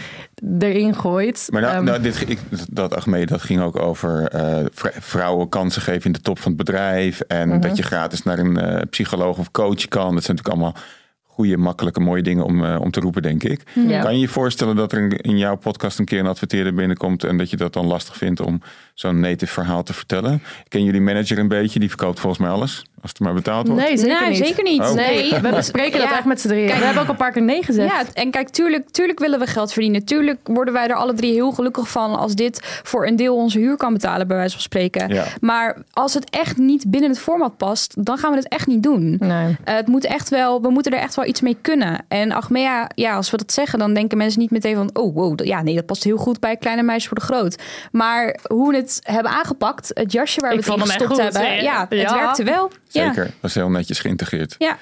erin 0.59 0.95
gooit. 0.95 1.47
Maar 1.51 1.61
nou, 1.63 1.75
Ehm, 1.75 1.85
nou, 1.85 2.01
dit, 2.03 2.29
ik, 2.31 2.39
dat 2.71 2.95
Achmee, 2.95 3.27
dat 3.27 3.43
ging 3.43 3.61
ook 3.63 3.79
over 3.79 4.29
eh, 4.29 4.65
vr- 4.73 4.89
vrouwen 5.01 5.49
kansen 5.49 5.83
geven 5.83 6.05
in 6.07 6.13
de 6.13 6.21
top 6.21 6.39
van 6.39 6.53
het 6.53 6.65
bedrijf. 6.65 7.21
En 7.21 7.49
Mhm. 7.49 7.61
dat 7.61 7.77
je 7.77 7.83
gratis 7.83 8.23
naar 8.23 8.39
een 8.39 8.57
eh, 8.57 8.81
psycholoog 8.91 9.39
of 9.39 9.51
coach 9.51 9.89
kan. 9.89 10.15
Dat 10.15 10.25
zijn 10.25 10.37
natuurlijk 10.37 10.49
allemaal 10.49 10.75
goede, 11.23 11.57
makkelijke, 11.57 12.01
mooie 12.01 12.23
dingen 12.23 12.45
om, 12.45 12.65
eh, 12.65 12.81
om 12.81 12.91
te 12.91 13.01
roepen, 13.01 13.23
denk 13.23 13.43
ik. 13.43 13.63
Ja. 13.75 14.01
Kan 14.03 14.15
je 14.15 14.21
je 14.21 14.29
voorstellen 14.29 14.77
dat 14.77 14.93
er 14.93 14.99
in, 14.99 15.11
in 15.11 15.39
jouw 15.39 15.57
podcast 15.57 15.99
een 15.99 16.05
keer 16.05 16.19
een 16.21 16.27
adverteerder 16.27 16.75
binnenkomt 16.75 17.25
en 17.25 17.37
dat 17.39 17.51
je 17.51 17.57
dat 17.57 17.73
dan 17.73 17.87
lastig 17.87 18.17
vindt 18.17 18.41
om 18.41 18.61
zo'n 18.95 19.21
native 19.21 19.53
verhaal 19.53 19.83
te 19.83 19.93
vertellen? 19.93 20.43
Ken 20.69 20.85
jullie 20.85 21.01
manager 21.01 21.39
een 21.39 21.49
beetje? 21.49 21.79
Die 21.79 21.89
verkoopt 21.89 22.21
volgens 22.21 22.43
mij 22.43 22.51
alles, 22.51 22.85
als 23.03 23.11
het 23.11 23.21
maar 23.21 23.35
betaald 23.35 23.69
wordt. 23.69 23.83
Nee, 23.83 23.97
zeker 23.97 24.21
Nee, 24.21 24.29
niet. 24.29 24.47
zeker 24.47 24.63
niet. 24.65 24.81
Oh. 24.81 24.93
Nee, 24.93 25.35
we 25.41 25.51
bespreken 25.55 25.99
dat 26.01 26.09
Ja. 26.09 26.17
echt 26.17 26.25
met 26.25 26.41
z'n 26.41 26.49
drieën. 26.49 26.67
Kijk, 26.67 26.79
we 26.79 26.85
hebben 26.85 27.03
ook 27.03 27.09
een 27.09 27.17
paar 27.17 27.33
keer 27.33 27.43
nee 27.43 27.63
gezegd. 27.63 27.91
Ja, 27.91 28.03
en 28.13 28.31
kijk, 28.31 28.49
tuurlijk, 28.49 28.91
tuurlijk 28.91 29.19
willen 29.19 29.39
we 29.39 29.47
geld 29.47 29.73
verdienen. 29.73 30.05
Tuurlijk 30.05 30.39
worden 30.45 30.75
wij 30.75 30.87
er 30.89 30.95
alle 30.95 31.13
drie 31.15 31.33
heel 31.33 31.53
gelukkig 31.53 31.89
van 31.91 32.15
als 32.19 32.35
dit 32.35 32.81
voor 32.83 33.07
een 33.07 33.17
deel 33.17 33.37
onze 33.37 33.59
huur 33.59 33.77
kan 33.77 33.93
betalen, 33.93 34.27
bij 34.29 34.37
wijze 34.37 34.53
van 34.53 34.63
spreken. 34.63 35.09
Ja. 35.15 35.25
Maar 35.41 35.77
als 35.93 36.15
het 36.15 36.31
echt 36.31 36.57
niet 36.57 36.85
binnen 36.91 37.11
het 37.11 37.19
format 37.19 37.57
past, 37.57 38.05
dan 38.05 38.19
gaan 38.19 38.31
we 38.31 38.37
het 38.37 38.49
echt 38.49 38.67
niet 38.67 38.83
doen. 38.83 39.17
Nee. 39.19 39.57
Eh, 39.65 39.75
het 39.75 39.87
moet 39.87 40.05
echt 40.05 40.29
wel, 40.29 40.63
we 40.63 40.71
moeten 40.71 40.93
er 40.93 40.99
echt 40.99 41.15
wel 41.15 41.25
iets 41.27 41.41
mee 41.41 41.57
kunnen. 41.61 42.05
En 42.09 42.33
Achmea, 42.33 42.91
ja, 42.95 43.15
als 43.17 43.31
we 43.31 43.37
dat 43.37 43.53
zeggen, 43.53 43.79
dan 43.79 43.95
denken 43.95 44.19
mensen 44.19 44.41
niet 44.41 44.51
meteen 44.51 44.75
van, 44.75 44.91
oh 44.93 45.15
wow, 45.15 45.37
dat- 45.37 45.47
ja, 45.47 45.63
nee, 45.63 45.75
dat 45.75 45.87
past 45.87 46.05
heel 46.05 46.17
goed 46.17 46.41
bij 46.41 46.57
kleine 46.57 46.83
meisjes 46.83 47.09
voor 47.09 47.17
de 47.19 47.25
groot. 47.25 47.63
Maar 47.93 48.39
hoe 48.49 48.71
we 48.71 48.77
het 48.85 49.01
hebben 49.03 49.33
aangepakt, 49.33 49.91
het 49.95 50.13
jasje 50.13 50.41
waar 50.41 50.53
Ik 50.53 50.65
we 50.65 50.73
het 50.73 50.81
in 50.81 50.87
gestopt 50.87 51.11
goed, 51.11 51.23
hebben, 51.23 51.43
ja. 51.55 51.61
ja, 51.63 51.87
het 51.89 51.99
Ja. 51.99 52.15
werkte 52.15 52.45
wel. 52.45 52.71
Ja. 52.89 53.07
Zeker, 53.07 53.25
dat 53.41 53.51
is 53.51 53.55
heel 53.55 53.71
netjes 53.71 53.99
geïntegreerd. 53.99 54.55
Ja. 54.59 54.79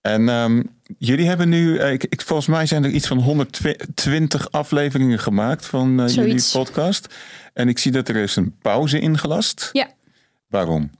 En 0.00 0.28
ehm, 0.28 0.62
jullie 0.98 1.26
hebben 1.26 1.48
nu, 1.48 1.78
eh, 1.78 1.92
ik, 1.92 2.04
ik, 2.04 2.20
volgens 2.20 2.48
mij 2.48 2.66
zijn 2.66 2.84
er 2.84 2.90
iets 2.90 3.06
van 3.06 3.18
120 3.18 4.50
afleveringen 4.50 5.18
gemaakt 5.18 5.66
van 5.66 5.88
eh, 6.00 6.08
jullie 6.08 6.10
Zoiets. 6.30 6.52
podcast. 6.52 7.14
En 7.52 7.68
ik 7.68 7.78
zie 7.78 7.92
dat 7.92 8.08
er 8.08 8.16
is 8.16 8.36
een 8.36 8.56
pauze 8.62 9.00
ingelast. 9.00 9.68
Ja. 9.72 9.88
Waarom? 10.48 10.90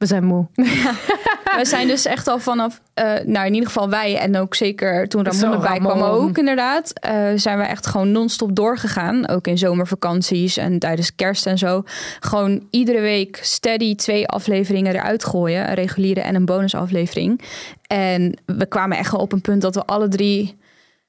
We 0.00 0.06
zijn 0.06 0.24
moe. 0.24 0.46
We 1.58 1.64
zijn 1.64 1.86
dus 1.86 2.06
echt 2.06 2.28
al 2.28 2.38
vanaf, 2.38 2.80
eh, 2.94 3.04
nou 3.24 3.46
in 3.46 3.52
ieder 3.52 3.68
geval 3.68 3.88
wij 3.88 4.16
en 4.16 4.36
ook 4.36 4.54
zeker 4.54 5.08
toen 5.08 5.24
Ramon 5.24 5.52
erbij 5.52 5.78
Ramon. 5.78 5.92
kwam 5.92 6.02
ook 6.02 6.38
inderdaad, 6.38 6.92
eh, 6.92 7.26
zijn 7.34 7.58
we 7.58 7.64
echt 7.64 7.86
gewoon 7.86 8.12
non-stop 8.12 8.56
doorgegaan. 8.56 9.28
Ook 9.28 9.46
in 9.46 9.58
zomervakanties 9.58 10.56
en 10.56 10.78
tijdens 10.78 11.14
kerst 11.14 11.46
en 11.46 11.58
zo. 11.58 11.82
Gewoon 12.20 12.66
iedere 12.70 13.00
week 13.00 13.38
steady 13.42 13.94
twee 13.94 14.28
afleveringen 14.28 14.94
eruit 14.94 15.24
gooien. 15.24 15.68
Een 15.68 15.74
reguliere 15.74 16.20
en 16.20 16.34
een 16.34 16.44
bonusaflevering. 16.44 17.40
En 17.86 18.40
we 18.46 18.66
kwamen 18.66 18.98
echt 18.98 19.12
wel 19.12 19.20
op 19.20 19.32
een 19.32 19.40
punt 19.40 19.62
dat 19.62 19.74
we 19.74 19.84
alle 19.84 20.08
drie 20.08 20.58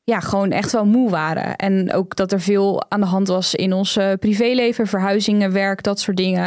ja, 0.03 0.19
gewoon 0.19 0.51
echt 0.51 0.71
wel 0.71 0.85
moe 0.85 1.09
waren. 1.09 1.55
En 1.55 1.93
ook 1.93 2.15
dat 2.15 2.31
er 2.31 2.41
veel 2.41 2.83
aan 2.89 2.99
de 2.99 3.05
hand 3.05 3.27
was 3.27 3.55
in 3.55 3.73
ons 3.73 3.97
eh, 3.97 4.13
privéleven, 4.19 4.87
verhuizingen, 4.87 5.51
werk, 5.51 5.83
dat 5.83 5.99
soort 5.99 6.17
dingen. 6.17 6.45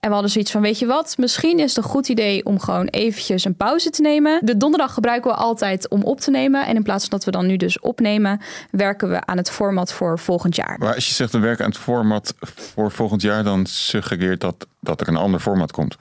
En 0.00 0.08
we 0.08 0.12
hadden 0.12 0.30
zoiets 0.30 0.50
van, 0.50 0.60
weet 0.60 0.78
je 0.78 0.86
wat, 0.86 1.14
misschien 1.18 1.58
is 1.58 1.74
het 1.74 1.84
een 1.84 1.90
goed 1.90 2.08
idee 2.08 2.44
om 2.44 2.60
gewoon 2.60 2.86
eventjes 2.86 3.44
een 3.44 3.56
pauze 3.56 3.90
te 3.90 4.02
nemen. 4.02 4.40
De 4.46 4.56
donderdag 4.56 4.94
gebruiken 4.94 5.30
we 5.30 5.36
altijd 5.36 5.88
om 5.88 6.02
op 6.02 6.20
te 6.20 6.30
nemen. 6.30 6.66
En 6.66 6.76
in 6.76 6.82
plaats 6.82 7.08
van 7.08 7.18
dat 7.18 7.24
we 7.24 7.30
dan 7.30 7.46
nu 7.46 7.56
dus 7.56 7.80
opnemen, 7.80 8.40
werken 8.70 9.10
we 9.10 9.26
aan 9.26 9.36
het 9.36 9.50
format 9.50 9.92
voor 9.92 10.18
volgend 10.18 10.56
jaar. 10.56 10.78
Maar 10.78 10.94
als 10.94 11.08
je 11.08 11.14
zegt 11.14 11.32
we 11.32 11.38
werken 11.38 11.64
aan 11.64 11.70
het 11.70 11.80
format 11.80 12.34
voor 12.74 12.90
volgend 12.90 13.22
jaar, 13.22 13.44
dan 13.44 13.66
suggereert 13.66 14.40
dat 14.40 14.66
dat 14.84 15.00
er 15.00 15.08
een 15.08 15.16
ander 15.16 15.40
format 15.40 15.72
komt. 15.72 15.96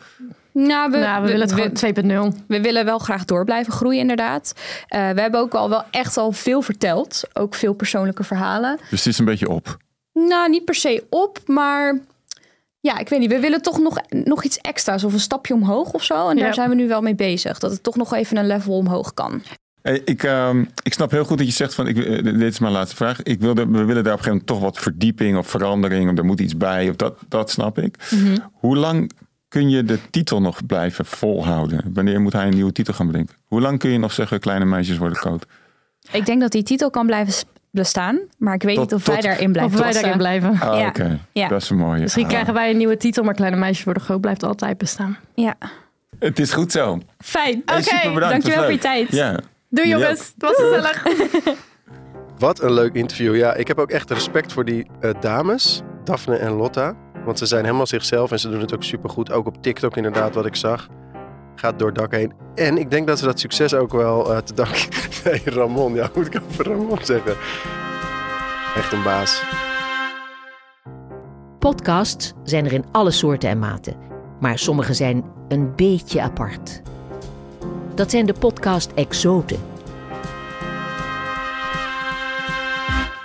Nou, 0.54 0.92
we, 0.92 0.98
nou, 0.98 1.22
we, 1.22 1.28
willen 1.28 1.50
het 1.50 1.84
gewoon 1.84 2.32
2.0. 2.34 2.46
We 2.48 2.62
willen 2.62 2.86
wel 2.86 3.00
graag 3.00 3.26
door 3.26 3.46
blijven 3.46 3.74
groeien, 3.74 4.00
inderdaad. 4.00 4.54
Eh, 4.88 5.10
we 5.10 5.22
hebben 5.22 5.40
ook 5.40 5.54
al 5.54 5.70
wel 5.70 5.84
echt 5.92 6.18
al 6.18 6.32
veel 6.32 6.62
verteld. 6.62 7.24
Ook 7.34 7.56
veel 7.56 7.74
persoonlijke 7.74 8.24
verhalen. 8.24 8.78
Dus 8.90 9.04
het 9.04 9.14
is 9.14 9.20
een 9.20 9.26
beetje 9.26 9.50
op. 9.50 9.78
Nou, 10.14 10.50
niet 10.50 10.66
per 10.66 10.76
se 10.76 11.04
op, 11.10 11.40
maar 11.46 12.00
ja, 12.80 12.98
ik 12.98 13.10
weet 13.10 13.20
niet. 13.20 13.32
We 13.32 13.40
willen 13.40 13.62
toch 13.62 13.80
nog, 13.80 13.98
nog 14.10 14.44
iets 14.44 14.58
extra's 14.58 15.04
of 15.04 15.14
een 15.14 15.20
stapje 15.20 15.54
omhoog 15.54 15.92
of 15.92 16.04
zo. 16.04 16.30
En 16.30 16.38
Ja. 16.38 16.44
daar 16.44 16.54
zijn 16.54 16.70
we 16.70 16.76
nu 16.76 16.88
wel 16.88 17.02
mee 17.02 17.16
bezig. 17.16 17.60
Dat 17.60 17.72
het 17.72 17.84
toch 17.84 17.96
nog 17.96 18.14
even 18.14 18.38
een 18.38 18.48
level 18.48 18.76
omhoog 18.76 19.14
kan. 19.14 19.42
Hey, 19.82 20.02
ik, 20.06 20.24
ehm, 20.24 20.66
ik 20.84 20.94
snap 20.94 21.12
heel 21.12 21.26
goed 21.26 21.38
dat 21.38 21.48
je 21.48 21.54
zegt 21.54 21.74
van, 21.74 21.88
ik, 21.88 21.98
eh, 21.98 22.24
dit 22.24 22.42
is 22.42 22.60
mijn 22.60 22.74
laatste 22.74 22.96
vraag. 22.96 23.24
Ik 23.24 23.40
wilde, 23.40 23.68
we 23.68 23.84
willen 23.84 24.04
daar 24.04 24.14
op 24.14 24.20
een 24.20 24.26
gegeven 24.26 24.30
moment 24.30 24.48
toch 24.48 24.60
wat 24.60 24.80
verdieping 24.80 25.38
of 25.38 25.48
verandering. 25.48 26.12
Of 26.12 26.18
er 26.18 26.26
moet 26.26 26.40
iets 26.40 26.58
bij. 26.58 26.90
Of 26.90 26.96
dat, 26.96 27.18
dat 27.28 27.52
snap 27.52 27.78
ik. 27.78 27.96
Hoe 28.54 28.78
lang 28.78 29.12
kun 29.54 29.70
je 29.70 29.84
de 29.84 30.00
titel 30.10 30.42
nog 30.42 30.66
blijven 30.66 31.06
volhouden? 31.06 31.92
Wanneer 31.94 32.22
moet 32.22 32.34
hij 32.34 32.46
een 32.48 32.54
nieuwe 32.54 32.72
titel 32.72 32.94
gaan 32.94 33.08
bedenken? 33.08 33.36
Hoe 33.46 33.62
lang 33.62 33.80
kun 33.80 33.90
je 33.90 33.98
nog 33.98 34.12
zeggen 34.12 34.40
kleine 34.40 34.66
meisjes 34.66 34.98
worden 34.98 35.18
koud? 35.18 35.46
Ik 36.12 36.26
denk 36.26 36.42
dat 36.42 36.52
die 36.52 36.64
titel 36.64 36.90
kan 36.90 37.06
blijven 37.06 37.34
bestaan. 37.72 38.20
Maar 38.38 38.54
ik 38.54 38.64
weet 38.64 38.76
Tot- 38.76 38.84
niet 38.84 38.94
of 38.94 39.04
tot- 39.04 39.14
wij 39.14 39.22
daarin 39.24 39.52
blijven 39.52 39.74
Of 39.78 39.84
wij 39.84 39.94
daarin 39.94 40.18
blijven. 40.18 40.50
Ah, 40.60 40.80
Ja. 40.80 40.88
oké. 40.88 41.20
Ja. 41.32 41.48
Dat 41.48 41.62
is 41.62 41.70
een 41.70 41.78
mooie. 41.78 42.02
Misschien 42.02 42.24
Ah. 42.24 42.30
krijgen 42.30 42.54
wij 42.54 42.70
een 42.70 42.78
nieuwe 42.78 42.98
titel, 42.98 43.24
maar 43.24 43.34
Kleine 43.34 43.58
Meisjes 43.58 43.84
worden 43.86 44.04
groot 44.04 44.22
blijft 44.22 44.44
altijd 44.44 44.78
bestaan. 44.78 45.18
Ja. 45.34 45.56
Het 46.20 46.40
is 46.40 46.52
goed 46.54 46.72
zo. 46.72 47.00
Fijn. 47.20 47.62
Hey, 47.66 47.78
Oké, 47.80 48.14
bedankt. 48.14 48.30
dankjewel 48.30 48.64
voor 48.64 48.72
je 48.72 48.78
tijd. 48.78 49.12
Ja. 49.12 49.40
Doei 49.70 49.88
jongens, 49.90 50.20
het 50.20 50.34
was 50.38 50.56
gezellig. 50.56 51.04
Wat 52.38 52.62
een 52.62 52.74
leuk 52.74 52.94
interview. 52.94 53.36
Ja, 53.36 53.54
ik 53.54 53.68
heb 53.68 53.78
ook 53.78 53.90
echt 53.92 54.10
respect 54.12 54.54
voor 54.54 54.66
die 54.66 54.88
eh, 55.00 55.12
dames, 55.20 55.82
Daphne 56.04 56.36
en 56.36 56.52
Lotta. 56.52 56.96
Want 57.26 57.38
ze 57.38 57.46
zijn 57.46 57.64
helemaal 57.66 57.88
zichzelf 57.88 58.32
en 58.32 58.40
ze 58.40 58.50
doen 58.50 58.60
het 58.60 58.74
ook 58.74 58.84
supergoed. 58.84 59.32
Ook 59.32 59.48
op 59.48 59.62
TikTok 59.62 59.98
inderdaad, 59.98 60.36
wat 60.36 60.46
ik 60.46 60.56
zag. 60.56 60.88
Gaat 61.56 61.80
door 61.80 61.88
het 61.88 61.98
dak 61.98 62.12
heen. 62.12 62.34
En 62.56 62.78
ik 62.78 62.92
denk 62.92 63.08
dat 63.08 63.20
ze 63.20 63.26
dat 63.26 63.40
succes 63.40 63.74
ook 63.74 63.92
wel 63.92 64.34
eh, 64.34 64.38
te 64.38 64.54
danken... 64.54 64.88
Nee, 65.24 65.42
Ramon. 65.46 65.94
Ja, 65.94 66.10
moet 66.16 66.36
ik 66.36 66.42
over 66.50 66.68
Ramon 66.68 67.00
zeggen. 67.02 67.36
Echt 68.76 68.92
een 68.92 69.04
baas. 69.04 69.44
Podcasts 71.60 72.34
zijn 72.44 72.66
er 72.66 72.74
in 72.74 72.86
alle 72.92 73.12
soorten 73.12 73.50
en 73.50 73.60
maten, 73.60 73.96
maar 74.40 74.60
sommige 74.60 74.94
zijn 74.94 75.24
een 75.48 75.76
beetje 75.76 76.22
apart. 76.22 76.82
Dat 77.96 78.12
zijn 78.12 78.26
de 78.26 78.34
podcast 78.34 78.92
exoten. 78.96 79.60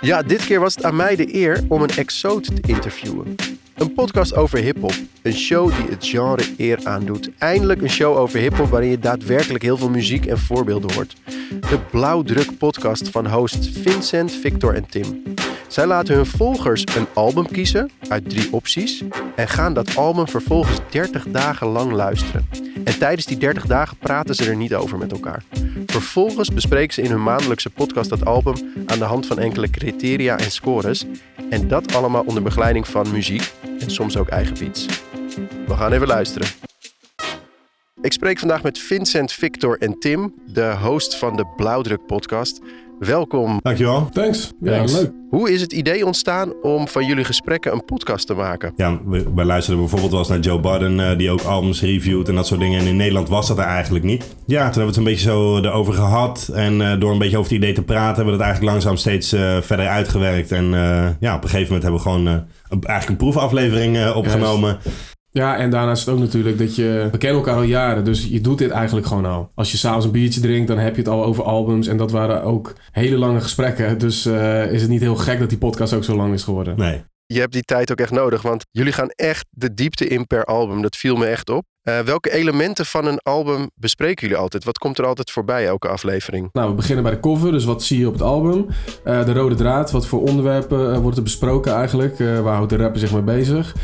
Ja, 0.01 0.21
dit 0.21 0.45
keer 0.45 0.59
was 0.59 0.75
het 0.75 0.83
aan 0.83 0.95
mij 0.95 1.15
de 1.15 1.35
eer 1.35 1.63
om 1.67 1.81
een 1.81 1.89
exoot 1.89 2.43
te 2.43 2.61
interviewen. 2.61 3.35
Een 3.79 3.93
podcast 3.93 4.35
over 4.35 4.59
hip-hop. 4.59 4.93
Een 5.21 5.33
show 5.33 5.75
die 5.75 5.89
het 5.89 6.07
genre 6.07 6.43
eer 6.57 6.79
aandoet. 6.83 7.29
Eindelijk 7.37 7.81
een 7.81 7.89
show 7.89 8.17
over 8.17 8.39
hip-hop 8.39 8.69
waarin 8.69 8.89
je 8.89 8.99
daadwerkelijk 8.99 9.63
heel 9.63 9.77
veel 9.77 9.89
muziek 9.89 10.25
en 10.25 10.37
voorbeelden 10.37 10.93
hoort. 10.93 11.15
De 11.49 11.79
Blauwdruk 11.91 12.57
podcast 12.57 13.09
van 13.09 13.27
hosts 13.27 13.69
Vincent, 13.69 14.31
Victor 14.31 14.75
en 14.75 14.85
Tim. 14.89 15.23
Zij 15.69 15.85
laten 15.85 16.15
hun 16.15 16.25
volgers 16.25 16.83
een 16.95 17.07
album 17.13 17.47
kiezen 17.47 17.91
uit 18.07 18.29
drie 18.29 18.53
opties 18.53 19.03
en 19.35 19.47
gaan 19.47 19.73
dat 19.73 19.95
album 19.95 20.27
vervolgens 20.27 20.79
30 20.89 21.25
dagen 21.27 21.67
lang 21.67 21.91
luisteren. 21.91 22.49
En 22.83 22.99
tijdens 22.99 23.25
die 23.25 23.37
30 23.37 23.65
dagen 23.65 23.97
praten 23.97 24.35
ze 24.35 24.45
er 24.45 24.55
niet 24.55 24.75
over 24.75 24.97
met 24.97 25.11
elkaar. 25.11 25.43
Vervolgens 25.85 26.53
bespreken 26.53 26.93
ze 26.93 27.01
in 27.01 27.09
hun 27.09 27.23
maandelijkse 27.23 27.69
podcast 27.69 28.09
dat 28.09 28.25
album 28.25 28.55
aan 28.85 28.99
de 28.99 29.05
hand 29.05 29.25
van 29.25 29.39
enkele 29.39 29.69
criteria 29.69 30.37
en 30.37 30.51
scores. 30.51 31.05
En 31.49 31.67
dat 31.67 31.95
allemaal 31.95 32.23
onder 32.25 32.43
begeleiding 32.43 32.87
van 32.87 33.11
muziek 33.11 33.53
en 33.79 33.91
soms 33.91 34.17
ook 34.17 34.27
eigen 34.27 34.57
beats. 34.59 34.85
We 35.67 35.75
gaan 35.75 35.91
even 35.91 36.07
luisteren. 36.07 36.47
Ik 38.01 38.13
spreek 38.13 38.39
vandaag 38.39 38.63
met 38.63 38.79
Vincent, 38.79 39.31
Victor 39.31 39.77
en 39.77 39.99
Tim, 39.99 40.33
de 40.45 40.75
host 40.81 41.15
van 41.15 41.35
de 41.35 41.45
Blauwdruk 41.55 42.05
podcast. 42.05 42.61
Welkom. 42.99 43.59
Dankjewel. 43.61 44.09
Thanks. 44.13 44.51
Ja, 44.61 44.71
Thanks. 44.75 44.93
leuk. 44.93 45.11
Hoe 45.29 45.51
is 45.53 45.61
het 45.61 45.73
idee 45.73 46.05
ontstaan 46.05 46.53
om 46.61 46.87
van 46.87 47.05
jullie 47.05 47.23
gesprekken 47.23 47.71
een 47.73 47.85
podcast 47.85 48.27
te 48.27 48.33
maken? 48.33 48.73
Ja, 48.75 48.99
we- 49.05 49.33
wij 49.35 49.45
luisterden 49.45 49.79
bijvoorbeeld 49.81 50.11
wel 50.11 50.19
eens 50.19 50.29
naar 50.29 50.39
Joe 50.39 50.59
Budden, 50.59 50.99
eh, 51.11 51.17
die 51.17 51.29
ook 51.31 51.41
albums 51.41 51.81
reviewt 51.81 52.27
en 52.29 52.35
dat 52.35 52.47
soort 52.47 52.59
dingen. 52.59 52.79
En 52.79 52.85
in 52.87 52.95
Nederland 52.95 53.29
was 53.29 53.47
dat 53.47 53.57
er 53.57 53.63
eigenlijk 53.63 54.05
niet. 54.05 54.35
Ja, 54.45 54.57
toen 54.69 54.81
hebben 54.81 54.81
we 54.81 54.85
het 54.87 54.97
een 54.97 55.03
beetje 55.03 55.29
zo 55.29 55.57
erover 55.57 55.93
gehad. 55.93 56.49
En 56.53 56.81
eh, 56.81 56.99
door 56.99 57.11
een 57.11 57.17
beetje 57.17 57.37
over 57.37 57.51
het 57.51 57.61
idee 57.61 57.73
te 57.73 57.83
praten, 57.83 58.15
hebben 58.15 58.25
we 58.25 58.31
het 58.31 58.41
eigenlijk 58.41 58.71
langzaam 58.71 58.95
steeds 58.97 59.31
eh, 59.33 59.57
verder 59.61 59.87
uitgewerkt. 59.87 60.51
En 60.51 60.65
ja, 61.19 61.35
op 61.35 61.43
een 61.43 61.49
gegeven 61.49 61.73
moment 61.73 61.83
hebben 61.83 62.01
we 62.03 62.09
gewoon 62.09 62.27
eigenlijk 62.69 63.09
een 63.09 63.15
proefaflevering 63.31 64.13
opgenomen. 64.13 64.77
Ja, 65.31 65.57
en 65.57 65.69
daarnaast 65.69 65.99
is 65.99 66.05
het 66.05 66.15
ook 66.15 66.21
natuurlijk 66.21 66.57
dat 66.57 66.75
je... 66.75 67.07
We 67.11 67.17
kennen 67.17 67.39
elkaar 67.39 67.55
al 67.55 67.63
jaren, 67.63 68.03
dus 68.03 68.25
je 68.25 68.41
doet 68.41 68.57
dit 68.57 68.69
eigenlijk 68.69 69.07
gewoon 69.07 69.25
al. 69.25 69.51
Als 69.55 69.71
je 69.71 69.77
s'avonds 69.77 70.05
een 70.05 70.11
biertje 70.11 70.41
drinkt, 70.41 70.67
dan 70.67 70.77
heb 70.77 70.95
je 70.95 71.01
het 71.01 71.09
al 71.09 71.23
over 71.23 71.43
albums. 71.43 71.87
En 71.87 71.97
dat 71.97 72.11
waren 72.11 72.43
ook 72.43 72.73
hele 72.91 73.17
lange 73.17 73.41
gesprekken. 73.41 73.97
Dus 73.97 74.25
eh, 74.25 74.71
is 74.71 74.81
het 74.81 74.89
niet 74.89 75.01
heel 75.01 75.15
gek 75.15 75.39
dat 75.39 75.49
die 75.49 75.57
podcast 75.57 75.93
ook 75.93 76.03
zo 76.03 76.15
lang 76.15 76.33
is 76.33 76.43
geworden. 76.43 76.77
Nee. 76.77 77.03
Je 77.25 77.39
hebt 77.39 77.53
die 77.53 77.63
tijd 77.63 77.91
ook 77.91 77.99
echt 77.99 78.11
nodig, 78.11 78.41
want 78.41 78.65
jullie 78.71 78.93
gaan 78.93 79.09
echt 79.09 79.45
de 79.49 79.73
diepte 79.73 80.07
in 80.07 80.27
per 80.27 80.43
album. 80.43 80.81
Dat 80.81 80.95
viel 80.95 81.15
me 81.15 81.25
echt 81.25 81.49
op. 81.49 81.65
Eh, 81.83 81.99
welke 81.99 82.31
elementen 82.31 82.85
van 82.85 83.05
een 83.05 83.19
album 83.19 83.69
bespreken 83.75 84.27
jullie 84.27 84.41
altijd? 84.41 84.63
Wat 84.63 84.77
komt 84.77 84.97
er 84.97 85.05
altijd 85.05 85.31
voorbij 85.31 85.65
elke 85.65 85.87
aflevering? 85.87 86.49
Nou, 86.53 86.69
we 86.69 86.75
beginnen 86.75 87.03
bij 87.03 87.13
de 87.13 87.19
cover. 87.19 87.51
Dus 87.51 87.65
wat 87.65 87.83
zie 87.83 87.99
je 87.99 88.07
op 88.07 88.13
het 88.13 88.21
album? 88.21 88.65
Eh, 89.03 89.25
de 89.25 89.33
rode 89.33 89.55
draad. 89.55 89.91
Wat 89.91 90.07
voor 90.07 90.21
onderwerpen 90.21 90.93
eh, 90.93 90.99
wordt 90.99 91.17
er 91.17 91.23
besproken 91.23 91.73
eigenlijk? 91.73 92.17
Waar 92.17 92.55
houdt 92.55 92.69
de 92.69 92.77
rapper 92.77 92.99
zich 92.99 93.11
mee 93.11 93.21
bezig? 93.21 93.75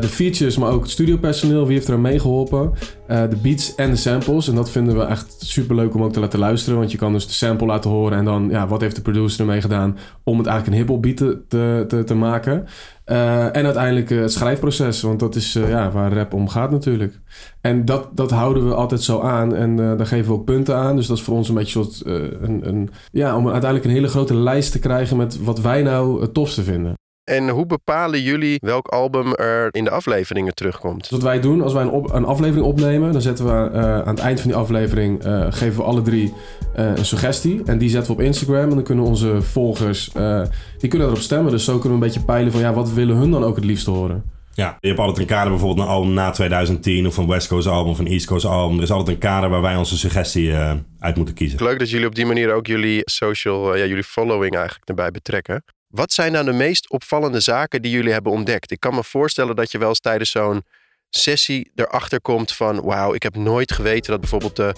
De 0.00 0.08
features, 0.08 0.56
maar 0.56 0.70
ook 0.70 0.82
het 0.82 0.90
studiopersoneel. 0.90 1.66
Wie 1.66 1.74
heeft 1.74 1.88
er 1.88 1.94
aan 1.94 2.00
meegeholpen? 2.00 2.72
Eh, 3.06 3.22
de 3.30 3.36
beats 3.36 3.74
en 3.74 3.90
de 3.90 3.96
samples. 3.96 4.48
En 4.48 4.54
dat 4.54 4.70
vinden 4.70 4.96
we 4.96 5.04
echt 5.04 5.36
super 5.38 5.76
leuk 5.76 5.94
om 5.94 6.02
ook 6.02 6.12
te 6.12 6.20
laten 6.20 6.38
luisteren. 6.38 6.78
Want 6.78 6.90
je 6.90 6.98
kan 6.98 7.12
dus 7.12 7.26
de 7.26 7.32
sample 7.32 7.66
laten 7.66 7.90
horen. 7.90 8.18
En 8.18 8.24
dan, 8.24 8.48
ja, 8.50 8.66
wat 8.66 8.80
heeft 8.80 8.96
de 8.96 9.02
producer 9.02 9.40
ermee 9.40 9.60
gedaan 9.60 9.98
om 10.24 10.38
het 10.38 10.46
eigenlijk 10.46 10.76
een 10.76 10.82
hip-hop 10.82 11.02
beat 11.02 11.16
te, 11.48 11.84
te, 11.88 12.04
te 12.04 12.14
maken? 12.14 12.66
Eh, 13.06 13.56
en 13.56 13.64
uiteindelijk 13.64 14.10
eh, 14.10 14.20
het 14.20 14.32
schrijfproces. 14.32 15.02
Want 15.02 15.20
dat 15.20 15.34
is 15.34 15.54
eh, 15.54 15.68
ja, 15.68 15.90
waar 15.90 16.12
rap 16.12 16.34
om 16.34 16.48
gaat 16.48 16.70
natuurlijk. 16.70 17.20
En 17.60 17.84
dat, 17.84 18.08
dat 18.12 18.30
houden 18.30 18.68
we 18.68 18.74
altijd 18.74 19.02
zo 19.02 19.20
aan. 19.20 19.54
En 19.54 19.76
daar 19.76 20.06
geven 20.06 20.26
we 20.26 20.38
ook 20.38 20.44
punten 20.44 20.76
aan. 20.76 20.96
Dus 20.96 21.06
dat 21.06 21.16
is 21.16 21.22
voor 21.22 21.36
ons 21.36 21.48
een 21.48 21.54
beetje 21.54 21.82
soort... 21.82 22.02
een, 22.40 22.68
een, 22.68 22.90
ja, 23.12 23.36
om 23.36 23.44
uiteindelijk 23.44 23.84
een 23.84 23.96
hele 23.96 24.08
grote 24.08 24.34
lijst 24.34 24.72
te 24.72 24.78
krijgen... 24.78 25.16
met 25.16 25.42
wat 25.42 25.60
wij 25.60 25.82
nou 25.82 26.20
het 26.20 26.34
tofste 26.34 26.62
vinden. 26.62 26.94
En 27.26 27.48
hoe 27.48 27.66
bepalen 27.66 28.22
jullie 28.22 28.58
welk 28.60 28.86
album 28.86 29.32
er 29.32 29.68
in 29.70 29.84
de 29.84 29.90
afleveringen 29.90 30.54
terugkomt? 30.54 31.00
Dus 31.00 31.10
wat 31.10 31.22
wij 31.22 31.40
doen, 31.40 31.62
als 31.62 31.72
wij 31.72 31.82
een, 31.82 31.90
op, 31.90 32.12
een 32.12 32.24
aflevering 32.24 32.66
opnemen... 32.66 33.12
dan 33.12 33.20
zetten 33.20 33.44
we 33.44 33.70
eh, 33.70 33.82
aan 33.82 34.14
het 34.14 34.18
eind 34.18 34.40
van 34.40 34.50
die 34.50 34.58
aflevering... 34.58 35.24
eh, 35.24 35.46
geven 35.50 35.76
we 35.76 35.82
alle 35.82 36.02
drie 36.02 36.34
eh, 36.74 36.84
een 36.96 37.04
suggestie. 37.04 37.62
En 37.64 37.78
die 37.78 37.88
zetten 37.88 38.12
we 38.12 38.18
op 38.18 38.24
Instagram. 38.24 38.68
En 38.68 38.74
dan 38.74 38.82
kunnen 38.82 39.04
onze 39.04 39.42
volgers... 39.42 40.12
eh, 40.12 40.42
die 40.78 40.90
kunnen 40.90 41.08
erop 41.08 41.20
stemmen. 41.20 41.52
Dus 41.52 41.64
zo 41.64 41.78
kunnen 41.78 41.98
we 41.98 42.04
een 42.04 42.12
beetje 42.12 42.26
peilen 42.26 42.52
van... 42.52 42.60
ja, 42.60 42.72
wat 42.72 42.92
willen 42.92 43.16
hun 43.16 43.30
dan 43.30 43.44
ook 43.44 43.56
het 43.56 43.64
liefst 43.64 43.86
horen? 43.86 44.24
Ja, 44.54 44.76
je 44.80 44.88
hebt 44.88 45.00
altijd 45.00 45.18
een 45.18 45.26
kader, 45.26 45.50
bijvoorbeeld 45.50 45.86
een 45.86 45.92
album 45.94 46.12
na 46.12 46.30
2010 46.30 47.06
of 47.06 47.16
een 47.16 47.26
West 47.26 47.48
Coast 47.48 47.66
album 47.66 47.90
of 47.90 47.98
een 47.98 48.06
East 48.06 48.26
Coast 48.26 48.44
album. 48.44 48.76
Er 48.76 48.82
is 48.82 48.90
altijd 48.90 49.16
een 49.16 49.22
kader 49.22 49.50
waar 49.50 49.62
wij 49.62 49.76
onze 49.76 49.98
suggestie 49.98 50.52
eh, 50.52 50.72
uit 50.98 51.16
moeten 51.16 51.34
kiezen. 51.34 51.62
Leuk 51.62 51.78
dat 51.78 51.90
jullie 51.90 52.06
op 52.06 52.14
die 52.14 52.26
manier 52.26 52.52
ook 52.52 52.66
jullie 52.66 53.00
social, 53.04 53.76
ja, 53.76 53.86
jullie 53.86 54.04
following 54.04 54.54
eigenlijk 54.54 54.88
erbij 54.88 55.10
betrekken. 55.10 55.64
Wat 55.96 56.12
zijn 56.12 56.32
nou 56.32 56.44
de 56.44 56.52
meest 56.52 56.90
opvallende 56.90 57.40
zaken 57.40 57.82
die 57.82 57.90
jullie 57.90 58.12
hebben 58.12 58.32
ontdekt? 58.32 58.70
Ik 58.70 58.80
kan 58.80 58.94
me 58.94 59.04
voorstellen 59.04 59.56
dat 59.56 59.70
je 59.70 59.78
wel 59.78 59.88
eens 59.88 60.00
tijdens 60.00 60.30
zo'n 60.30 60.64
sessie 61.10 61.70
erachter 61.74 62.20
komt 62.20 62.52
van... 62.52 62.80
wauw, 62.80 63.14
ik 63.14 63.22
heb 63.22 63.36
nooit 63.36 63.72
geweten 63.72 64.10
dat 64.10 64.20
bijvoorbeeld 64.20 64.56
de, 64.56 64.74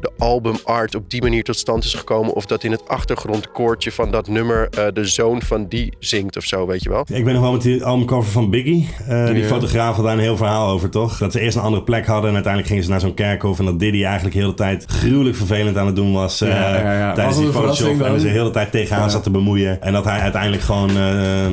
de 0.00 0.10
album 0.18 0.54
art 0.64 0.94
op 0.94 1.10
die 1.10 1.22
manier 1.22 1.42
tot 1.44 1.56
stand 1.56 1.84
is 1.84 1.94
gekomen... 1.94 2.32
of 2.34 2.46
dat 2.46 2.64
in 2.64 2.70
het 2.70 2.88
achtergrondkoortje 2.88 3.92
van 3.92 4.10
dat 4.10 4.28
nummer 4.28 4.68
eh, 4.70 4.84
de 4.92 5.04
zoon 5.04 5.42
van 5.42 5.66
die 5.68 5.92
zingt 5.98 6.36
of 6.36 6.44
zo, 6.44 6.66
weet 6.66 6.82
je 6.82 6.88
wel? 6.88 7.04
Ik 7.12 7.24
ben 7.24 7.32
nog 7.34 7.42
wel 7.42 7.52
met 7.52 7.62
die 7.62 7.84
albumcover 7.84 8.30
van 8.30 8.50
Biggie. 8.50 8.88
Eh, 9.08 9.26
die 9.26 9.44
fotograaf 9.44 9.96
had 9.96 10.04
daar 10.04 10.14
een 10.14 10.20
heel 10.20 10.36
verhaal 10.36 10.68
over, 10.68 10.90
toch? 10.90 11.18
Dat 11.18 11.32
ze 11.32 11.40
eerst 11.40 11.56
een 11.56 11.62
andere 11.62 11.82
plek 11.82 12.06
hadden 12.06 12.28
en 12.28 12.34
uiteindelijk 12.34 12.72
gingen 12.72 12.84
ze 12.84 12.90
naar 12.90 13.00
zo'n 13.00 13.14
kerkhof. 13.14 13.58
En 13.58 13.64
dat 13.64 13.78
Diddy 13.78 14.04
eigenlijk 14.04 14.34
de 14.34 14.40
hele 14.42 14.54
tijd 14.54 14.84
gruwelijk 14.88 15.36
vervelend 15.36 15.76
aan 15.76 15.86
het 15.86 15.96
doen 15.96 16.12
was. 16.12 16.40
eh, 16.40 16.48
Ja, 16.48 16.76
ja, 16.80 16.92
ja. 16.98 17.06
Was 17.06 17.14
Tijdens 17.14 17.38
die 17.38 17.48
fotoshop. 17.52 18.00
En 18.02 18.20
ze 18.20 18.26
de 18.26 18.32
hele 18.32 18.50
tijd 18.50 18.70
tegenaan 18.72 19.02
Ja. 19.02 19.08
zat 19.08 19.22
te 19.22 19.30
bemoeien. 19.30 19.82
En 19.82 19.92
dat 19.92 20.04
hij 20.04 20.20
uiteindelijk 20.20 20.62
gewoon 20.62 20.90
eh, 20.96 21.46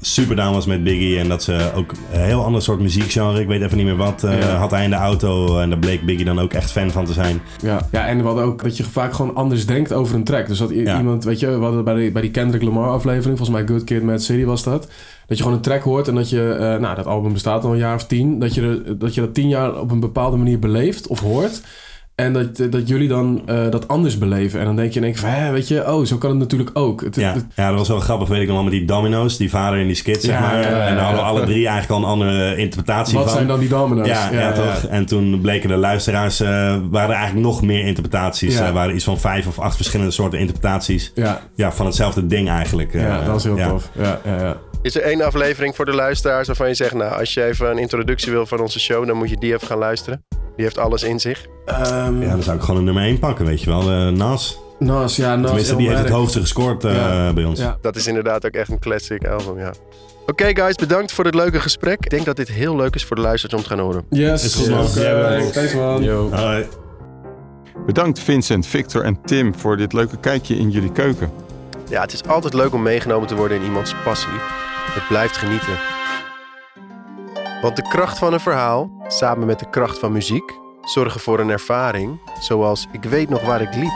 super 0.00 0.36
down 0.36 0.52
was 0.52 0.66
met 0.66 0.84
Biggie. 0.84 1.18
En 1.18 1.28
dat 1.28 1.42
ze 1.42 1.70
ook 1.74 1.92
een 2.12 2.20
heel 2.20 2.44
ander 2.44 2.62
soort 2.62 2.80
muziekgenre, 2.80 3.40
ik 3.40 3.46
weet 3.46 3.62
even 3.62 3.76
niet 3.76 3.86
meer 3.86 3.96
wat, 3.96 4.24
eh, 4.24 4.38
Ja. 4.40 4.54
had 4.56 4.70
hij 4.70 4.84
in 4.84 4.90
de 4.90 4.96
auto. 4.96 5.58
En 5.58 5.70
daar 5.70 5.78
bleek 5.78 6.04
Biggie 6.04 6.24
dan 6.24 6.38
ook 6.40 6.52
echt 6.52 6.70
fan 6.70 6.90
van 6.90 7.04
te 7.04 7.12
zijn. 7.12 7.40
Ja, 7.62 7.86
ja, 7.92 8.06
en 8.06 8.18
we 8.18 8.24
hadden 8.24 8.44
ook 8.44 8.62
dat 8.62 8.76
je 8.76 8.84
vaak 8.84 9.12
gewoon 9.12 9.34
anders 9.34 9.66
denkt 9.66 9.92
over 9.92 10.14
een 10.14 10.24
track. 10.24 10.46
Dus 10.46 10.58
dat 10.58 10.70
Ja. 10.70 10.98
iemand, 10.98 11.24
weet 11.24 11.40
je, 11.40 11.46
we 11.58 11.64
hadden 11.64 11.84
bij 11.84 11.94
die, 11.94 12.12
bij 12.12 12.22
die 12.22 12.30
Kendrick 12.30 12.62
Lamar 12.62 12.88
aflevering, 12.88 13.38
volgens 13.38 13.58
mij 13.58 13.66
Good 13.66 13.84
Kid, 13.84 14.02
Mad 14.02 14.22
City 14.22 14.44
was 14.44 14.62
dat. 14.62 14.88
Dat 15.26 15.36
je 15.36 15.42
gewoon 15.42 15.58
een 15.58 15.64
track 15.64 15.82
hoort 15.82 16.08
en 16.08 16.14
dat 16.14 16.30
je, 16.30 16.50
eh, 16.52 16.80
nou, 16.80 16.96
dat 16.96 17.06
album 17.06 17.32
bestaat 17.32 17.64
al 17.64 17.72
een 17.72 17.78
jaar 17.78 17.94
of 17.94 18.06
tien. 18.06 18.38
Dat 18.38 18.54
je, 18.54 18.94
dat 18.98 19.14
je 19.14 19.20
dat 19.20 19.34
tien 19.34 19.48
jaar 19.48 19.80
op 19.80 19.90
een 19.90 20.00
bepaalde 20.00 20.36
manier 20.36 20.58
beleeft 20.58 21.06
of 21.06 21.20
hoort. 21.20 21.60
En 22.18 22.32
dat, 22.32 22.56
dat 22.70 22.88
jullie 22.88 23.08
dan 23.08 23.42
eh, 23.46 23.70
dat 23.70 23.88
anders 23.88 24.18
beleven. 24.18 24.60
En 24.60 24.66
dan 24.66 24.76
denk 24.76 24.92
je 24.92 24.98
in 25.00 25.04
één 25.06 25.16
van, 25.16 25.28
hè, 25.28 25.52
weet 25.52 25.68
je, 25.68 25.92
oh, 25.94 26.04
zo 26.04 26.16
kan 26.16 26.30
het 26.30 26.38
natuurlijk 26.38 26.70
ook. 26.72 27.00
Het, 27.00 27.16
Ja, 27.16 27.32
het- 27.32 27.44
ja, 27.54 27.68
dat 27.68 27.78
was 27.78 27.88
wel 27.88 28.00
grappig, 28.00 28.28
weet 28.28 28.40
ik 28.40 28.46
nog 28.46 28.54
wel, 28.54 28.64
met 28.64 28.72
die 28.72 28.84
domino's, 28.84 29.36
die 29.36 29.50
vader 29.50 29.78
in 29.78 29.86
die 29.86 29.94
skit, 29.96 30.22
zeg 30.22 30.34
Ja, 30.34 30.40
maar. 30.40 30.60
ja, 30.62 30.68
ja, 30.68 30.86
En 30.86 30.94
daar 30.94 31.04
hadden 31.04 31.24
alle 31.24 31.44
drie 31.44 31.66
eigenlijk 31.68 31.90
al 31.90 31.96
een 31.98 32.12
andere 32.12 32.56
interpretatie 32.56 33.14
wat 33.14 33.24
van. 33.26 33.32
zijn 33.34 33.46
dan 33.46 33.58
die 33.58 33.68
domino's? 33.68 34.06
Ja, 34.06 34.30
ja, 34.32 34.52
toch? 34.52 34.84
En 34.90 35.06
toen 35.06 35.40
bleken 35.40 35.68
de 35.68 35.76
luisteraars, 35.76 36.40
eh, 36.40 36.48
waren 36.90 37.08
er 37.10 37.16
eigenlijk 37.16 37.46
nog 37.46 37.62
meer 37.62 37.84
interpretaties. 37.84 38.58
Ja. 38.58 38.66
Er 38.66 38.72
waren 38.72 38.94
iets 38.94 39.04
van 39.04 39.18
vijf 39.18 39.46
of 39.46 39.58
acht 39.58 39.76
verschillende 39.76 40.12
soorten 40.12 40.38
interpretaties. 40.38 41.12
Ja, 41.14 41.40
Ja, 41.54 41.72
van 41.72 41.86
hetzelfde 41.86 42.26
ding 42.26 42.48
eigenlijk. 42.48 42.94
eh, 42.94 43.02
ja, 43.02 43.24
dat 43.24 43.36
is 43.36 43.44
heel 43.44 43.56
tof. 43.56 43.90
Ja, 43.98 44.20
ja, 44.24 44.40
ja. 44.40 44.56
Is 44.88 44.94
er 44.96 45.02
één 45.02 45.20
aflevering 45.22 45.76
voor 45.76 45.84
de 45.84 45.94
luisteraars 45.94 46.46
waarvan 46.46 46.68
je 46.68 46.74
zegt... 46.74 46.94
nou, 46.94 47.18
als 47.18 47.34
je 47.34 47.44
even 47.44 47.70
een 47.70 47.78
introductie 47.78 48.32
wil 48.32 48.46
van 48.46 48.60
onze 48.60 48.80
show... 48.80 49.06
dan 49.06 49.16
moet 49.16 49.30
je 49.30 49.36
die 49.38 49.52
even 49.54 49.66
gaan 49.66 49.78
luisteren? 49.78 50.24
Die 50.56 50.64
heeft 50.64 50.78
alles 50.78 51.02
in 51.02 51.20
zich. 51.20 51.46
Ehm, 51.64 52.22
Ja, 52.22 52.30
dan 52.30 52.42
zou 52.42 52.56
ik 52.56 52.62
gewoon 52.62 52.76
een 52.78 52.84
nummer 52.84 53.02
1 53.02 53.18
pakken, 53.18 53.44
weet 53.46 53.60
je 53.62 53.70
wel. 53.70 53.80
Eh, 53.90 54.08
Nas. 54.08 54.58
Nas, 54.78 55.16
ja, 55.16 55.36
Nas. 55.36 55.46
Tenminste, 55.46 55.76
die 55.76 55.88
heeft 55.88 56.00
het 56.00 56.08
hoogste 56.10 56.40
gescoord 56.40 56.84
eh, 56.84 56.94
Ja. 56.94 57.32
bij 57.32 57.44
ons. 57.44 57.60
Ja. 57.60 57.78
Dat 57.80 57.96
is 57.96 58.06
inderdaad 58.06 58.46
ook 58.46 58.52
echt 58.52 58.70
een 58.70 58.78
classic 58.78 59.26
album, 59.28 59.58
ja. 59.58 59.72
Oké 60.26 60.50
guys, 60.54 60.74
bedankt 60.74 61.12
voor 61.12 61.24
dit 61.24 61.34
leuke 61.34 61.60
gesprek. 61.60 62.04
Ik 62.04 62.10
denk 62.10 62.24
dat 62.24 62.36
dit 62.36 62.48
heel 62.48 62.76
leuk 62.76 62.94
is 62.94 63.04
voor 63.04 63.16
de 63.16 63.22
luisteraars 63.22 63.62
om 63.62 63.68
te 63.68 63.74
gaan 63.74 63.84
horen. 63.84 64.04
Yes. 64.10 64.44
Is 64.44 64.54
goed, 64.54 64.68
man. 64.68 64.86
Bedankt. 64.94 65.52
Thanks, 65.52 65.74
man. 65.74 66.02
Yo. 66.02 66.30
Hoi. 66.32 66.66
Bedankt 67.86 68.18
Vincent, 68.20 68.66
Victor 68.66 69.02
en 69.04 69.18
Tim 69.24 69.54
voor 69.54 69.76
dit 69.76 69.92
leuke 69.92 70.16
kijkje 70.20 70.56
in 70.56 70.70
jullie 70.70 70.92
keuken. 70.92 71.30
Ja, 71.88 72.00
het 72.00 72.12
is 72.12 72.24
altijd 72.26 72.54
leuk 72.54 72.72
om 72.74 72.82
meegenomen 72.82 73.28
te 73.28 73.34
worden 73.34 73.56
in 73.56 73.64
iemands 73.64 73.94
passie. 74.04 74.28
Het 74.98 75.08
blijft 75.08 75.36
genieten. 75.36 75.78
Want 77.62 77.76
de 77.76 77.88
kracht 77.88 78.18
van 78.18 78.32
een 78.32 78.40
verhaal, 78.40 78.90
samen 79.06 79.46
met 79.46 79.58
de 79.58 79.70
kracht 79.70 79.98
van 79.98 80.12
muziek, 80.12 80.52
zorgen 80.82 81.20
voor 81.20 81.38
een 81.40 81.50
ervaring, 81.50 82.20
zoals 82.40 82.86
ik 82.92 83.04
weet 83.04 83.28
nog 83.28 83.42
waar 83.42 83.60
ik 83.60 83.74
liep. 83.74 83.92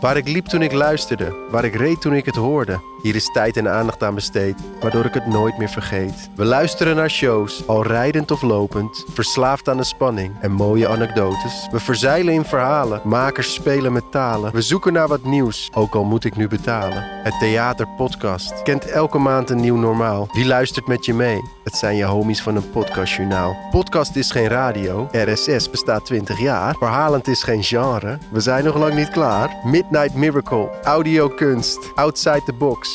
Waar 0.00 0.16
ik 0.16 0.28
liep 0.28 0.46
toen 0.46 0.62
ik 0.62 0.72
luisterde, 0.72 1.46
waar 1.50 1.64
ik 1.64 1.74
reed 1.74 2.00
toen 2.00 2.14
ik 2.14 2.24
het 2.24 2.34
hoorde. 2.34 2.80
Hier 3.04 3.14
is 3.14 3.32
tijd 3.32 3.56
en 3.56 3.68
aandacht 3.68 4.02
aan 4.02 4.14
besteed, 4.14 4.60
waardoor 4.80 5.04
ik 5.04 5.14
het 5.14 5.26
nooit 5.26 5.58
meer 5.58 5.68
vergeet. 5.68 6.30
We 6.36 6.44
luisteren 6.44 6.96
naar 6.96 7.10
shows, 7.10 7.66
al 7.66 7.86
rijdend 7.86 8.30
of 8.30 8.42
lopend, 8.42 9.04
verslaafd 9.12 9.68
aan 9.68 9.76
de 9.76 9.84
spanning 9.84 10.32
en 10.40 10.52
mooie 10.52 10.88
anekdotes. 10.88 11.68
We 11.70 11.80
verzeilen 11.80 12.34
in 12.34 12.44
verhalen, 12.44 13.00
makers 13.04 13.54
spelen 13.54 13.92
met 13.92 14.10
talen. 14.10 14.52
We 14.52 14.62
zoeken 14.62 14.92
naar 14.92 15.08
wat 15.08 15.24
nieuws, 15.24 15.70
ook 15.74 15.94
al 15.94 16.04
moet 16.04 16.24
ik 16.24 16.36
nu 16.36 16.48
betalen. 16.48 17.02
Het 17.02 17.38
Theater 17.38 17.88
Podcast 17.96 18.62
kent 18.62 18.86
elke 18.86 19.18
maand 19.18 19.50
een 19.50 19.60
nieuw 19.60 19.76
normaal. 19.76 20.28
Wie 20.32 20.46
luistert 20.46 20.86
met 20.86 21.04
je 21.04 21.14
mee? 21.14 21.40
Het 21.64 21.74
zijn 21.74 21.96
je 21.96 22.04
homies 22.04 22.42
van 22.42 22.56
een 22.56 22.70
podcastjournaal. 22.70 23.56
Podcast 23.70 24.16
is 24.16 24.30
geen 24.30 24.48
radio, 24.48 25.08
RSS 25.12 25.70
bestaat 25.70 26.04
20 26.04 26.38
jaar. 26.40 26.74
Verhalend 26.78 27.28
is 27.28 27.42
geen 27.42 27.62
genre, 27.62 28.18
we 28.30 28.40
zijn 28.40 28.64
nog 28.64 28.76
lang 28.76 28.94
niet 28.94 29.10
klaar. 29.10 29.56
Midnight 29.64 30.14
Miracle, 30.14 30.70
audiokunst, 30.82 31.78
outside 31.94 32.42
the 32.44 32.52
box. 32.52 32.93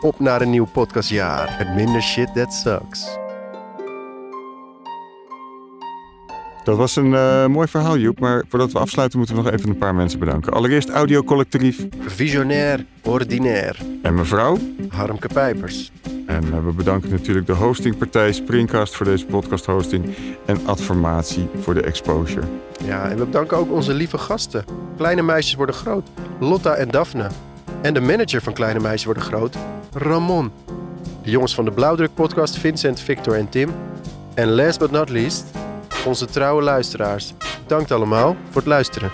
Op 0.00 0.20
naar 0.20 0.40
een 0.40 0.50
nieuw 0.50 0.66
podcastjaar. 0.72 1.58
Het 1.58 1.74
minder 1.74 2.02
shit 2.02 2.34
that 2.34 2.52
sucks. 2.54 3.18
Dat 6.64 6.76
was 6.76 6.96
een 6.96 7.14
eh, 7.14 7.46
mooi 7.46 7.68
verhaal, 7.68 7.98
Joep. 7.98 8.20
Maar 8.20 8.44
voordat 8.48 8.72
we 8.72 8.78
afsluiten 8.78 9.18
moeten 9.18 9.36
we 9.36 9.42
nog 9.42 9.52
even 9.52 9.68
een 9.68 9.78
paar 9.78 9.94
mensen 9.94 10.18
bedanken. 10.18 10.52
Allereerst 10.52 10.90
Audio 10.90 11.22
Collectief 11.22 11.86
Visionair, 12.00 12.84
ordinair. 13.02 13.76
en 14.02 14.14
mevrouw. 14.14 14.56
Harmke 14.88 15.28
Pijpers. 15.28 15.92
En 16.26 16.44
eh, 16.44 16.64
we 16.64 16.72
bedanken 16.72 17.10
natuurlijk 17.10 17.46
de 17.46 17.52
hostingpartij 17.52 18.32
Springcast 18.32 18.96
voor 18.96 19.06
deze 19.06 19.26
podcast 19.26 19.66
hosting. 19.66 20.14
En 20.46 20.66
Adformatie 20.66 21.48
voor 21.60 21.74
de 21.74 21.82
exposure. 21.82 22.46
Ja, 22.84 23.08
en 23.10 23.18
we 23.18 23.24
bedanken 23.24 23.56
ook 23.56 23.72
onze 23.72 23.94
lieve 23.94 24.18
gasten. 24.18 24.64
Kleine 24.96 25.22
meisjes 25.22 25.54
worden 25.54 25.74
groot. 25.74 26.08
Lotta 26.40 26.74
en 26.74 26.88
Daphne. 26.88 27.28
En 27.82 27.94
de 27.94 28.00
manager 28.00 28.42
van 28.42 28.52
Kleine 28.52 28.80
Meisjes 28.80 29.04
worden 29.04 29.22
groot, 29.22 29.56
Ramon. 29.92 30.52
De 31.22 31.30
jongens 31.30 31.54
van 31.54 31.64
de 31.64 31.70
Blauwdruk 31.70 32.14
podcast, 32.14 32.58
Vincent, 32.58 33.00
Victor 33.00 33.34
en 33.34 33.48
Tim. 33.48 33.70
En 34.34 34.48
last 34.48 34.78
but 34.78 34.90
not 34.90 35.08
least, 35.08 35.44
onze 36.06 36.26
trouwe 36.26 36.62
luisteraars. 36.62 37.34
Bedankt 37.62 37.90
allemaal 37.90 38.36
voor 38.50 38.60
het 38.60 38.70
luisteren. 38.70 39.10